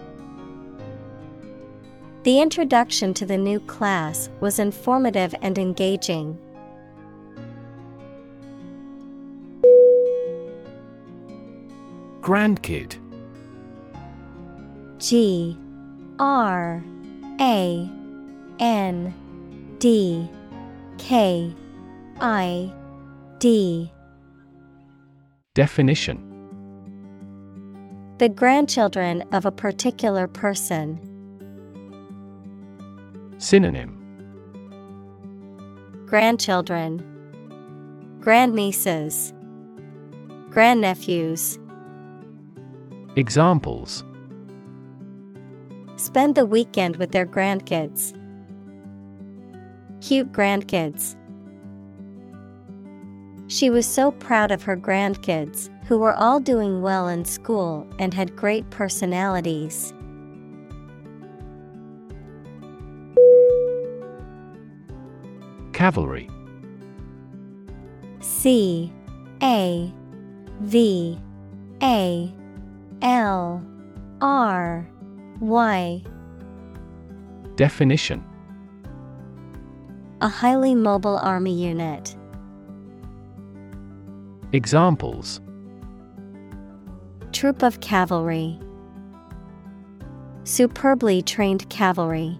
[2.24, 6.36] The introduction to the new class was informative and engaging.
[12.20, 12.96] Grandkid.
[14.98, 15.56] G
[16.18, 16.82] R
[17.40, 17.88] A
[18.58, 19.14] N
[19.78, 20.28] D
[20.98, 21.54] K
[22.20, 22.72] I
[23.38, 23.92] D
[25.54, 26.18] Definition
[28.18, 30.98] The grandchildren of a particular person.
[33.38, 34.00] Synonym
[36.06, 36.98] Grandchildren,
[38.18, 39.32] grandnieces,
[40.50, 41.56] grandnephews.
[43.14, 44.02] Examples
[45.94, 48.12] Spend the weekend with their grandkids.
[50.00, 51.14] Cute grandkids.
[53.54, 58.12] She was so proud of her grandkids, who were all doing well in school and
[58.12, 59.94] had great personalities.
[65.72, 66.28] Cavalry.
[68.18, 68.92] C.
[69.40, 69.94] A.
[70.62, 71.20] V.
[71.80, 72.34] A.
[73.02, 73.64] L.
[74.20, 74.90] R.
[75.38, 76.02] Y.
[77.54, 78.24] Definition.
[80.22, 82.16] A highly mobile army unit.
[84.54, 85.40] Examples.
[87.32, 88.56] Troop of cavalry.
[90.44, 92.38] Superbly trained cavalry.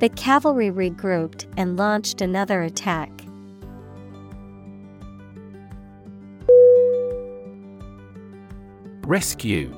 [0.00, 3.12] The cavalry regrouped and launched another attack.
[9.06, 9.72] Rescue.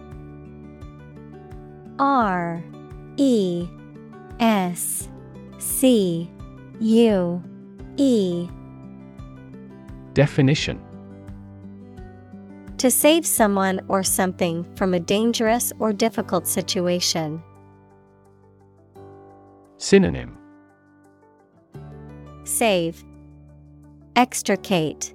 [1.98, 2.64] R.
[3.18, 3.68] E.
[4.38, 5.10] S.
[5.58, 6.30] C.
[6.80, 7.42] U.
[7.98, 8.48] E
[10.14, 10.80] Definition
[12.78, 17.42] To save someone or something from a dangerous or difficult situation.
[19.78, 20.36] Synonym
[22.44, 23.04] Save,
[24.16, 25.14] Extricate,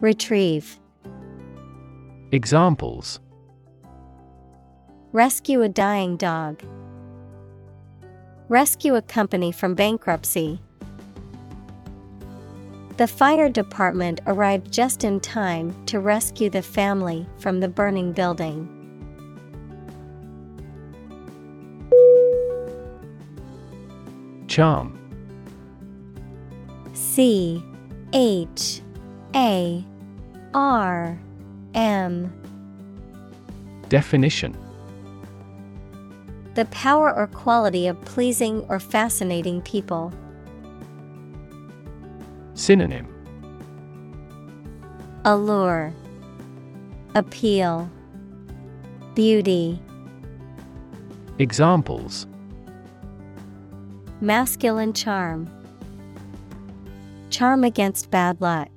[0.00, 0.78] Retrieve.
[2.30, 3.20] Examples
[5.12, 6.62] Rescue a dying dog.
[8.48, 10.60] Rescue a company from bankruptcy.
[12.98, 18.68] The fire department arrived just in time to rescue the family from the burning building.
[24.46, 24.98] Charm
[26.92, 27.64] C
[28.12, 28.82] H
[29.34, 29.82] A
[30.52, 31.18] R
[31.74, 32.30] M
[33.88, 34.54] Definition
[36.54, 40.12] The power or quality of pleasing or fascinating people.
[42.62, 43.08] Synonym
[45.24, 45.92] Allure,
[47.16, 47.90] Appeal,
[49.16, 49.80] Beauty.
[51.40, 52.28] Examples
[54.20, 55.50] Masculine charm.
[57.30, 58.70] Charm against bad luck.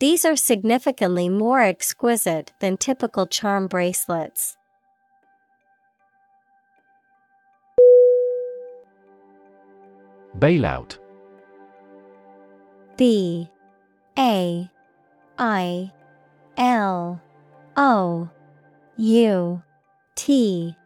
[0.00, 4.56] These are significantly more exquisite than typical charm bracelets.
[10.36, 10.98] Bailout
[12.98, 13.48] B
[14.18, 14.68] A
[15.38, 15.92] I
[16.56, 17.22] L
[17.76, 18.28] O
[18.96, 19.62] U
[20.16, 20.76] T.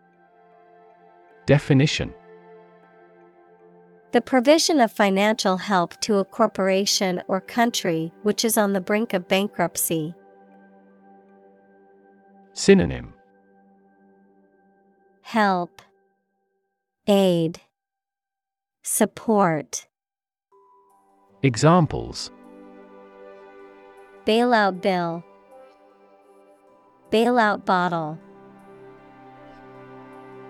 [1.46, 2.12] Definition.
[4.12, 9.14] The provision of financial help to a corporation or country which is on the brink
[9.14, 10.14] of bankruptcy.
[12.52, 13.14] Synonym.
[15.22, 15.80] Help,
[17.06, 17.62] Aid,
[18.82, 19.86] Support.
[21.44, 22.30] Examples
[24.24, 25.24] Bailout bill,
[27.10, 28.16] Bailout bottle.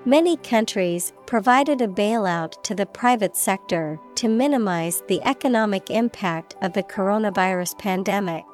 [0.05, 6.75] Many countries provided a bailout to the private sector to minimize the economic impact of
[6.75, 8.45] the coronavirus pandemic.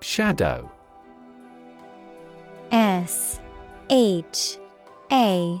[0.00, 0.70] Shadow
[2.70, 3.40] S
[3.90, 4.58] H
[5.10, 5.60] A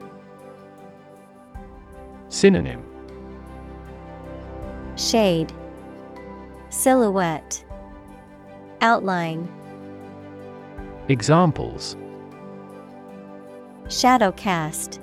[2.31, 2.81] Synonym.
[4.95, 5.51] Shade,
[6.69, 7.63] Silhouette,
[8.79, 9.49] Outline,
[11.09, 11.97] Examples.
[13.89, 15.01] Shadow cast,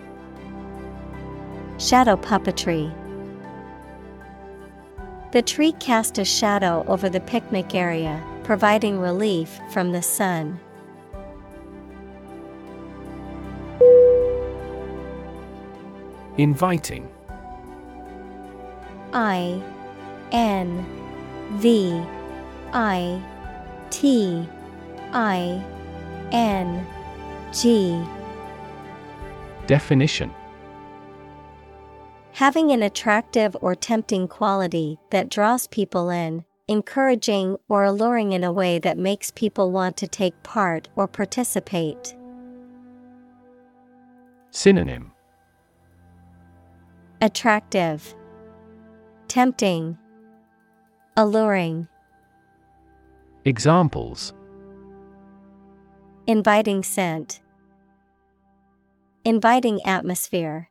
[1.78, 2.90] Shadow puppetry.
[5.32, 10.58] The tree cast a shadow over the picnic area, providing relief from the sun.
[16.38, 17.10] Inviting
[19.12, 19.62] I
[20.32, 20.84] N
[21.52, 22.02] V
[22.72, 23.22] I
[23.90, 24.46] T
[25.12, 25.64] I
[26.32, 26.86] N
[27.52, 28.02] G.
[29.66, 30.32] Definition.
[32.32, 38.52] Having an attractive or tempting quality that draws people in, encouraging or alluring in a
[38.52, 42.14] way that makes people want to take part or participate.
[44.50, 45.12] Synonym.
[47.20, 48.14] Attractive,
[49.28, 49.98] Tempting,
[51.14, 51.86] Alluring.
[53.44, 54.32] Examples
[56.26, 57.42] Inviting scent,
[59.26, 60.70] Inviting atmosphere.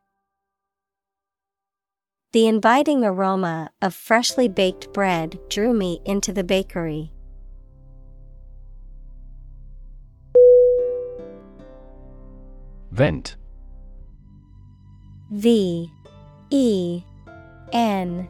[2.32, 7.14] The inviting aroma of freshly baked bread drew me into the bakery.
[12.92, 13.36] Vent
[15.32, 15.92] V
[16.50, 17.04] E
[17.72, 18.28] N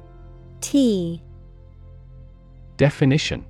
[0.67, 1.23] T.
[2.75, 3.45] Definition.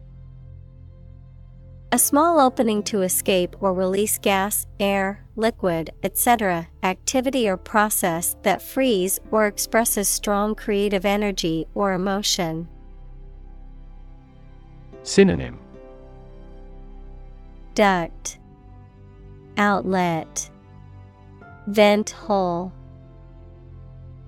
[1.92, 8.62] A small opening to escape or release gas, air, liquid, etc., activity or process that
[8.62, 12.68] frees or expresses strong creative energy or emotion.
[15.02, 15.58] Synonym.
[17.74, 18.38] Duct.
[19.58, 20.52] Outlet.
[21.66, 22.72] Vent hole.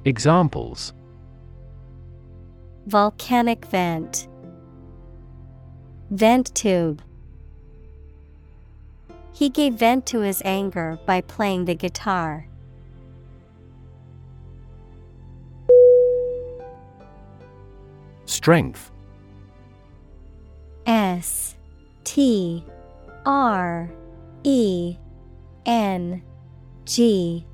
[0.06, 0.94] Examples
[2.90, 4.28] Volcanic vent.
[6.10, 7.04] Vent tube.
[9.32, 12.48] He gave vent to his anger by playing the guitar.
[18.26, 18.90] Strength.
[20.88, 21.56] S
[22.06, 22.66] T
[23.24, 23.92] R
[24.44, 24.98] E
[25.68, 26.24] N
[26.86, 27.46] G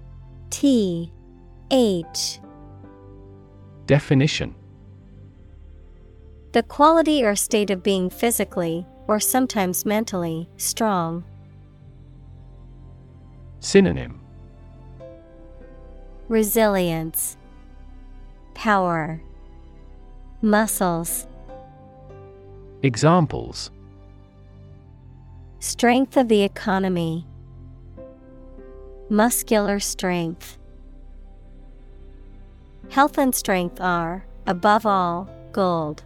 [0.49, 1.12] T
[1.72, 2.40] H.
[3.86, 4.56] Definition
[6.56, 11.26] The quality or state of being physically, or sometimes mentally, strong.
[13.60, 14.22] Synonym
[16.30, 17.36] Resilience,
[18.53, 19.22] Power,
[20.41, 21.27] Muscles,
[22.84, 23.69] Examples
[25.60, 27.27] Strength of the economy,
[29.10, 30.57] Muscular strength.
[32.91, 36.06] Health and strength are, above all, gold.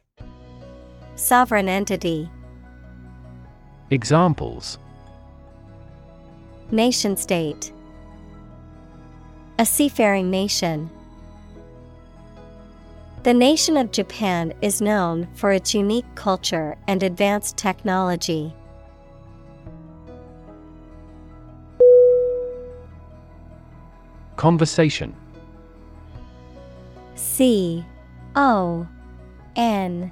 [1.21, 2.31] Sovereign entity
[3.91, 4.79] Examples
[6.71, 7.71] Nation state
[9.59, 10.89] A seafaring nation.
[13.21, 18.55] The nation of Japan is known for its unique culture and advanced technology.
[24.37, 25.15] Conversation
[27.13, 27.85] C
[28.35, 28.87] O
[29.55, 30.11] N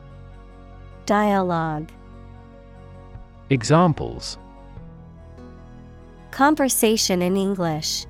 [1.05, 1.89] Dialogue.
[3.49, 4.37] Examples.
[6.31, 8.05] Conversation in English.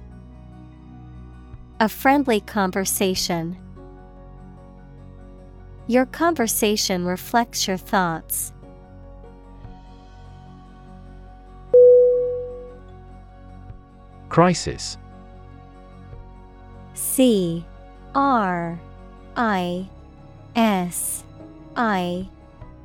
[1.80, 3.57] A friendly conversation.
[5.88, 8.53] Your conversation reflects your thoughts.
[14.30, 14.97] Crisis.
[16.93, 17.65] C.
[18.13, 18.80] R.
[19.35, 19.89] I.
[20.55, 21.23] S.
[21.76, 22.30] I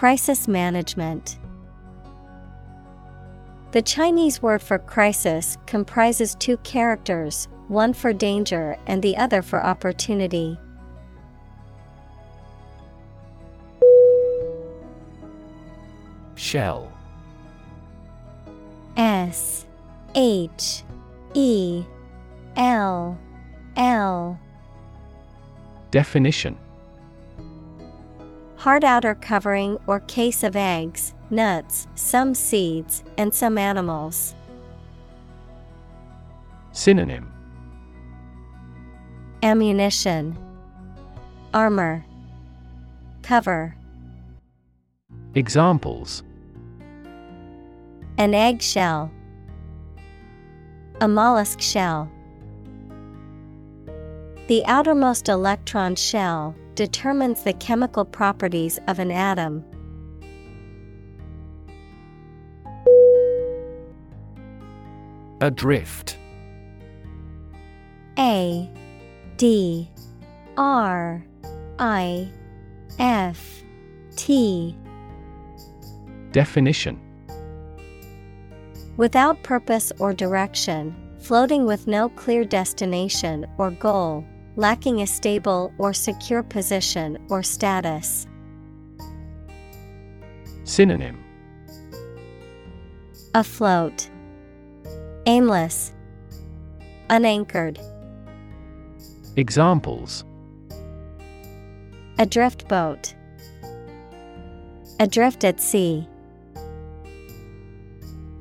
[0.00, 1.38] Crisis management.
[3.72, 9.62] The Chinese word for crisis comprises two characters, one for danger and the other for
[9.62, 10.58] opportunity.
[16.34, 16.90] Shell.
[18.96, 19.66] S
[20.14, 20.82] H
[21.34, 21.84] E
[22.56, 23.18] L
[23.76, 24.40] L.
[25.90, 26.56] Definition
[28.60, 34.34] Hard outer covering or case of eggs, nuts, some seeds, and some animals.
[36.72, 37.32] Synonym
[39.42, 40.36] Ammunition,
[41.54, 42.04] Armor,
[43.22, 43.74] Cover.
[45.34, 46.22] Examples
[48.18, 49.10] An eggshell,
[51.00, 52.10] a mollusk shell.
[54.48, 59.62] The outermost electron shell determines the chemical properties of an atom.
[65.42, 66.16] Adrift.
[68.18, 68.66] A
[69.36, 69.90] D
[70.56, 71.22] R
[71.78, 72.30] I
[72.98, 73.62] F
[74.16, 74.74] T.
[76.32, 76.98] Definition.
[78.96, 84.24] Without purpose or direction, floating with no clear destination or goal,
[84.60, 88.26] lacking a stable or secure position or status.
[90.64, 91.24] Synonym
[93.34, 94.10] Afloat,
[95.24, 95.94] Aimless,
[97.08, 97.80] Unanchored.
[99.36, 100.24] Examples
[102.18, 103.14] A drift boat,
[104.98, 106.06] Adrift at sea.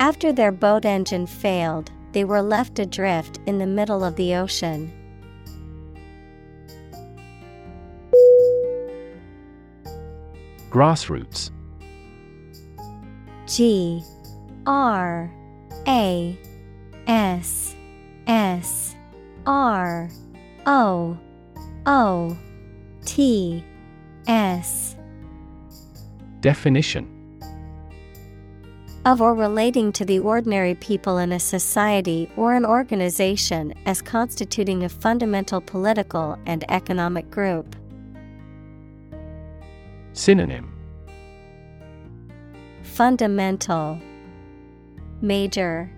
[0.02, 4.99] After their boat engine failed, they were left adrift in the middle of the ocean.
[10.70, 11.50] Grassroots.
[13.48, 14.04] G
[14.68, 15.32] R
[15.88, 16.38] A
[17.08, 17.76] S
[18.28, 18.96] S
[19.48, 20.10] R
[20.68, 21.18] O
[21.88, 22.38] O
[23.06, 23.64] T
[24.28, 24.96] S.
[26.42, 27.16] Definition.
[29.06, 34.84] Of or relating to the ordinary people in a society or an organization as constituting
[34.84, 37.76] a fundamental political and economic group.
[40.20, 40.70] Synonym
[42.84, 43.98] Fundamental
[45.22, 45.90] Major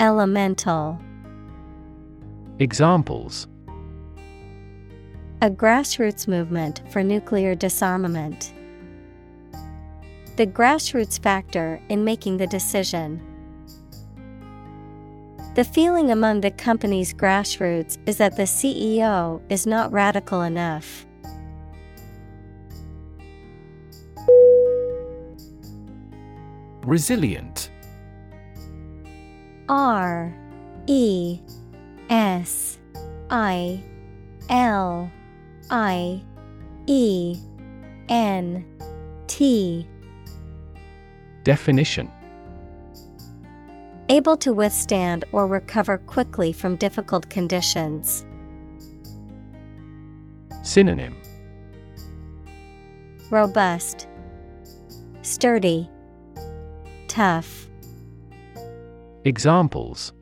[0.00, 0.98] Elemental
[2.60, 3.46] Examples
[5.42, 8.54] A grassroots movement for nuclear disarmament.
[10.36, 13.20] The grassroots factor in making the decision.
[15.56, 21.04] The feeling among the company's grassroots is that the CEO is not radical enough.
[26.84, 27.70] Resilient.
[29.70, 30.34] R
[30.86, 31.40] E
[32.10, 32.78] S
[33.30, 33.82] I
[34.50, 35.10] L
[35.70, 36.22] I
[36.86, 37.38] E
[38.10, 38.64] N
[39.26, 39.88] T.
[41.42, 42.10] Definition.
[44.10, 48.26] Able to withstand or recover quickly from difficult conditions.
[50.62, 51.16] Synonym.
[53.30, 54.06] Robust,
[55.22, 55.88] Sturdy,
[57.14, 57.68] Tough.
[59.24, 60.12] Examples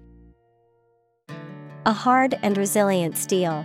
[1.87, 3.65] A hard and resilient steel.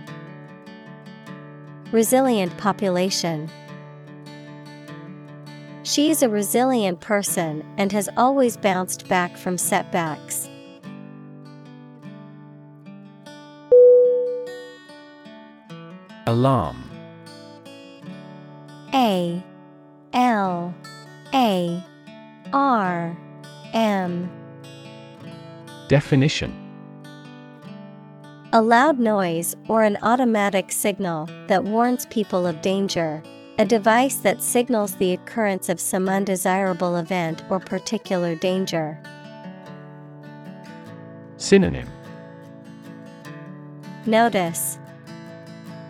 [1.92, 3.50] Resilient population.
[5.82, 10.48] She is a resilient person and has always bounced back from setbacks.
[16.26, 16.82] Alarm
[18.94, 19.44] A
[20.14, 20.74] L
[21.34, 21.84] A
[22.52, 23.16] R
[23.74, 24.30] M.
[25.88, 26.54] Definition.
[28.54, 33.22] A loud noise or an automatic signal that warns people of danger.
[33.58, 38.98] A device that signals the occurrence of some undesirable event or particular danger.
[41.36, 41.88] Synonym.
[44.06, 44.78] Notice.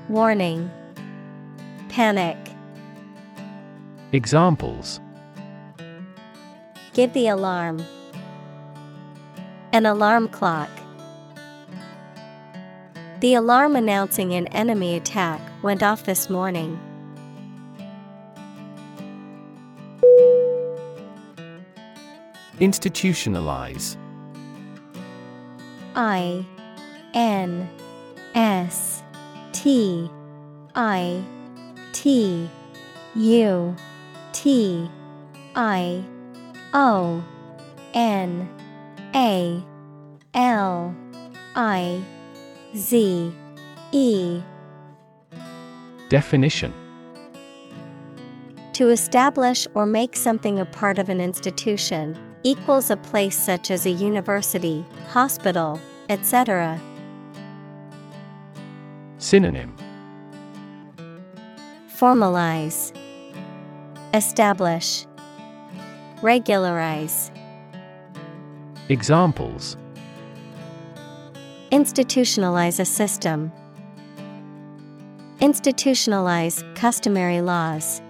[0.08, 0.70] Warning.
[1.88, 2.36] Panic.
[4.12, 5.00] Examples
[6.98, 7.86] Give the alarm.
[9.72, 10.68] An alarm clock.
[13.20, 16.76] The alarm announcing an enemy attack went off this morning.
[22.58, 23.96] Institutionalize
[25.94, 26.44] I
[27.14, 27.70] N
[28.34, 29.04] S
[29.52, 30.10] T
[30.74, 31.22] I
[31.92, 32.50] T
[33.14, 33.76] U
[34.32, 34.90] T
[35.54, 36.04] I
[36.74, 37.24] O
[37.94, 38.48] N
[39.14, 39.62] A
[40.34, 40.94] L
[41.54, 42.02] I
[42.76, 43.32] Z
[43.92, 44.42] E.
[46.08, 46.72] Definition.
[48.74, 53.86] To establish or make something a part of an institution equals a place such as
[53.86, 56.80] a university, hospital, etc.
[59.18, 59.74] Synonym.
[61.96, 62.94] Formalize,
[64.14, 65.07] Establish,
[66.22, 67.30] Regularize.
[68.88, 69.76] Examples
[71.70, 73.52] Institutionalize a system.
[75.38, 78.02] Institutionalize customary laws.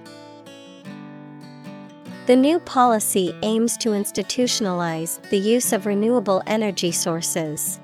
[2.25, 7.79] The new policy aims to institutionalize the use of renewable energy sources.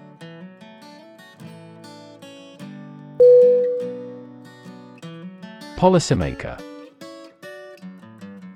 [5.77, 6.59] Policymaker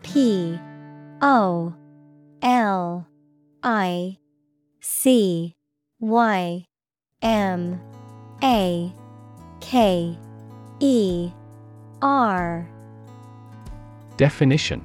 [0.02, 0.58] P
[1.20, 1.74] O
[2.42, 3.06] L
[3.62, 4.18] I
[4.80, 5.56] C
[6.00, 6.64] Y
[7.22, 7.80] M
[8.42, 8.92] A
[9.60, 10.18] K
[10.80, 11.30] E
[12.00, 12.68] R
[14.16, 14.84] Definition.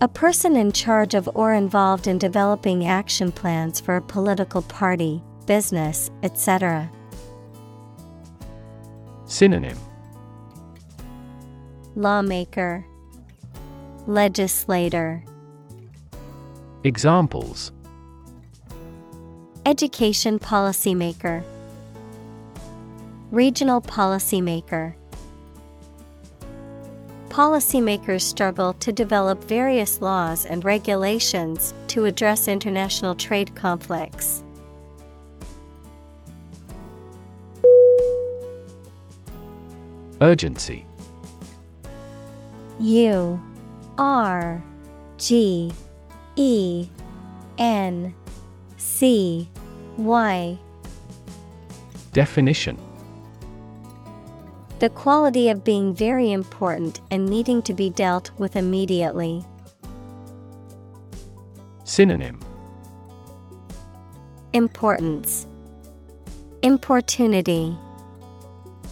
[0.00, 5.22] A person in charge of or involved in developing action plans for a political party,
[5.46, 6.90] business, etc.
[9.24, 9.78] Synonym.
[11.94, 12.84] Lawmaker,
[14.06, 15.24] Legislator,
[16.84, 17.72] Examples.
[19.64, 21.42] Education policymaker,
[23.32, 24.94] Regional policymaker.
[27.30, 34.44] Policymakers struggle to develop various laws and regulations to address international trade conflicts.
[40.20, 40.86] Urgency.
[42.78, 43.40] U
[43.98, 44.62] R
[45.16, 45.72] G
[46.36, 46.88] E
[47.58, 48.14] N
[48.76, 49.48] C
[49.96, 50.58] Y.
[52.12, 52.78] Definition.
[54.78, 59.42] The quality of being very important and needing to be dealt with immediately.
[61.84, 62.40] Synonym.
[64.52, 65.46] Importance.
[66.62, 67.78] Importunity.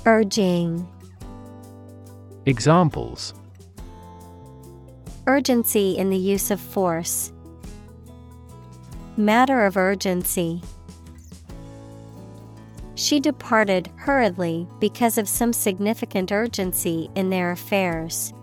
[0.07, 0.89] Urging.
[2.47, 3.35] Examples
[5.27, 7.33] Urgency in the use of force.
[9.17, 10.61] Matter of urgency.
[12.95, 18.35] She departed hurriedly because of some significant urgency in their affairs.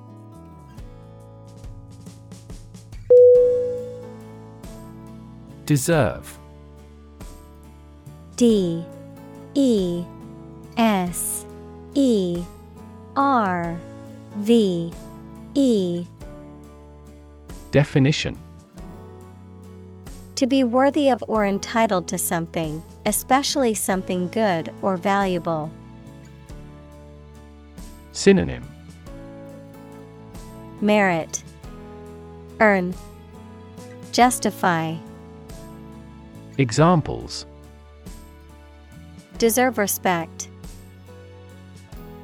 [5.66, 6.40] Deserve.
[8.38, 8.84] D.
[9.54, 10.04] E.
[10.78, 11.46] S.
[11.94, 12.44] E.
[13.16, 13.80] R.
[14.38, 14.92] V.
[15.54, 16.08] E
[17.72, 18.38] Definition
[20.36, 25.72] To be worthy of or entitled to something, especially something good or valuable.
[28.12, 28.68] Synonym
[30.82, 31.44] Merit
[32.60, 32.94] Earn
[34.12, 34.96] Justify
[36.58, 37.46] Examples
[39.38, 40.50] Deserve respect.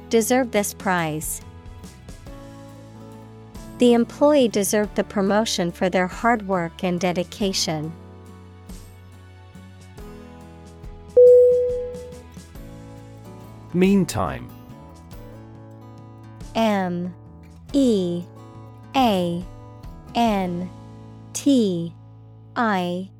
[0.08, 1.40] Deserve this prize.
[3.78, 7.92] The employee deserved the promotion for their hard work and dedication.
[13.72, 14.50] Meantime.
[16.56, 17.14] M.
[17.72, 18.24] E.
[18.96, 19.44] A.
[20.14, 20.70] N.
[21.32, 21.94] T.
[22.56, 23.10] I.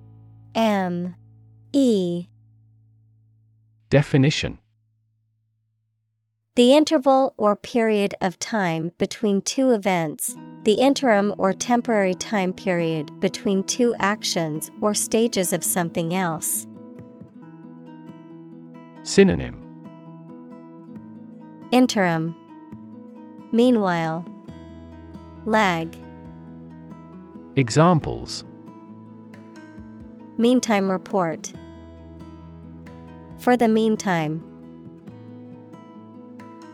[0.56, 1.14] M.
[1.72, 2.26] E.
[3.90, 4.59] Definition.
[6.56, 13.18] The interval or period of time between two events, the interim or temporary time period
[13.20, 16.66] between two actions or stages of something else.
[19.02, 19.64] Synonym.
[21.70, 22.35] Interim.
[23.52, 24.24] Meanwhile.
[25.47, 25.97] Lag.
[27.56, 28.44] Examples.
[30.36, 31.52] Meantime report.
[33.39, 34.44] For the meantime.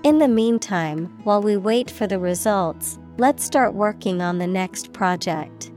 [0.03, 4.93] In the meantime, while we wait for the results, let's start working on the next
[4.93, 5.71] project.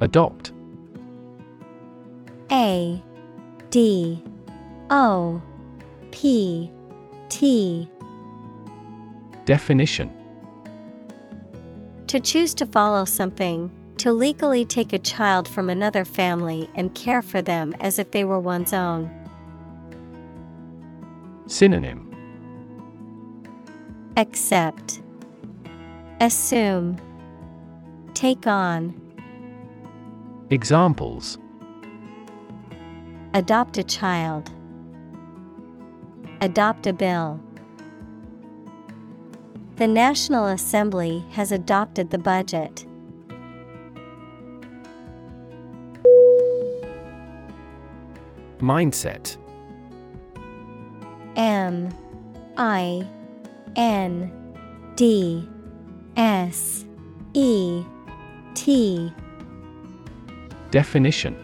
[0.00, 0.52] Adopt
[2.52, 3.02] A
[3.70, 4.22] D
[4.90, 5.40] O
[6.10, 6.70] P
[7.30, 7.88] T
[9.46, 10.12] Definition
[12.06, 17.22] To choose to follow something, to legally take a child from another family and care
[17.22, 19.23] for them as if they were one's own.
[21.46, 22.10] Synonym
[24.16, 25.02] Accept,
[26.20, 26.96] Assume.
[28.14, 28.94] Take on.
[30.50, 31.36] Examples
[33.34, 34.50] Adopt a child.
[36.40, 37.40] Adopt a bill.
[39.76, 42.86] The National Assembly has adopted the budget.
[48.60, 49.36] Mindset
[51.36, 51.92] M
[52.56, 53.06] I
[53.76, 54.32] N
[54.96, 55.48] D
[56.16, 56.84] S
[57.34, 57.84] E
[58.54, 59.12] T.
[60.70, 61.36] Definition.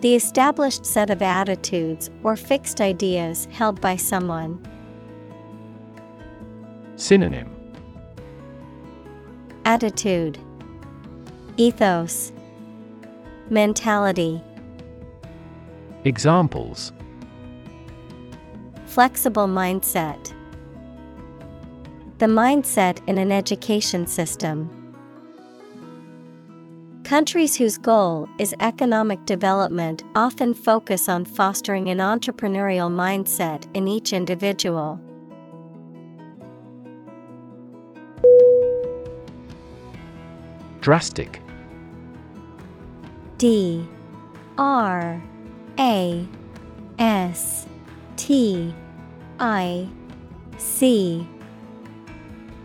[0.00, 4.64] The established set of attitudes or fixed ideas held by someone.
[6.94, 7.52] Synonym.
[9.64, 10.38] Attitude.
[11.56, 12.32] Ethos.
[13.50, 14.40] Mentality.
[16.04, 16.92] Examples
[18.98, 20.34] Flexible mindset.
[22.18, 24.68] The mindset in an education system.
[27.04, 34.12] Countries whose goal is economic development often focus on fostering an entrepreneurial mindset in each
[34.12, 34.98] individual.
[40.80, 41.40] Drastic
[43.36, 43.86] D
[44.58, 45.22] R
[45.78, 46.26] A
[46.98, 47.68] S
[48.16, 48.74] T
[49.40, 49.88] I
[50.56, 51.26] C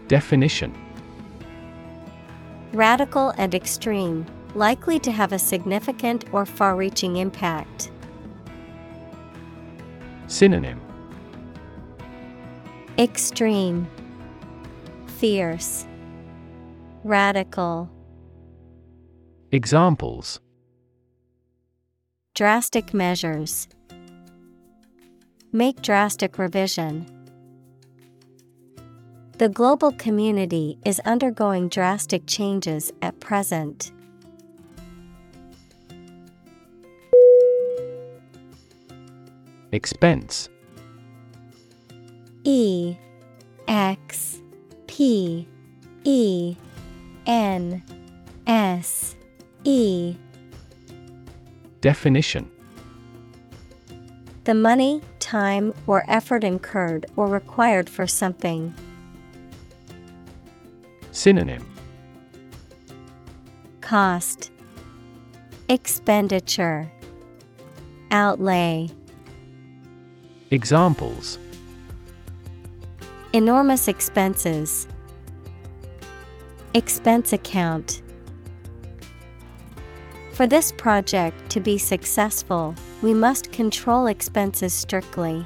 [0.07, 0.73] Definition.
[2.73, 4.25] Radical and extreme,
[4.55, 7.91] likely to have a significant or far reaching impact.
[10.27, 10.81] Synonym.
[12.97, 13.87] Extreme,
[15.05, 15.85] Fierce,
[17.03, 17.89] Radical,
[19.51, 20.39] Examples.
[22.33, 23.67] Drastic measures.
[25.55, 27.05] Make drastic revision.
[29.37, 33.91] The global community is undergoing drastic changes at present.
[39.71, 40.49] Expense
[42.43, 42.95] E
[43.67, 44.41] X
[44.87, 45.47] P
[46.03, 46.55] E
[47.27, 47.83] N
[48.47, 49.15] S
[49.65, 50.15] E
[51.81, 52.49] Definition
[54.43, 58.73] The money, time, or effort incurred or required for something.
[61.11, 61.65] Synonym
[63.79, 64.51] Cost
[65.69, 66.91] Expenditure
[68.11, 68.89] Outlay
[70.51, 71.39] Examples
[73.31, 74.87] Enormous expenses.
[76.75, 78.02] Expense account.
[80.33, 82.73] For this project to be successful,
[83.03, 85.45] we must control expenses strictly.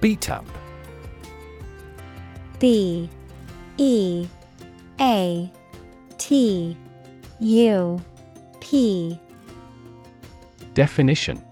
[0.00, 0.46] Beat up.
[2.58, 3.10] B
[3.76, 4.26] E
[4.98, 5.52] A
[6.16, 6.76] T
[7.40, 8.02] U
[8.60, 9.20] P.
[10.72, 11.44] Definition.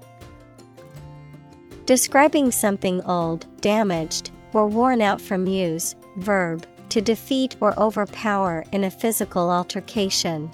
[1.85, 8.85] Describing something old, damaged, or worn out from use, verb, to defeat or overpower in
[8.85, 10.51] a physical altercation.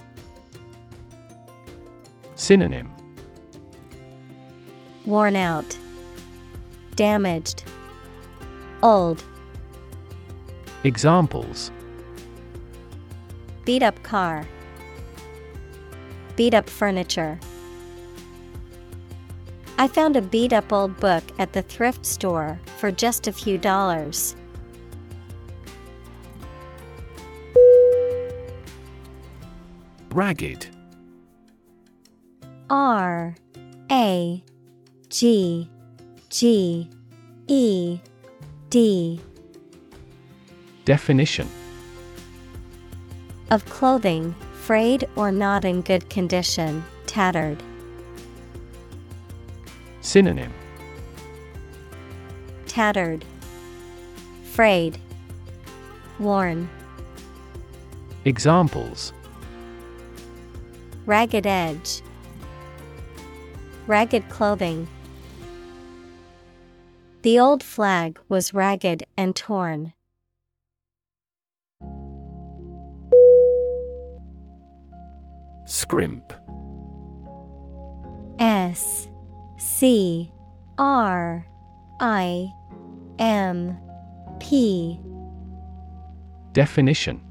[2.36, 2.89] Synonym
[5.05, 5.77] Worn out,
[6.94, 7.65] damaged,
[8.85, 9.24] old,
[10.85, 11.73] Examples
[13.65, 14.47] beat up car,
[16.36, 17.40] beat up furniture.
[19.77, 23.59] I found a beat up old book at the thrift store for just a few
[23.59, 24.36] dollars.
[30.10, 30.66] Ragged.
[32.70, 33.36] R
[33.90, 34.43] A
[35.10, 35.68] G
[36.30, 36.89] G
[37.47, 38.01] E
[38.70, 39.20] D.
[40.85, 41.48] Definition.
[43.51, 47.62] Of clothing, frayed or not in good condition, tattered.
[50.01, 50.52] Synonym.
[52.66, 53.24] Tattered,
[54.52, 54.98] frayed,
[56.18, 56.68] worn.
[58.24, 59.12] Examples
[61.09, 62.02] Ragged edge,
[63.86, 64.86] ragged clothing.
[67.22, 69.94] The old flag was ragged and torn.
[75.64, 76.30] Scrimp
[78.39, 79.09] S
[79.56, 80.30] C
[80.76, 81.47] R
[82.01, 82.52] I
[83.18, 83.78] M
[84.40, 85.01] P
[86.52, 87.22] Definition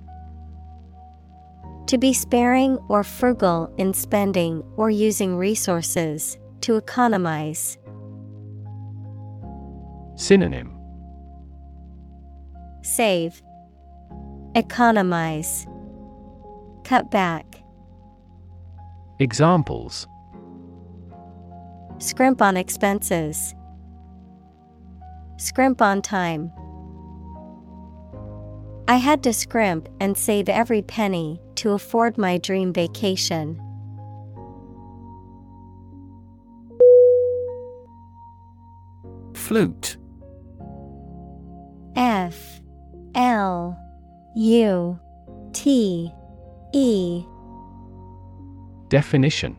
[1.88, 7.78] To be sparing or frugal in spending or using resources, to economize.
[10.16, 10.78] Synonym
[12.82, 13.42] Save,
[14.56, 15.66] Economize,
[16.84, 17.46] Cut back.
[19.20, 20.08] Examples
[22.00, 23.56] Scrimp on expenses.
[25.38, 26.52] Scrimp on time.
[28.90, 33.62] I had to scrimp and save every penny to afford my dream vacation.
[39.34, 39.98] Flute.
[41.96, 42.62] F
[43.16, 43.78] L
[44.36, 45.00] U
[45.54, 46.12] T
[46.74, 47.24] E.
[48.90, 49.58] Definition.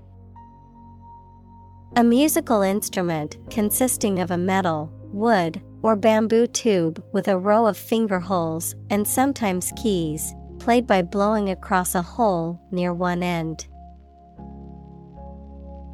[1.96, 7.76] A musical instrument consisting of a metal, wood, or bamboo tube with a row of
[7.76, 13.66] finger holes and sometimes keys, played by blowing across a hole near one end.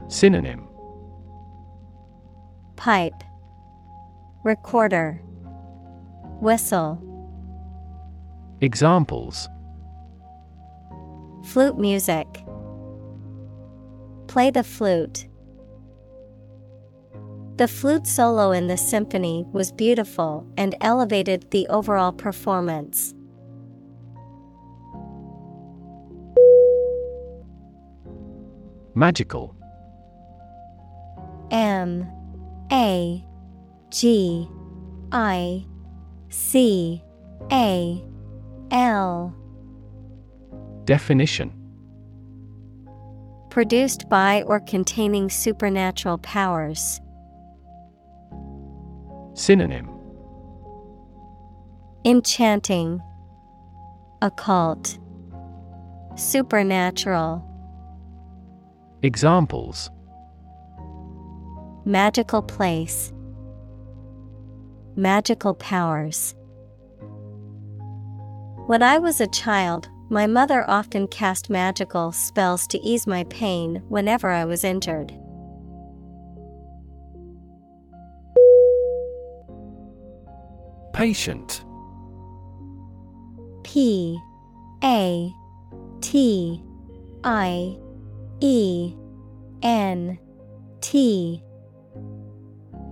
[0.09, 0.69] Synonym
[2.77, 3.25] Pipe,
[4.45, 5.21] Recorder,
[6.41, 7.01] Whistle,
[8.61, 9.49] Examples
[11.45, 12.27] Flute music.
[14.27, 15.29] Play the flute.
[17.57, 23.15] The flute solo in the symphony was beautiful and elevated the overall performance.
[28.95, 29.55] Magical.
[31.51, 32.07] M
[32.73, 33.25] A
[33.91, 34.49] G
[35.13, 35.65] I
[36.29, 37.03] C
[37.51, 38.05] A
[38.71, 39.35] L.
[40.85, 41.53] Definition.
[43.51, 47.01] Produced by or containing supernatural powers.
[49.35, 49.89] Synonym.
[52.05, 53.01] Enchanting,
[54.21, 54.99] Occult,
[56.17, 57.43] Supernatural,
[59.05, 59.91] Examples
[61.85, 63.13] Magical place,
[64.97, 66.35] Magical powers.
[68.67, 73.83] When I was a child, my mother often cast magical spells to ease my pain
[73.91, 75.13] whenever I was injured.
[80.95, 81.63] Patient
[83.65, 84.19] P
[84.83, 85.31] A
[86.01, 86.65] T
[87.23, 87.77] I
[88.41, 88.95] E
[89.63, 90.19] N
[90.81, 91.43] T.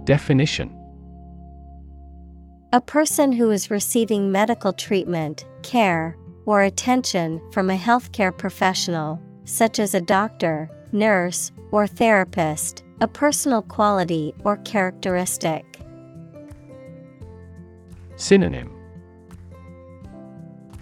[0.04, 0.78] Definition.
[2.72, 9.78] A person who is receiving medical treatment, care, or attention from a healthcare professional, such
[9.78, 15.64] as a doctor, nurse, or therapist, a personal quality or characteristic.
[18.16, 18.70] Synonym.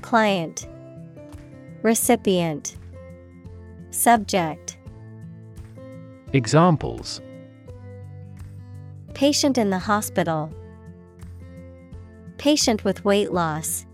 [0.02, 0.68] Client.
[1.82, 2.76] Recipient
[3.91, 4.78] Subject
[6.33, 7.20] Examples
[9.15, 10.55] Patient in the hospital.
[12.39, 13.85] Patient with weight loss.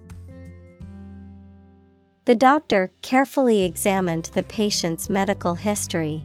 [2.27, 6.23] The doctor carefully examined the patient's medical history.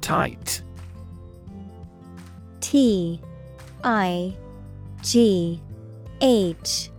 [0.00, 0.62] Tight
[2.60, 3.20] T
[3.84, 4.34] I
[5.02, 5.60] G
[6.22, 6.91] H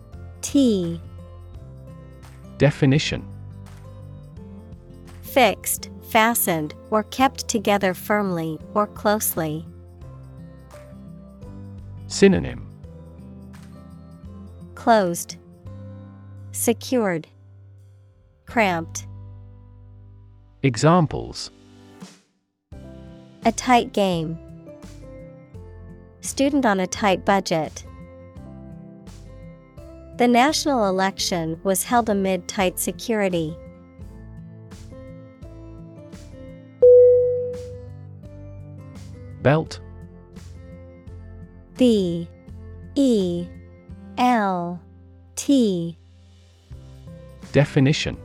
[0.53, 1.01] T
[2.59, 3.27] Definition
[5.23, 9.65] Fixed, fastened, or kept together firmly or closely.
[12.05, 12.69] Synonym
[14.75, 15.37] Closed,
[16.51, 17.25] Secured,
[18.45, 19.07] Cramped.
[20.61, 21.49] Examples
[23.43, 24.37] A tight game.
[26.21, 27.83] Student on a tight budget.
[30.23, 33.57] The national election was held amid tight security.
[39.41, 39.81] Belt.
[41.75, 42.29] B.
[42.95, 43.45] E.
[44.17, 44.79] L.
[45.35, 45.97] T.
[47.51, 48.15] Definition.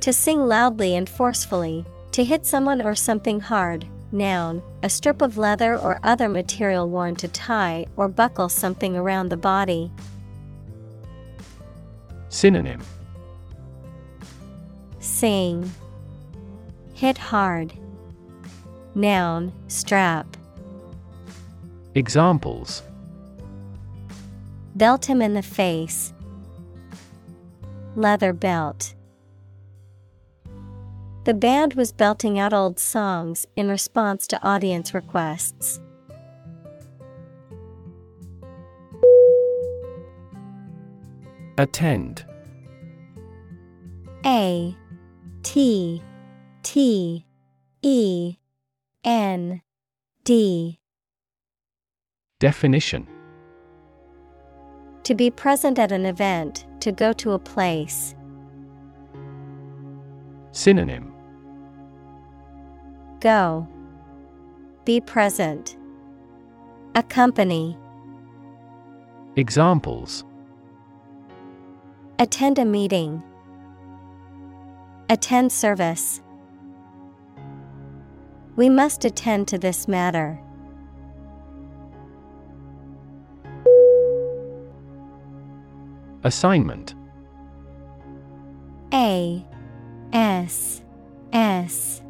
[0.00, 3.86] To sing loudly and forcefully, to hit someone or something hard.
[4.10, 9.28] Noun, a strip of leather or other material worn to tie or buckle something around
[9.28, 9.90] the body.
[12.30, 12.80] Synonym
[15.00, 15.70] Sing.
[16.94, 17.72] Hit hard.
[18.94, 20.36] Noun, strap.
[21.94, 22.82] Examples
[24.74, 26.12] Belt him in the face.
[27.96, 28.94] Leather belt.
[31.28, 35.78] The band was belting out old songs in response to audience requests.
[41.58, 42.24] Attend
[44.24, 44.74] A
[45.42, 46.02] T
[46.62, 47.26] T
[47.82, 48.36] E
[49.04, 49.60] N
[50.24, 50.80] D
[52.40, 53.06] Definition
[55.02, 58.14] To be present at an event, to go to a place.
[60.52, 61.07] Synonym
[63.20, 63.66] Go.
[64.84, 65.76] Be present.
[66.94, 67.76] Accompany.
[69.36, 70.24] Examples
[72.20, 73.22] Attend a meeting.
[75.08, 76.20] Attend service.
[78.56, 80.40] We must attend to this matter.
[86.24, 86.96] Assignment
[88.92, 89.46] A
[90.12, 90.82] S
[91.32, 92.02] S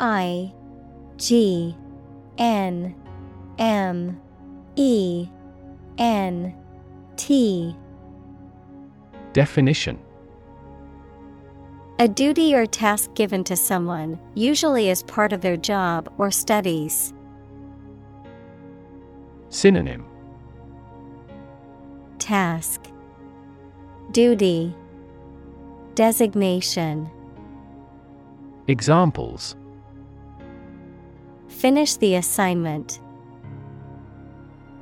[0.00, 0.52] I
[1.16, 1.76] G
[2.38, 2.94] N
[3.58, 4.20] M
[4.76, 5.28] E
[5.98, 6.54] N
[7.16, 7.76] T.
[9.32, 9.98] Definition.
[12.00, 17.14] A duty or task given to someone, usually as part of their job or studies.
[19.48, 20.04] Synonym.
[22.18, 22.80] Task.
[24.10, 24.74] Duty.
[25.94, 27.08] Designation.
[28.66, 29.54] Examples
[31.54, 33.00] Finish the assignment.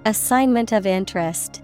[0.04, 1.62] Assignment of interest.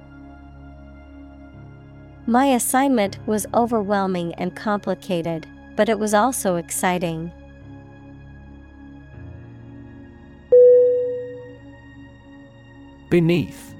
[2.26, 7.32] My assignment was overwhelming and complicated, but it was also exciting.
[13.10, 13.74] Beneath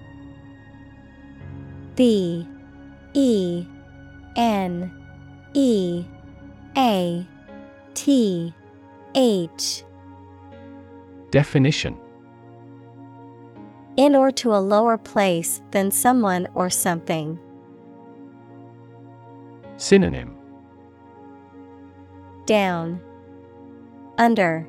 [1.94, 2.48] B
[3.12, 3.66] E
[4.34, 4.90] N
[5.52, 6.05] E
[6.76, 7.26] A
[7.94, 8.55] T
[9.15, 9.84] H
[11.31, 11.97] Definition
[13.97, 17.39] In or to a lower place than someone or something.
[19.76, 20.34] Synonym
[22.47, 23.00] Down,
[24.16, 24.66] Under,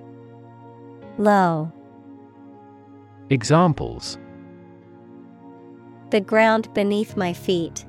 [1.17, 1.71] Low.
[3.29, 4.17] Examples
[6.09, 7.85] The ground beneath my feet.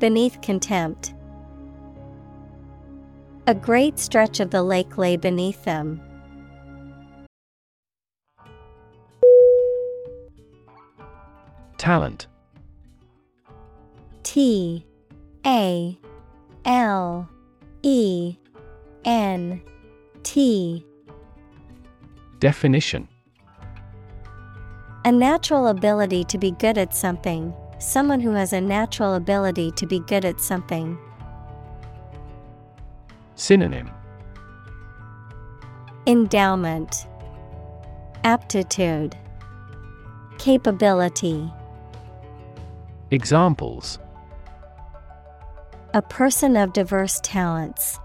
[0.00, 1.14] Beneath contempt.
[3.46, 6.00] A great stretch of the lake lay beneath them.
[11.80, 12.26] Talent.
[14.22, 14.84] T
[15.46, 15.98] A
[16.66, 17.26] L
[17.82, 18.36] E
[19.06, 19.62] N
[20.22, 20.84] T.
[22.38, 23.08] Definition.
[25.06, 29.86] A natural ability to be good at something, someone who has a natural ability to
[29.86, 30.98] be good at something.
[33.36, 33.90] Synonym.
[36.06, 37.06] Endowment,
[38.22, 39.16] Aptitude,
[40.36, 41.50] Capability.
[43.12, 43.98] Examples
[45.94, 47.98] A person of diverse talents.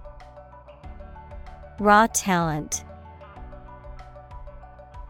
[1.79, 2.83] Raw talent.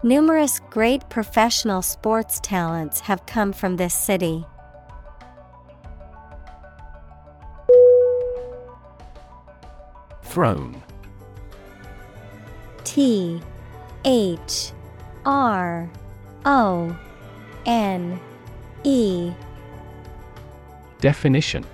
[0.03, 4.45] Numerous great professional sports talents have come from this city.
[10.23, 10.83] Throne
[12.83, 13.41] T
[14.03, 14.73] H
[15.25, 15.89] R
[16.43, 16.97] O
[17.65, 18.19] N
[18.83, 19.31] E
[20.99, 21.65] Definition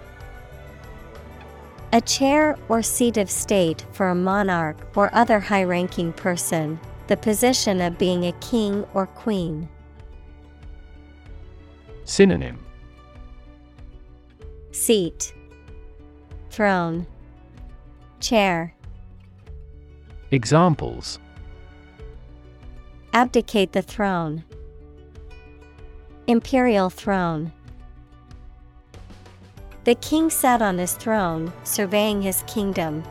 [1.94, 7.18] A chair or seat of state for a monarch or other high ranking person, the
[7.18, 9.70] position of being a king or queen.
[12.06, 12.60] Synonym
[14.72, 15.34] Seat,
[16.50, 17.06] Throne,
[18.20, 18.74] Chair.
[20.32, 21.20] Examples
[23.14, 24.46] Abdicate the throne.
[26.28, 27.52] Imperial throne.
[29.84, 33.04] The king sat on his throne, surveying his kingdom.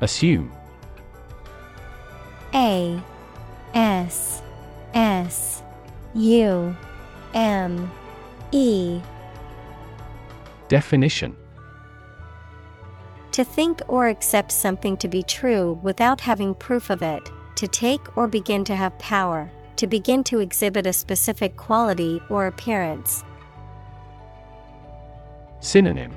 [0.00, 0.52] Assume.
[2.54, 2.98] A
[3.74, 4.42] S
[4.94, 5.62] S
[6.14, 6.74] U
[7.34, 7.90] M
[8.52, 9.00] E.
[10.68, 11.36] Definition.
[13.32, 18.16] To think or accept something to be true without having proof of it, to take
[18.16, 23.24] or begin to have power, to begin to exhibit a specific quality or appearance.
[25.60, 26.12] Synonym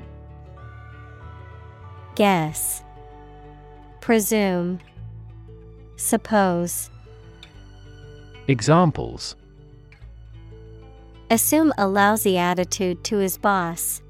[2.14, 2.82] Guess,
[4.00, 4.78] Presume,
[5.96, 6.90] Suppose.
[8.48, 9.36] Examples
[11.30, 14.02] Assume a lousy attitude to his boss.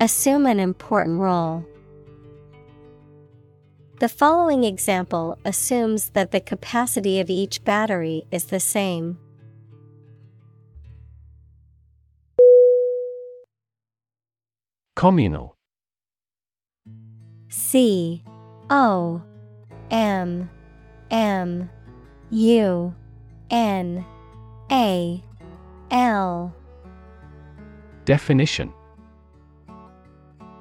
[0.00, 1.66] Assume an important role.
[4.04, 9.16] The following example assumes that the capacity of each battery is the same.
[14.94, 15.56] Communal.
[17.48, 18.22] C
[18.68, 19.22] O
[19.90, 20.50] M
[21.10, 21.70] M
[22.28, 22.94] U
[23.48, 24.04] N
[24.70, 25.24] A
[25.90, 26.54] L.
[28.04, 28.70] Definition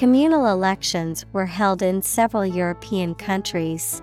[0.00, 4.00] Communal elections were held in several European countries.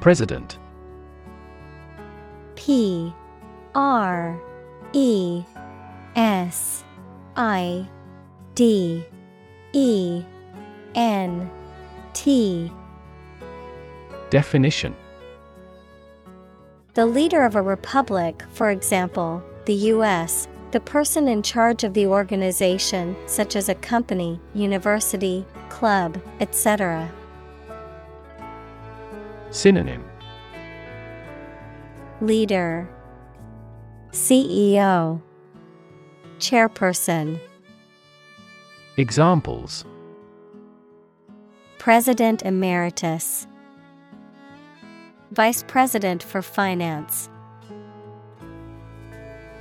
[0.00, 0.58] President.
[2.54, 3.14] P
[3.74, 4.38] R
[4.92, 5.42] E
[6.14, 6.84] S
[7.36, 7.88] I
[8.54, 9.02] D
[9.72, 10.22] E
[10.96, 11.50] N
[12.12, 12.70] T.
[14.28, 14.94] Definition.
[16.92, 22.06] The leader of a republic, for example, the U.S., the person in charge of the
[22.06, 27.10] organization, such as a company, university, club, etc.
[29.50, 30.04] Synonym.
[32.20, 32.88] Leader.
[34.12, 35.20] CEO
[36.38, 37.40] Chairperson.
[38.96, 39.84] Examples.
[41.78, 43.46] President Emeritus.
[45.32, 47.28] Vice President for Finance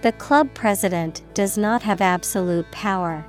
[0.01, 3.25] The club president does not have absolute power.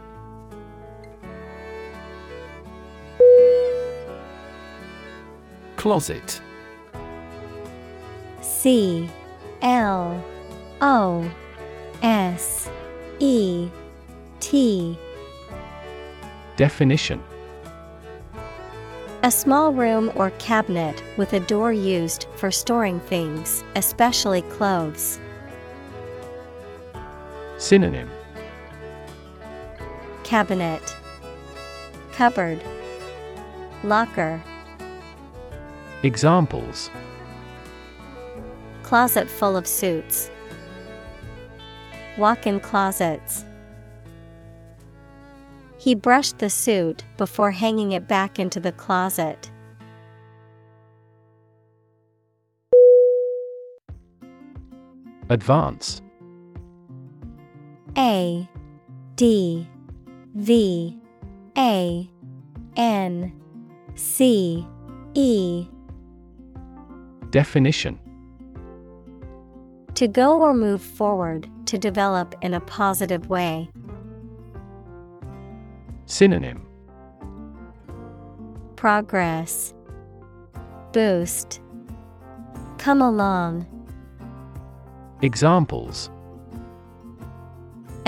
[5.74, 6.40] Closet
[8.40, 9.10] C
[9.62, 10.22] L
[10.80, 11.28] O
[12.02, 12.70] S
[13.18, 13.68] E
[14.38, 14.96] T
[16.56, 17.20] Definition
[19.24, 25.18] A small room or cabinet with a door used for storing things, especially clothes.
[27.60, 28.08] Synonym
[30.24, 30.96] Cabinet
[32.10, 32.58] Cupboard
[33.84, 34.42] Locker
[36.02, 36.90] Examples
[38.82, 40.30] Closet full of suits.
[42.16, 43.44] Walk in closets.
[45.76, 49.50] He brushed the suit before hanging it back into the closet.
[55.28, 56.00] Advance
[57.96, 58.48] A
[59.16, 59.68] D
[60.34, 60.98] V
[61.56, 62.10] A
[62.76, 63.32] N
[63.94, 64.66] C
[65.14, 65.66] E.
[67.30, 67.98] Definition.
[69.94, 73.70] To go or move forward, to develop in a positive way.
[76.06, 76.66] Synonym.
[78.76, 79.74] Progress.
[80.92, 81.60] Boost.
[82.78, 83.66] Come along.
[85.22, 86.10] Examples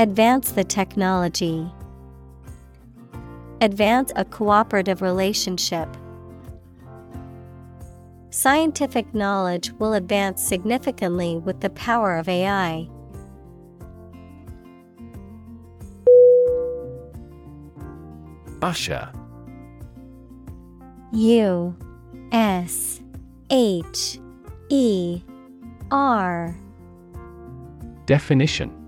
[0.03, 1.71] Advance the technology.
[3.61, 5.89] Advance a cooperative relationship.
[8.31, 12.89] Scientific knowledge will advance significantly with the power of AI.
[18.61, 19.09] Usher
[21.13, 21.77] U
[22.33, 23.01] S
[23.51, 24.19] H
[24.69, 25.23] E
[25.93, 26.57] R
[28.07, 28.82] Definition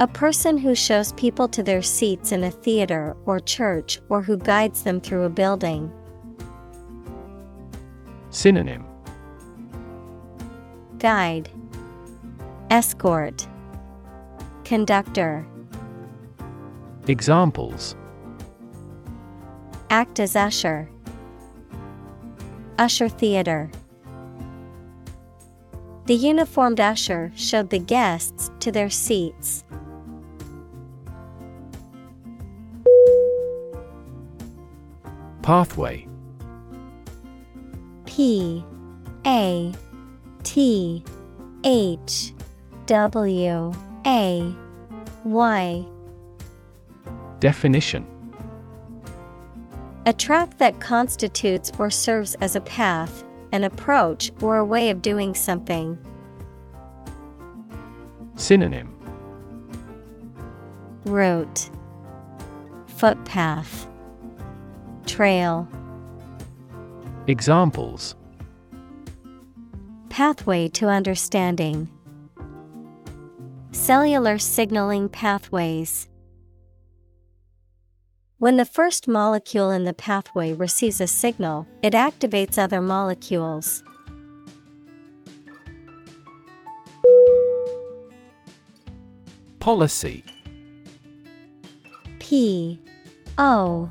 [0.00, 4.36] A person who shows people to their seats in a theater or church or who
[4.36, 5.90] guides them through a building.
[8.30, 8.84] Synonym
[10.98, 11.50] Guide
[12.70, 13.48] Escort
[14.62, 15.44] Conductor
[17.08, 17.96] Examples
[19.90, 20.88] Act as usher.
[22.78, 23.68] Usher Theater.
[26.06, 29.64] The uniformed usher showed the guests to their seats.
[35.48, 36.06] Pathway.
[38.04, 38.62] P
[39.26, 39.72] A
[40.42, 41.02] T
[41.64, 42.34] H
[42.84, 43.72] W
[44.04, 44.54] A
[45.24, 45.86] Y.
[47.40, 48.06] Definition.
[50.04, 55.00] A track that constitutes or serves as a path, an approach, or a way of
[55.00, 55.96] doing something.
[58.36, 58.94] Synonym.
[61.06, 61.70] Route.
[62.86, 63.87] Footpath
[65.08, 65.66] Trail
[67.26, 68.14] Examples
[70.10, 71.88] Pathway to understanding
[73.72, 76.08] Cellular signaling pathways.
[78.36, 83.82] When the first molecule in the pathway receives a signal, it activates other molecules.
[89.58, 90.22] Policy
[92.18, 92.78] P
[93.38, 93.90] O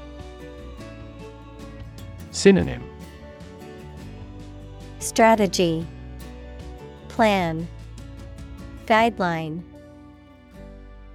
[2.31, 2.81] Synonym.
[4.99, 5.85] Strategy.
[7.09, 7.67] Plan.
[8.85, 9.63] Guideline.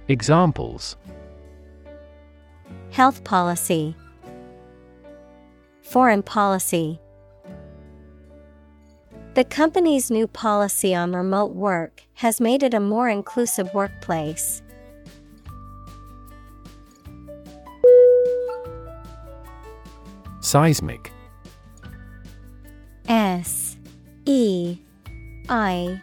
[0.07, 0.95] Examples.
[2.91, 3.95] Health policy.
[5.81, 6.99] Foreign policy.
[9.33, 14.61] The company's new policy on remote work has made it a more inclusive workplace.
[20.47, 21.11] Seismic.
[23.09, 23.75] S
[24.25, 24.77] E
[25.49, 26.01] I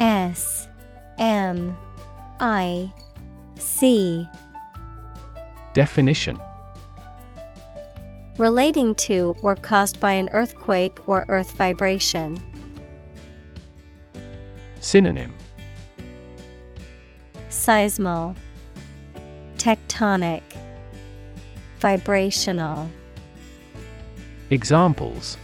[0.00, 0.66] S
[1.16, 1.76] M
[2.40, 2.92] I
[3.56, 4.28] C.
[5.74, 6.40] Definition.
[8.36, 12.36] Relating to or caused by an earthquake or earth vibration.
[14.80, 15.32] Synonym.
[17.48, 18.34] Seismal.
[19.56, 20.42] Tectonic.
[21.78, 22.90] Vibrational
[24.50, 25.36] Examples.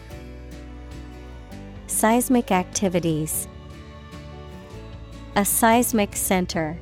[1.89, 3.47] Seismic activities.
[5.37, 6.79] A seismic center.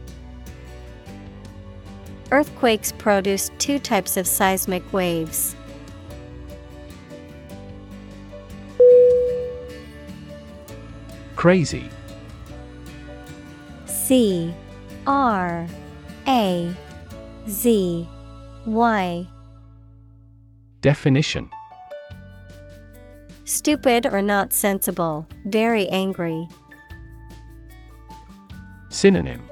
[2.31, 5.57] Earthquakes produce two types of seismic waves.
[11.35, 11.91] Crazy.
[13.87, 14.55] C.
[15.09, 15.67] R.
[16.29, 16.73] A.
[17.49, 18.09] Z.
[18.65, 19.27] Y.
[20.83, 21.51] Definition
[23.45, 26.49] Stupid or not sensible, very angry.
[28.89, 29.43] Synonym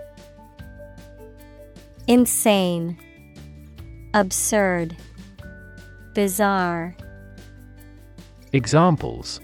[2.07, 2.99] Insane,
[4.15, 4.97] Absurd,
[6.15, 6.97] Bizarre.
[8.53, 9.41] Examples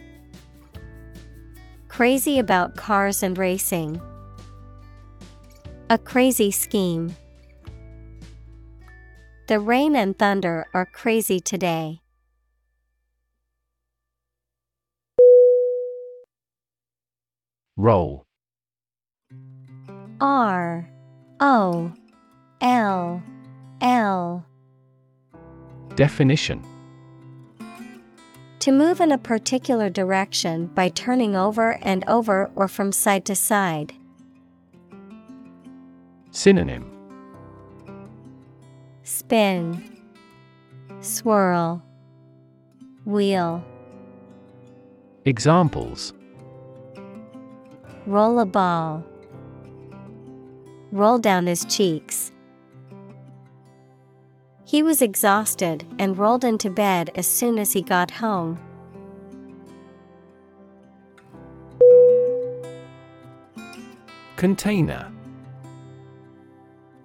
[1.89, 4.01] Crazy about cars and racing.
[5.89, 7.17] A crazy scheme.
[9.49, 12.01] The rain and thunder are crazy today.
[17.77, 18.25] Roll.
[20.19, 20.89] R
[21.41, 21.93] O
[22.63, 23.23] L
[23.83, 24.47] L.
[25.95, 26.65] Definition.
[28.61, 33.35] To move in a particular direction by turning over and over or from side to
[33.35, 33.93] side.
[36.31, 36.91] Synonym.
[39.03, 40.01] Spin,
[41.01, 41.83] Swirl,
[43.05, 43.63] Wheel.
[45.27, 46.15] Examples
[48.07, 49.05] Roll a ball.
[50.93, 52.31] Roll down his cheeks.
[54.65, 58.61] He was exhausted and rolled into bed as soon as he got home.
[64.37, 65.11] Container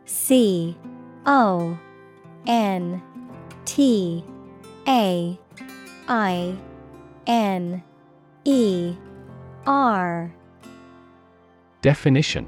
[0.06, 0.78] C
[1.26, 1.80] O
[2.46, 3.02] N
[3.66, 4.24] T
[4.88, 5.40] A
[6.08, 6.56] I
[7.26, 7.84] N
[8.44, 8.96] E
[9.66, 10.34] R
[11.82, 12.48] Definition.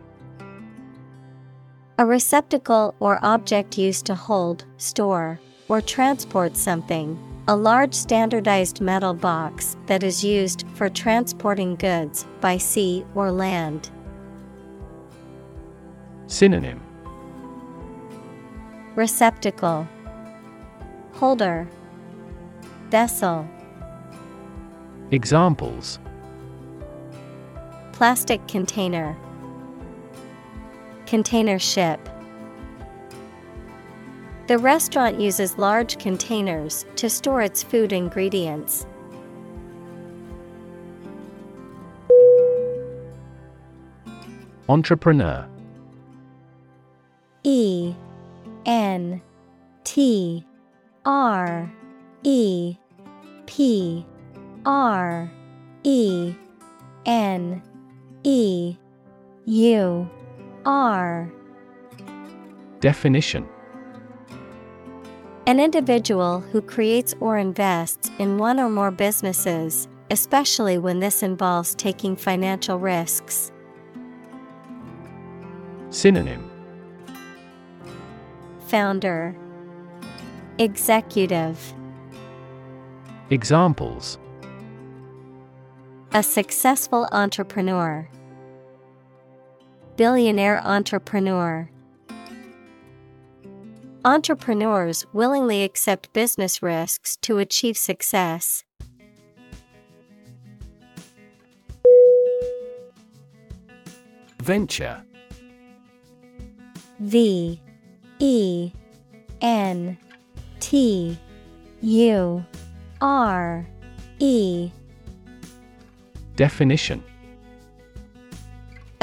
[1.98, 7.18] A receptacle or object used to hold, store, or transport something.
[7.48, 13.90] A large standardized metal box that is used for transporting goods by sea or land.
[16.28, 16.80] Synonym.
[18.96, 19.88] Receptacle.
[21.14, 21.68] Holder.
[22.90, 23.48] Vessel.
[25.12, 26.00] Examples.
[27.92, 29.16] Plastic container
[31.14, 32.10] Container ship.
[34.48, 38.88] The restaurant uses large containers to store its food ingredients.
[44.68, 45.48] Entrepreneur.
[47.44, 47.94] E
[48.66, 49.22] N
[49.84, 50.44] T
[51.06, 51.72] R
[52.24, 52.76] E
[53.46, 54.04] P
[54.66, 55.32] R
[55.84, 56.34] E
[57.06, 57.62] N
[58.24, 58.76] E
[59.46, 60.10] U
[60.66, 61.32] R
[62.80, 63.48] Definition.
[65.48, 71.76] An individual who creates or invests in one or more businesses, especially when this involves
[71.76, 73.52] taking financial risks.
[75.92, 76.50] Synonym.
[78.68, 79.36] Founder.
[80.60, 81.74] Executive.
[83.30, 84.18] Examples.
[86.14, 88.08] A successful entrepreneur.
[89.96, 91.70] Billionaire entrepreneur.
[94.04, 98.64] Entrepreneurs willingly accept business risks to achieve success.
[104.42, 105.04] Venture
[107.00, 107.62] V
[108.20, 108.72] E
[109.42, 109.98] N
[110.60, 111.18] T
[111.82, 112.44] U
[113.00, 113.68] R
[114.20, 114.72] E
[116.36, 117.04] Definition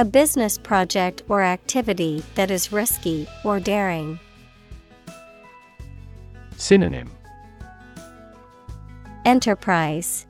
[0.01, 4.19] A business project or activity that is risky or daring.
[6.57, 7.11] Synonym
[9.27, 10.25] Enterprise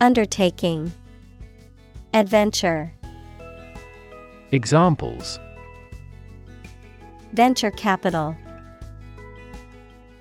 [0.00, 0.90] Undertaking
[2.14, 2.94] Adventure
[4.52, 5.38] Examples
[7.34, 8.34] Venture capital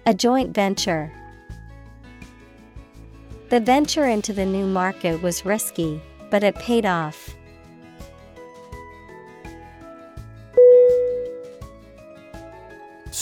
[0.07, 1.09] A joint venture.
[3.47, 7.33] The venture into the new market was risky, but it paid off.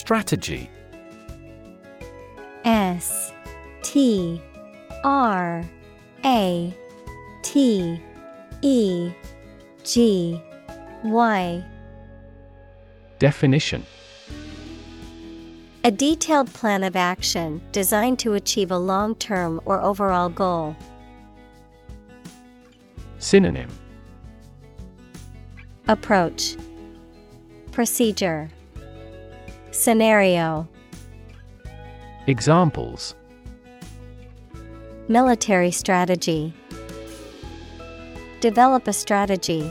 [0.04, 0.70] Strategy.
[2.66, 3.32] S
[3.84, 4.42] T
[5.06, 5.64] R
[6.26, 6.74] A
[7.42, 8.02] T
[8.62, 9.12] E
[9.86, 10.42] G
[11.06, 11.64] Y.
[13.18, 13.86] Definition.
[15.86, 20.76] A detailed plan of action designed to achieve a long term or overall goal.
[23.20, 23.70] Synonym.
[25.88, 26.58] Approach.
[27.72, 28.50] Procedure
[29.74, 30.68] Scenario.
[32.28, 33.16] Examples.
[35.08, 36.54] Military strategy.
[38.40, 39.70] Develop a strategy.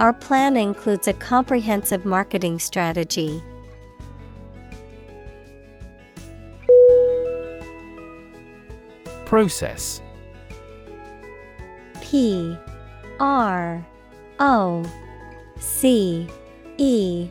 [0.00, 3.40] Our plan includes a comprehensive marketing strategy.
[9.24, 10.02] Process.
[12.00, 12.58] P
[13.20, 13.86] R
[14.40, 14.84] O
[15.60, 16.26] C
[16.76, 17.30] E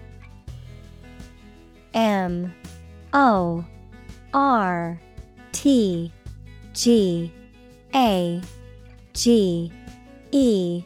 [1.93, 2.53] M
[3.13, 3.65] O
[4.33, 4.99] R
[5.51, 6.11] T
[6.73, 7.31] G
[7.93, 8.41] A
[9.13, 9.71] G
[10.31, 10.83] E.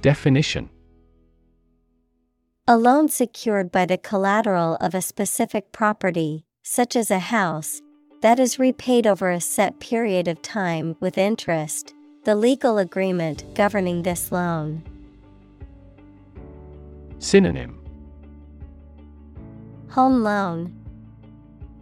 [0.00, 0.70] Definition.
[2.66, 7.82] A loan secured by the collateral of a specific property, such as a house,
[8.22, 11.92] that is repaid over a set period of time with interest,
[12.24, 14.82] the legal agreement governing this loan.
[17.18, 17.83] Synonym
[19.94, 20.74] Home loan,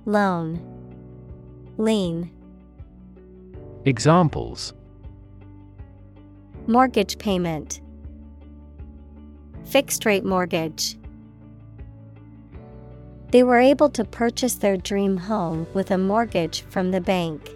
[0.04, 0.60] loan,
[1.78, 2.30] lien.
[3.86, 4.74] Examples.
[6.66, 7.80] Mortgage payment,
[9.64, 10.98] fixed rate mortgage.
[13.30, 17.50] They were able to purchase their dream home with a mortgage from the bank.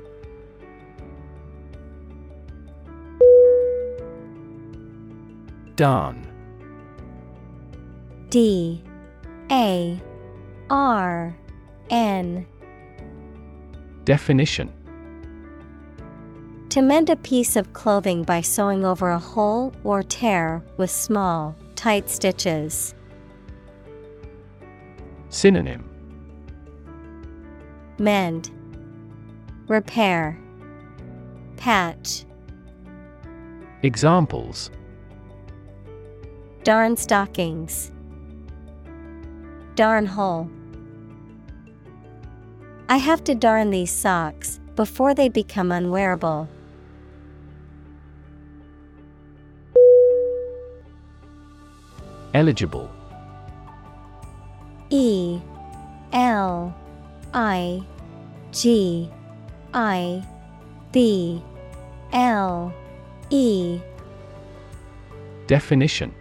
[5.76, 6.26] Darn
[8.31, 8.83] D.
[9.51, 10.01] A
[10.70, 11.36] R
[11.91, 12.45] N
[14.05, 14.73] Definition
[16.70, 21.55] To mend a piece of clothing by sewing over a hole or tear with small,
[21.77, 22.95] tight stitches.
[25.28, 25.89] Synonym
[27.99, 28.51] Mend,
[29.69, 30.39] Repair,
[31.57, 32.25] Patch.
[33.85, 34.70] Examples
[36.65, 37.93] Darn stockings.
[39.77, 40.51] Darn hole.
[42.89, 46.49] I have to darn these socks before they become unwearable.
[52.33, 52.91] Eligible.
[54.91, 55.41] E
[56.13, 56.77] L
[57.35, 57.83] I
[58.53, 59.11] G
[59.75, 60.25] I
[60.93, 61.43] B
[62.13, 62.73] L
[63.31, 63.81] E.
[65.49, 66.15] Definition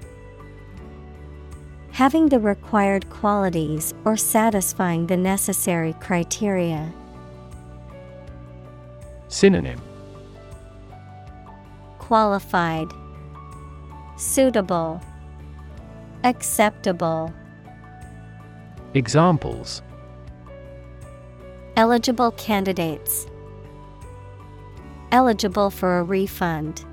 [1.96, 6.92] Having the required qualities or satisfying the necessary criteria.
[9.30, 9.82] Synonym
[11.98, 12.90] Qualified,
[14.18, 15.00] Suitable,
[16.26, 17.34] Acceptable.
[18.94, 19.82] Examples
[21.78, 23.26] Eligible candidates.
[25.14, 26.84] Eligible for a refund.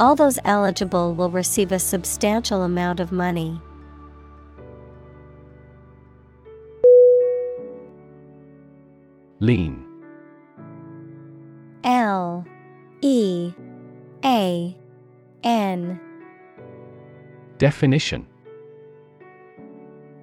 [0.00, 3.60] All those eligible will receive a substantial amount of money.
[9.40, 9.84] Lean
[11.84, 12.46] L
[13.02, 13.52] E
[14.24, 14.76] A
[15.42, 16.00] N
[17.58, 18.26] Definition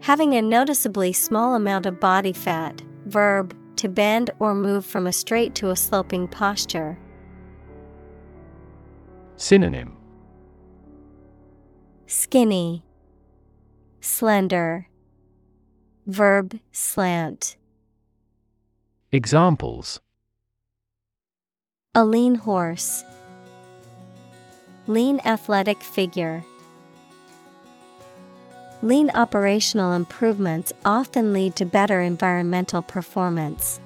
[0.02, 5.14] Having a noticeably small amount of body fat, verb, to bend or move from a
[5.14, 6.98] straight to a sloping posture.
[9.42, 9.98] Synonym
[12.06, 12.84] Skinny,
[14.00, 14.88] Slender,
[16.06, 17.58] Verb slant.
[19.12, 20.00] Examples
[21.96, 23.04] A lean horse,
[24.86, 26.44] Lean athletic figure.
[28.84, 33.80] Lean operational improvements often lead to better environmental performance.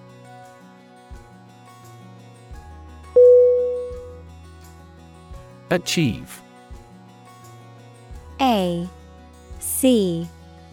[5.72, 6.42] Achieve.
[8.40, 8.88] A
[9.60, 10.28] C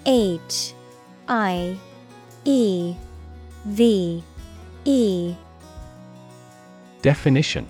[0.04, 0.74] H
[1.28, 1.76] I
[2.44, 2.94] E
[3.64, 4.22] V
[4.84, 5.34] E.
[7.00, 7.66] Definition.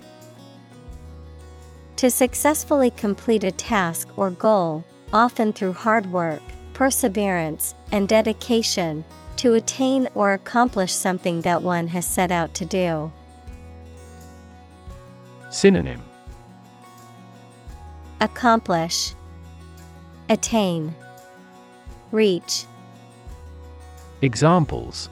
[1.95, 6.41] To successfully complete a task or goal, often through hard work,
[6.73, 9.05] perseverance, and dedication,
[9.37, 13.11] to attain or accomplish something that one has set out to do.
[15.49, 16.01] Synonym
[18.23, 19.15] Accomplish,
[20.29, 20.95] Attain,
[22.13, 22.63] Reach,
[24.21, 25.09] Examples.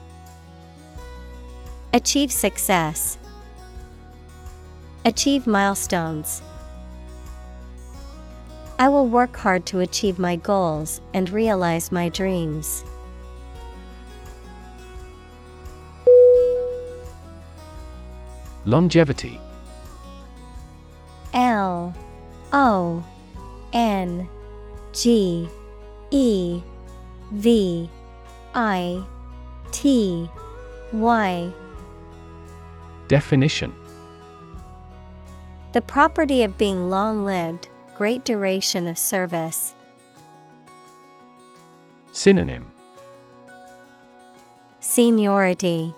[1.92, 3.18] Achieve success,
[5.04, 6.40] Achieve milestones.
[8.78, 12.82] I will work hard to achieve my goals and realize my dreams.
[18.64, 19.38] Longevity.
[21.34, 21.94] L
[22.52, 23.04] O
[23.72, 24.28] N
[24.92, 25.48] G
[26.10, 26.62] E
[27.32, 27.88] V
[28.54, 29.04] I
[29.70, 30.28] T
[30.92, 31.52] Y.
[33.08, 33.74] Definition.
[35.72, 39.74] The property of being long lived, great duration of service.
[42.12, 42.70] Synonym.
[44.80, 45.94] Seniority,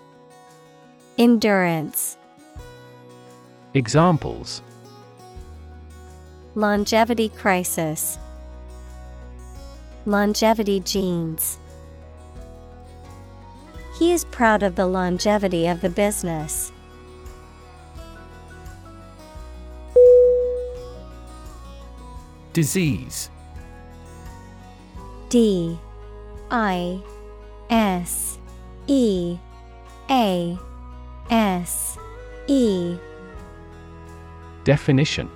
[1.17, 2.17] Endurance,
[3.73, 4.61] Examples
[6.57, 8.17] Longevity crisis,
[10.05, 11.57] Longevity genes.
[13.99, 16.71] He is proud of the longevity of the business.
[22.53, 23.29] Disease
[25.27, 25.77] D
[26.51, 27.01] I
[27.69, 28.39] S
[28.87, 29.37] E
[30.09, 30.57] A
[31.29, 31.97] S
[32.47, 32.95] E
[34.63, 35.29] Definition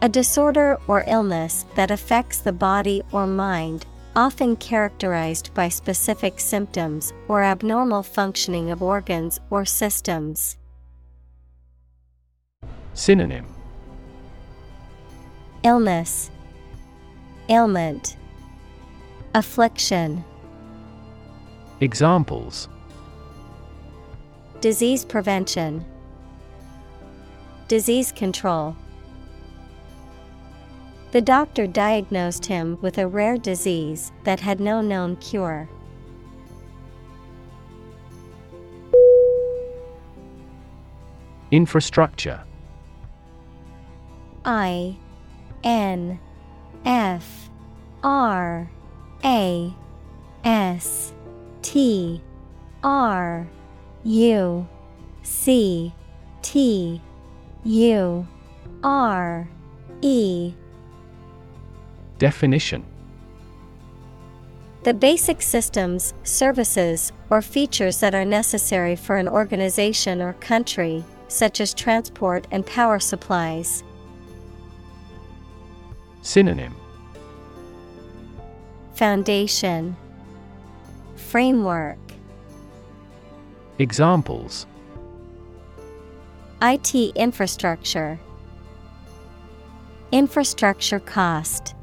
[0.00, 7.12] A disorder or illness that affects the body or mind, often characterized by specific symptoms
[7.26, 10.56] or abnormal functioning of organs or systems.
[12.94, 13.46] Synonym.
[15.64, 16.30] Illness,
[17.48, 18.16] Ailment,
[19.34, 20.24] Affliction,
[21.80, 22.68] Examples.
[24.60, 25.84] Disease prevention,
[27.66, 28.76] Disease control.
[31.10, 35.68] The doctor diagnosed him with a rare disease that had no known cure.
[41.50, 42.42] Infrastructure
[44.44, 44.96] I
[45.64, 46.20] N
[46.84, 47.50] F
[48.02, 48.70] R
[49.24, 49.74] A
[50.44, 51.14] S
[51.62, 52.22] T
[52.84, 53.48] R
[54.04, 54.68] U
[55.22, 55.94] C
[56.42, 57.00] T
[57.64, 58.26] U
[58.84, 59.48] R
[60.02, 60.54] E
[62.18, 62.84] Definition.
[64.82, 71.60] The basic systems, services, or features that are necessary for an organization or country, such
[71.60, 73.84] as transport and power supplies.
[76.22, 76.74] Synonym.
[78.94, 79.96] Foundation.
[81.16, 81.98] Framework.
[83.78, 84.66] Examples.
[86.62, 88.18] IT infrastructure.
[90.10, 91.74] Infrastructure cost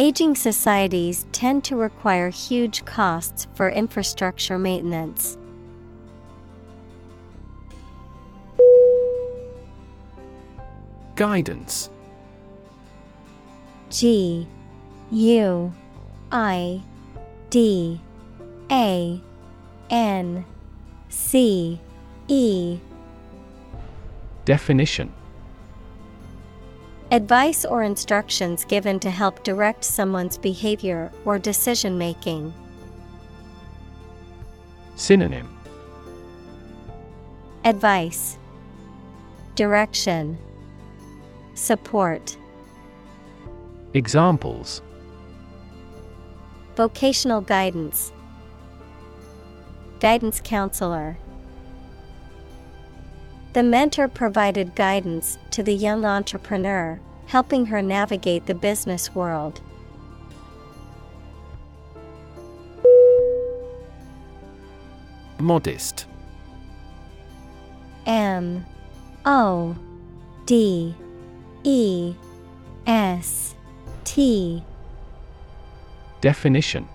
[0.00, 5.36] Aging societies tend to require huge costs for infrastructure maintenance.
[11.16, 11.90] Guidance.
[13.90, 14.46] G
[15.10, 15.72] U
[16.30, 16.80] I
[17.50, 18.00] D
[18.70, 19.20] A
[19.90, 20.44] N
[21.08, 21.80] C
[22.28, 22.78] E.
[24.44, 25.12] Definition
[27.10, 32.52] Advice or instructions given to help direct someone's behavior or decision making.
[34.94, 35.48] Synonym.
[37.64, 38.36] Advice.
[39.54, 40.36] Direction.
[41.54, 42.36] Support.
[43.94, 44.82] Examples.
[46.76, 48.12] Vocational guidance.
[49.98, 51.16] Guidance counselor
[53.54, 59.60] The mentor provided guidance to the young entrepreneur, helping her navigate the business world.
[65.38, 66.06] Modest.
[68.06, 68.66] M
[69.24, 69.76] O
[70.46, 70.94] D
[71.64, 72.14] E
[72.86, 73.54] S
[74.04, 74.62] T.
[76.20, 76.88] Definition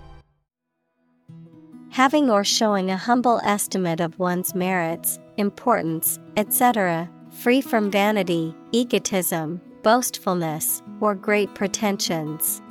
[1.94, 9.62] Having or showing a humble estimate of one's merits, importance, etc., free from vanity, egotism,
[9.84, 12.64] boastfulness, or great pretensions.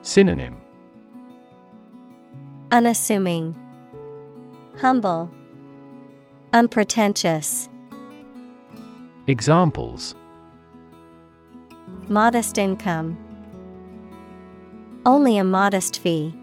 [0.00, 0.56] Synonym
[2.72, 3.54] Unassuming,
[4.78, 5.30] Humble,
[6.54, 7.68] Unpretentious.
[9.26, 10.14] Examples
[12.08, 13.18] Modest income.
[15.04, 16.34] Only a modest fee.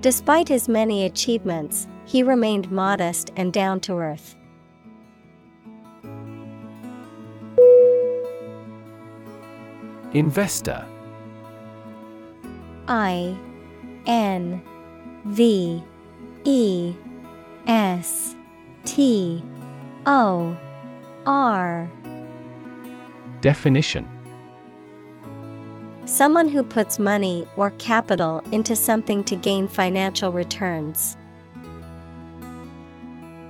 [0.00, 4.36] Despite his many achievements, he remained modest and down to earth.
[10.12, 10.86] Investor.
[12.86, 13.36] I
[14.06, 14.62] N
[15.26, 15.82] V
[16.44, 16.94] E
[17.66, 18.36] S
[18.84, 19.42] T
[20.06, 20.56] O
[21.26, 21.90] R.
[23.40, 24.08] Definition
[26.08, 31.18] Someone who puts money or capital into something to gain financial returns.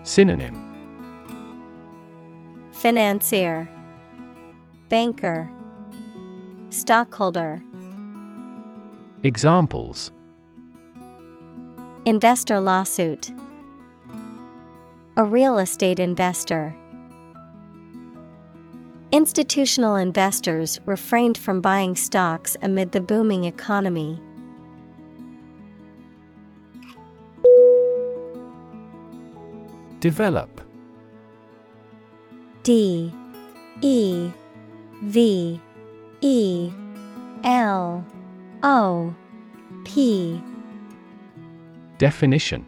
[0.03, 0.57] Synonym
[2.73, 3.69] Financier,
[4.89, 5.49] Banker,
[6.71, 7.63] Stockholder.
[9.23, 10.11] Examples
[12.07, 13.31] Investor lawsuit.
[15.17, 16.75] A real estate investor.
[19.11, 24.21] Institutional investors refrained from buying stocks amid the booming economy.
[30.01, 30.61] Develop.
[32.63, 33.11] D
[33.81, 34.31] E
[35.03, 35.61] V
[36.21, 36.71] E
[37.45, 38.05] L
[38.63, 39.15] O
[39.85, 40.43] P.
[41.97, 42.67] Definition.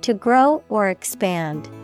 [0.00, 1.68] To grow or expand,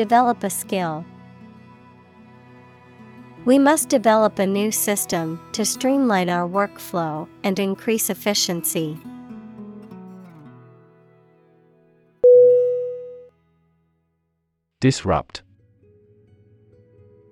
[0.00, 1.04] Develop a skill.
[3.44, 8.96] We must develop a new system to streamline our workflow and increase efficiency.
[14.80, 15.42] Disrupt.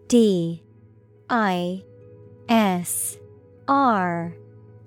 [0.08, 0.62] D.
[1.30, 1.82] I.
[2.50, 3.16] S.
[3.66, 4.34] R.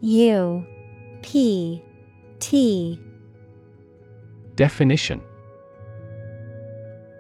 [0.02, 0.66] U.
[1.24, 1.82] P.
[2.40, 3.00] T.
[4.56, 5.24] Definition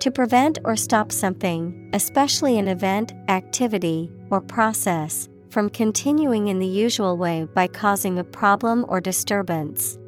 [0.01, 6.65] To prevent or stop something, especially an event, activity, or process, from continuing in the
[6.65, 9.99] usual way by causing a problem or disturbance.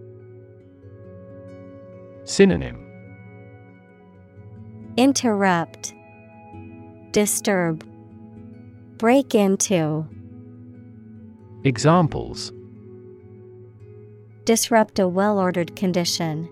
[2.23, 2.83] Synonym
[4.97, 5.93] Interrupt,
[7.11, 7.87] Disturb,
[8.97, 10.07] Break into.
[11.65, 12.51] Examples
[14.45, 16.49] Disrupt a well ordered condition.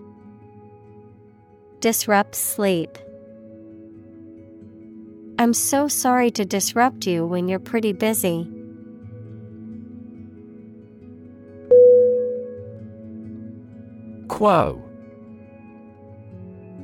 [1.80, 2.96] Disrupt sleep.
[5.42, 8.48] I'm so sorry to disrupt you when you're pretty busy.
[14.28, 14.80] Quo.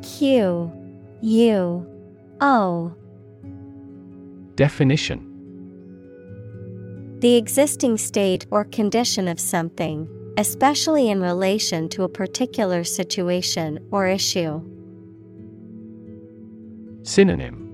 [0.02, 0.72] Q.
[1.22, 1.86] U.
[2.40, 2.92] O.
[4.56, 5.20] Definition.
[7.20, 14.08] The existing state or condition of something, especially in relation to a particular situation or
[14.08, 14.60] issue.
[17.04, 17.67] Synonym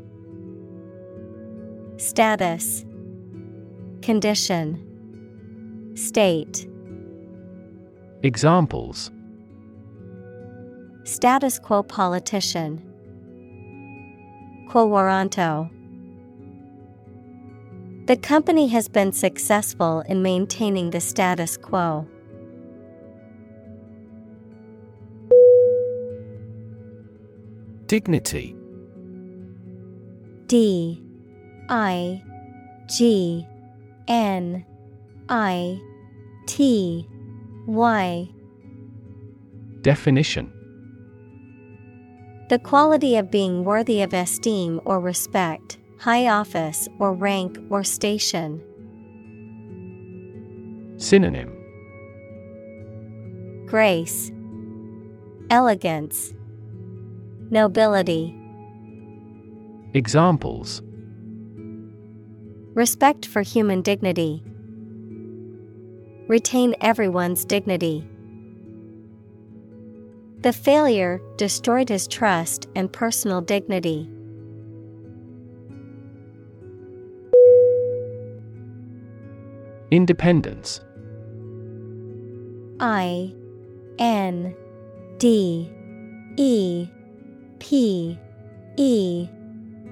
[1.96, 2.84] Status.
[4.02, 4.80] Condition.
[5.94, 6.66] State.
[8.24, 9.12] Examples.
[11.04, 12.82] Status quo politician.
[14.68, 15.70] Quo warranto.
[18.06, 22.08] The company has been successful in maintaining the status quo.
[27.86, 28.56] Dignity.
[30.48, 31.03] D
[31.68, 32.22] I
[32.86, 33.46] G
[34.08, 34.64] N
[35.28, 35.80] I
[36.46, 37.08] T
[37.66, 38.28] Y.
[39.80, 40.52] Definition.
[42.50, 48.62] The quality of being worthy of esteem or respect, high office or rank or station.
[50.98, 51.50] Synonym.
[53.66, 54.30] Grace,
[55.50, 56.34] Elegance,
[57.50, 58.38] Nobility.
[59.94, 60.82] Examples
[62.74, 64.42] Respect for human dignity.
[66.26, 68.04] Retain everyone's dignity.
[70.40, 74.10] The failure destroyed his trust and personal dignity.
[79.92, 80.80] Independence
[82.80, 83.32] I
[84.00, 84.56] N
[85.18, 85.70] D
[86.36, 86.88] E
[87.60, 88.18] P
[88.76, 89.28] E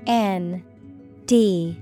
[0.07, 0.65] N
[1.27, 1.82] D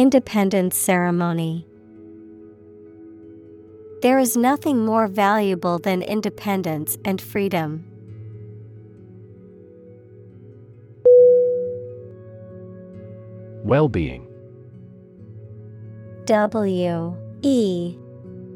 [0.00, 1.66] Independence ceremony.
[4.00, 7.84] There is nothing more valuable than independence and freedom.
[13.62, 14.26] Well-being
[16.24, 17.98] W E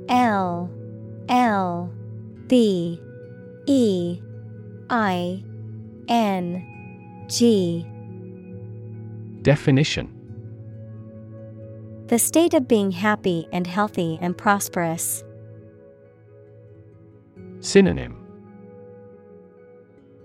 [0.08, 0.70] L
[1.28, 1.92] L
[2.47, 2.98] B
[3.66, 4.18] E
[4.89, 5.44] I
[6.08, 7.86] N G
[9.42, 10.13] Definition
[12.14, 15.24] The state of being happy and healthy and prosperous.
[17.58, 18.24] Synonym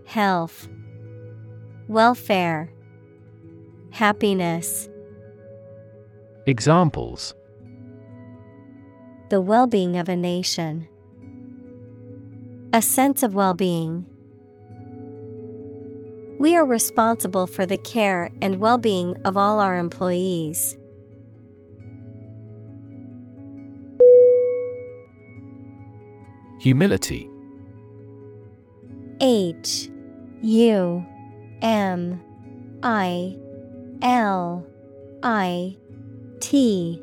[0.05, 0.69] Health,
[1.87, 2.71] Welfare,
[3.89, 4.87] Happiness.
[6.45, 7.33] Examples
[9.31, 10.87] The well being of a nation.
[12.71, 14.05] A sense of well being.
[16.39, 20.77] We are responsible for the care and well being of all our employees.
[26.59, 27.29] Humility.
[29.21, 29.89] H
[30.41, 31.05] U
[31.61, 32.21] M
[32.83, 33.37] I
[34.01, 34.65] L
[35.23, 35.77] I
[36.39, 37.01] T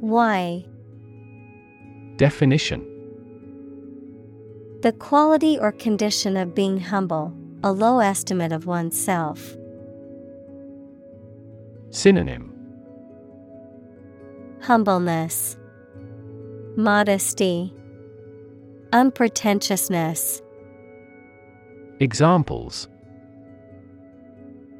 [0.00, 0.64] Y.
[2.16, 2.86] Definition.
[4.82, 9.56] The quality or condition of being humble, a low estimate of oneself.
[11.90, 12.54] Synonym.
[14.60, 15.56] Humbleness,
[16.76, 17.74] Modesty,
[18.92, 20.42] Unpretentiousness.
[22.00, 22.88] Examples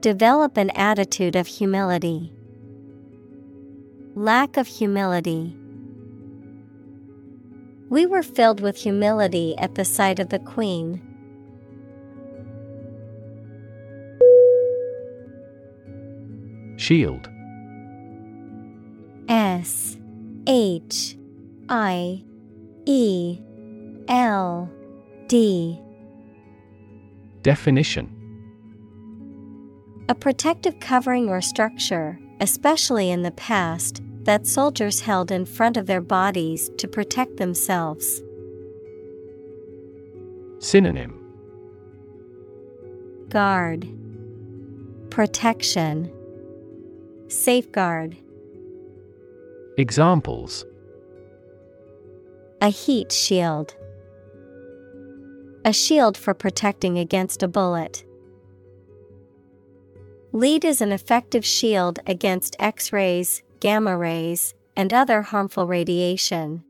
[0.00, 2.32] Develop an attitude of humility.
[4.16, 5.56] Lack of humility.
[7.89, 11.00] We were filled with humility at the sight of the Queen.
[16.76, 17.28] Shield
[19.28, 19.97] S
[20.48, 21.16] H
[21.68, 22.24] I
[22.86, 23.39] E
[24.10, 24.68] L
[25.28, 25.80] D.
[27.42, 28.16] Definition.
[30.08, 35.86] A protective covering or structure, especially in the past, that soldiers held in front of
[35.86, 38.20] their bodies to protect themselves.
[40.58, 41.16] Synonym.
[43.28, 43.89] Guard,
[45.10, 46.12] Protection,
[47.28, 48.16] Safeguard.
[49.78, 50.66] Examples.
[52.60, 53.74] A heat shield,
[55.64, 58.05] a shield for protecting against a bullet.
[60.32, 66.64] Lead is an effective shield against X rays, gamma rays, and other harmful radiation.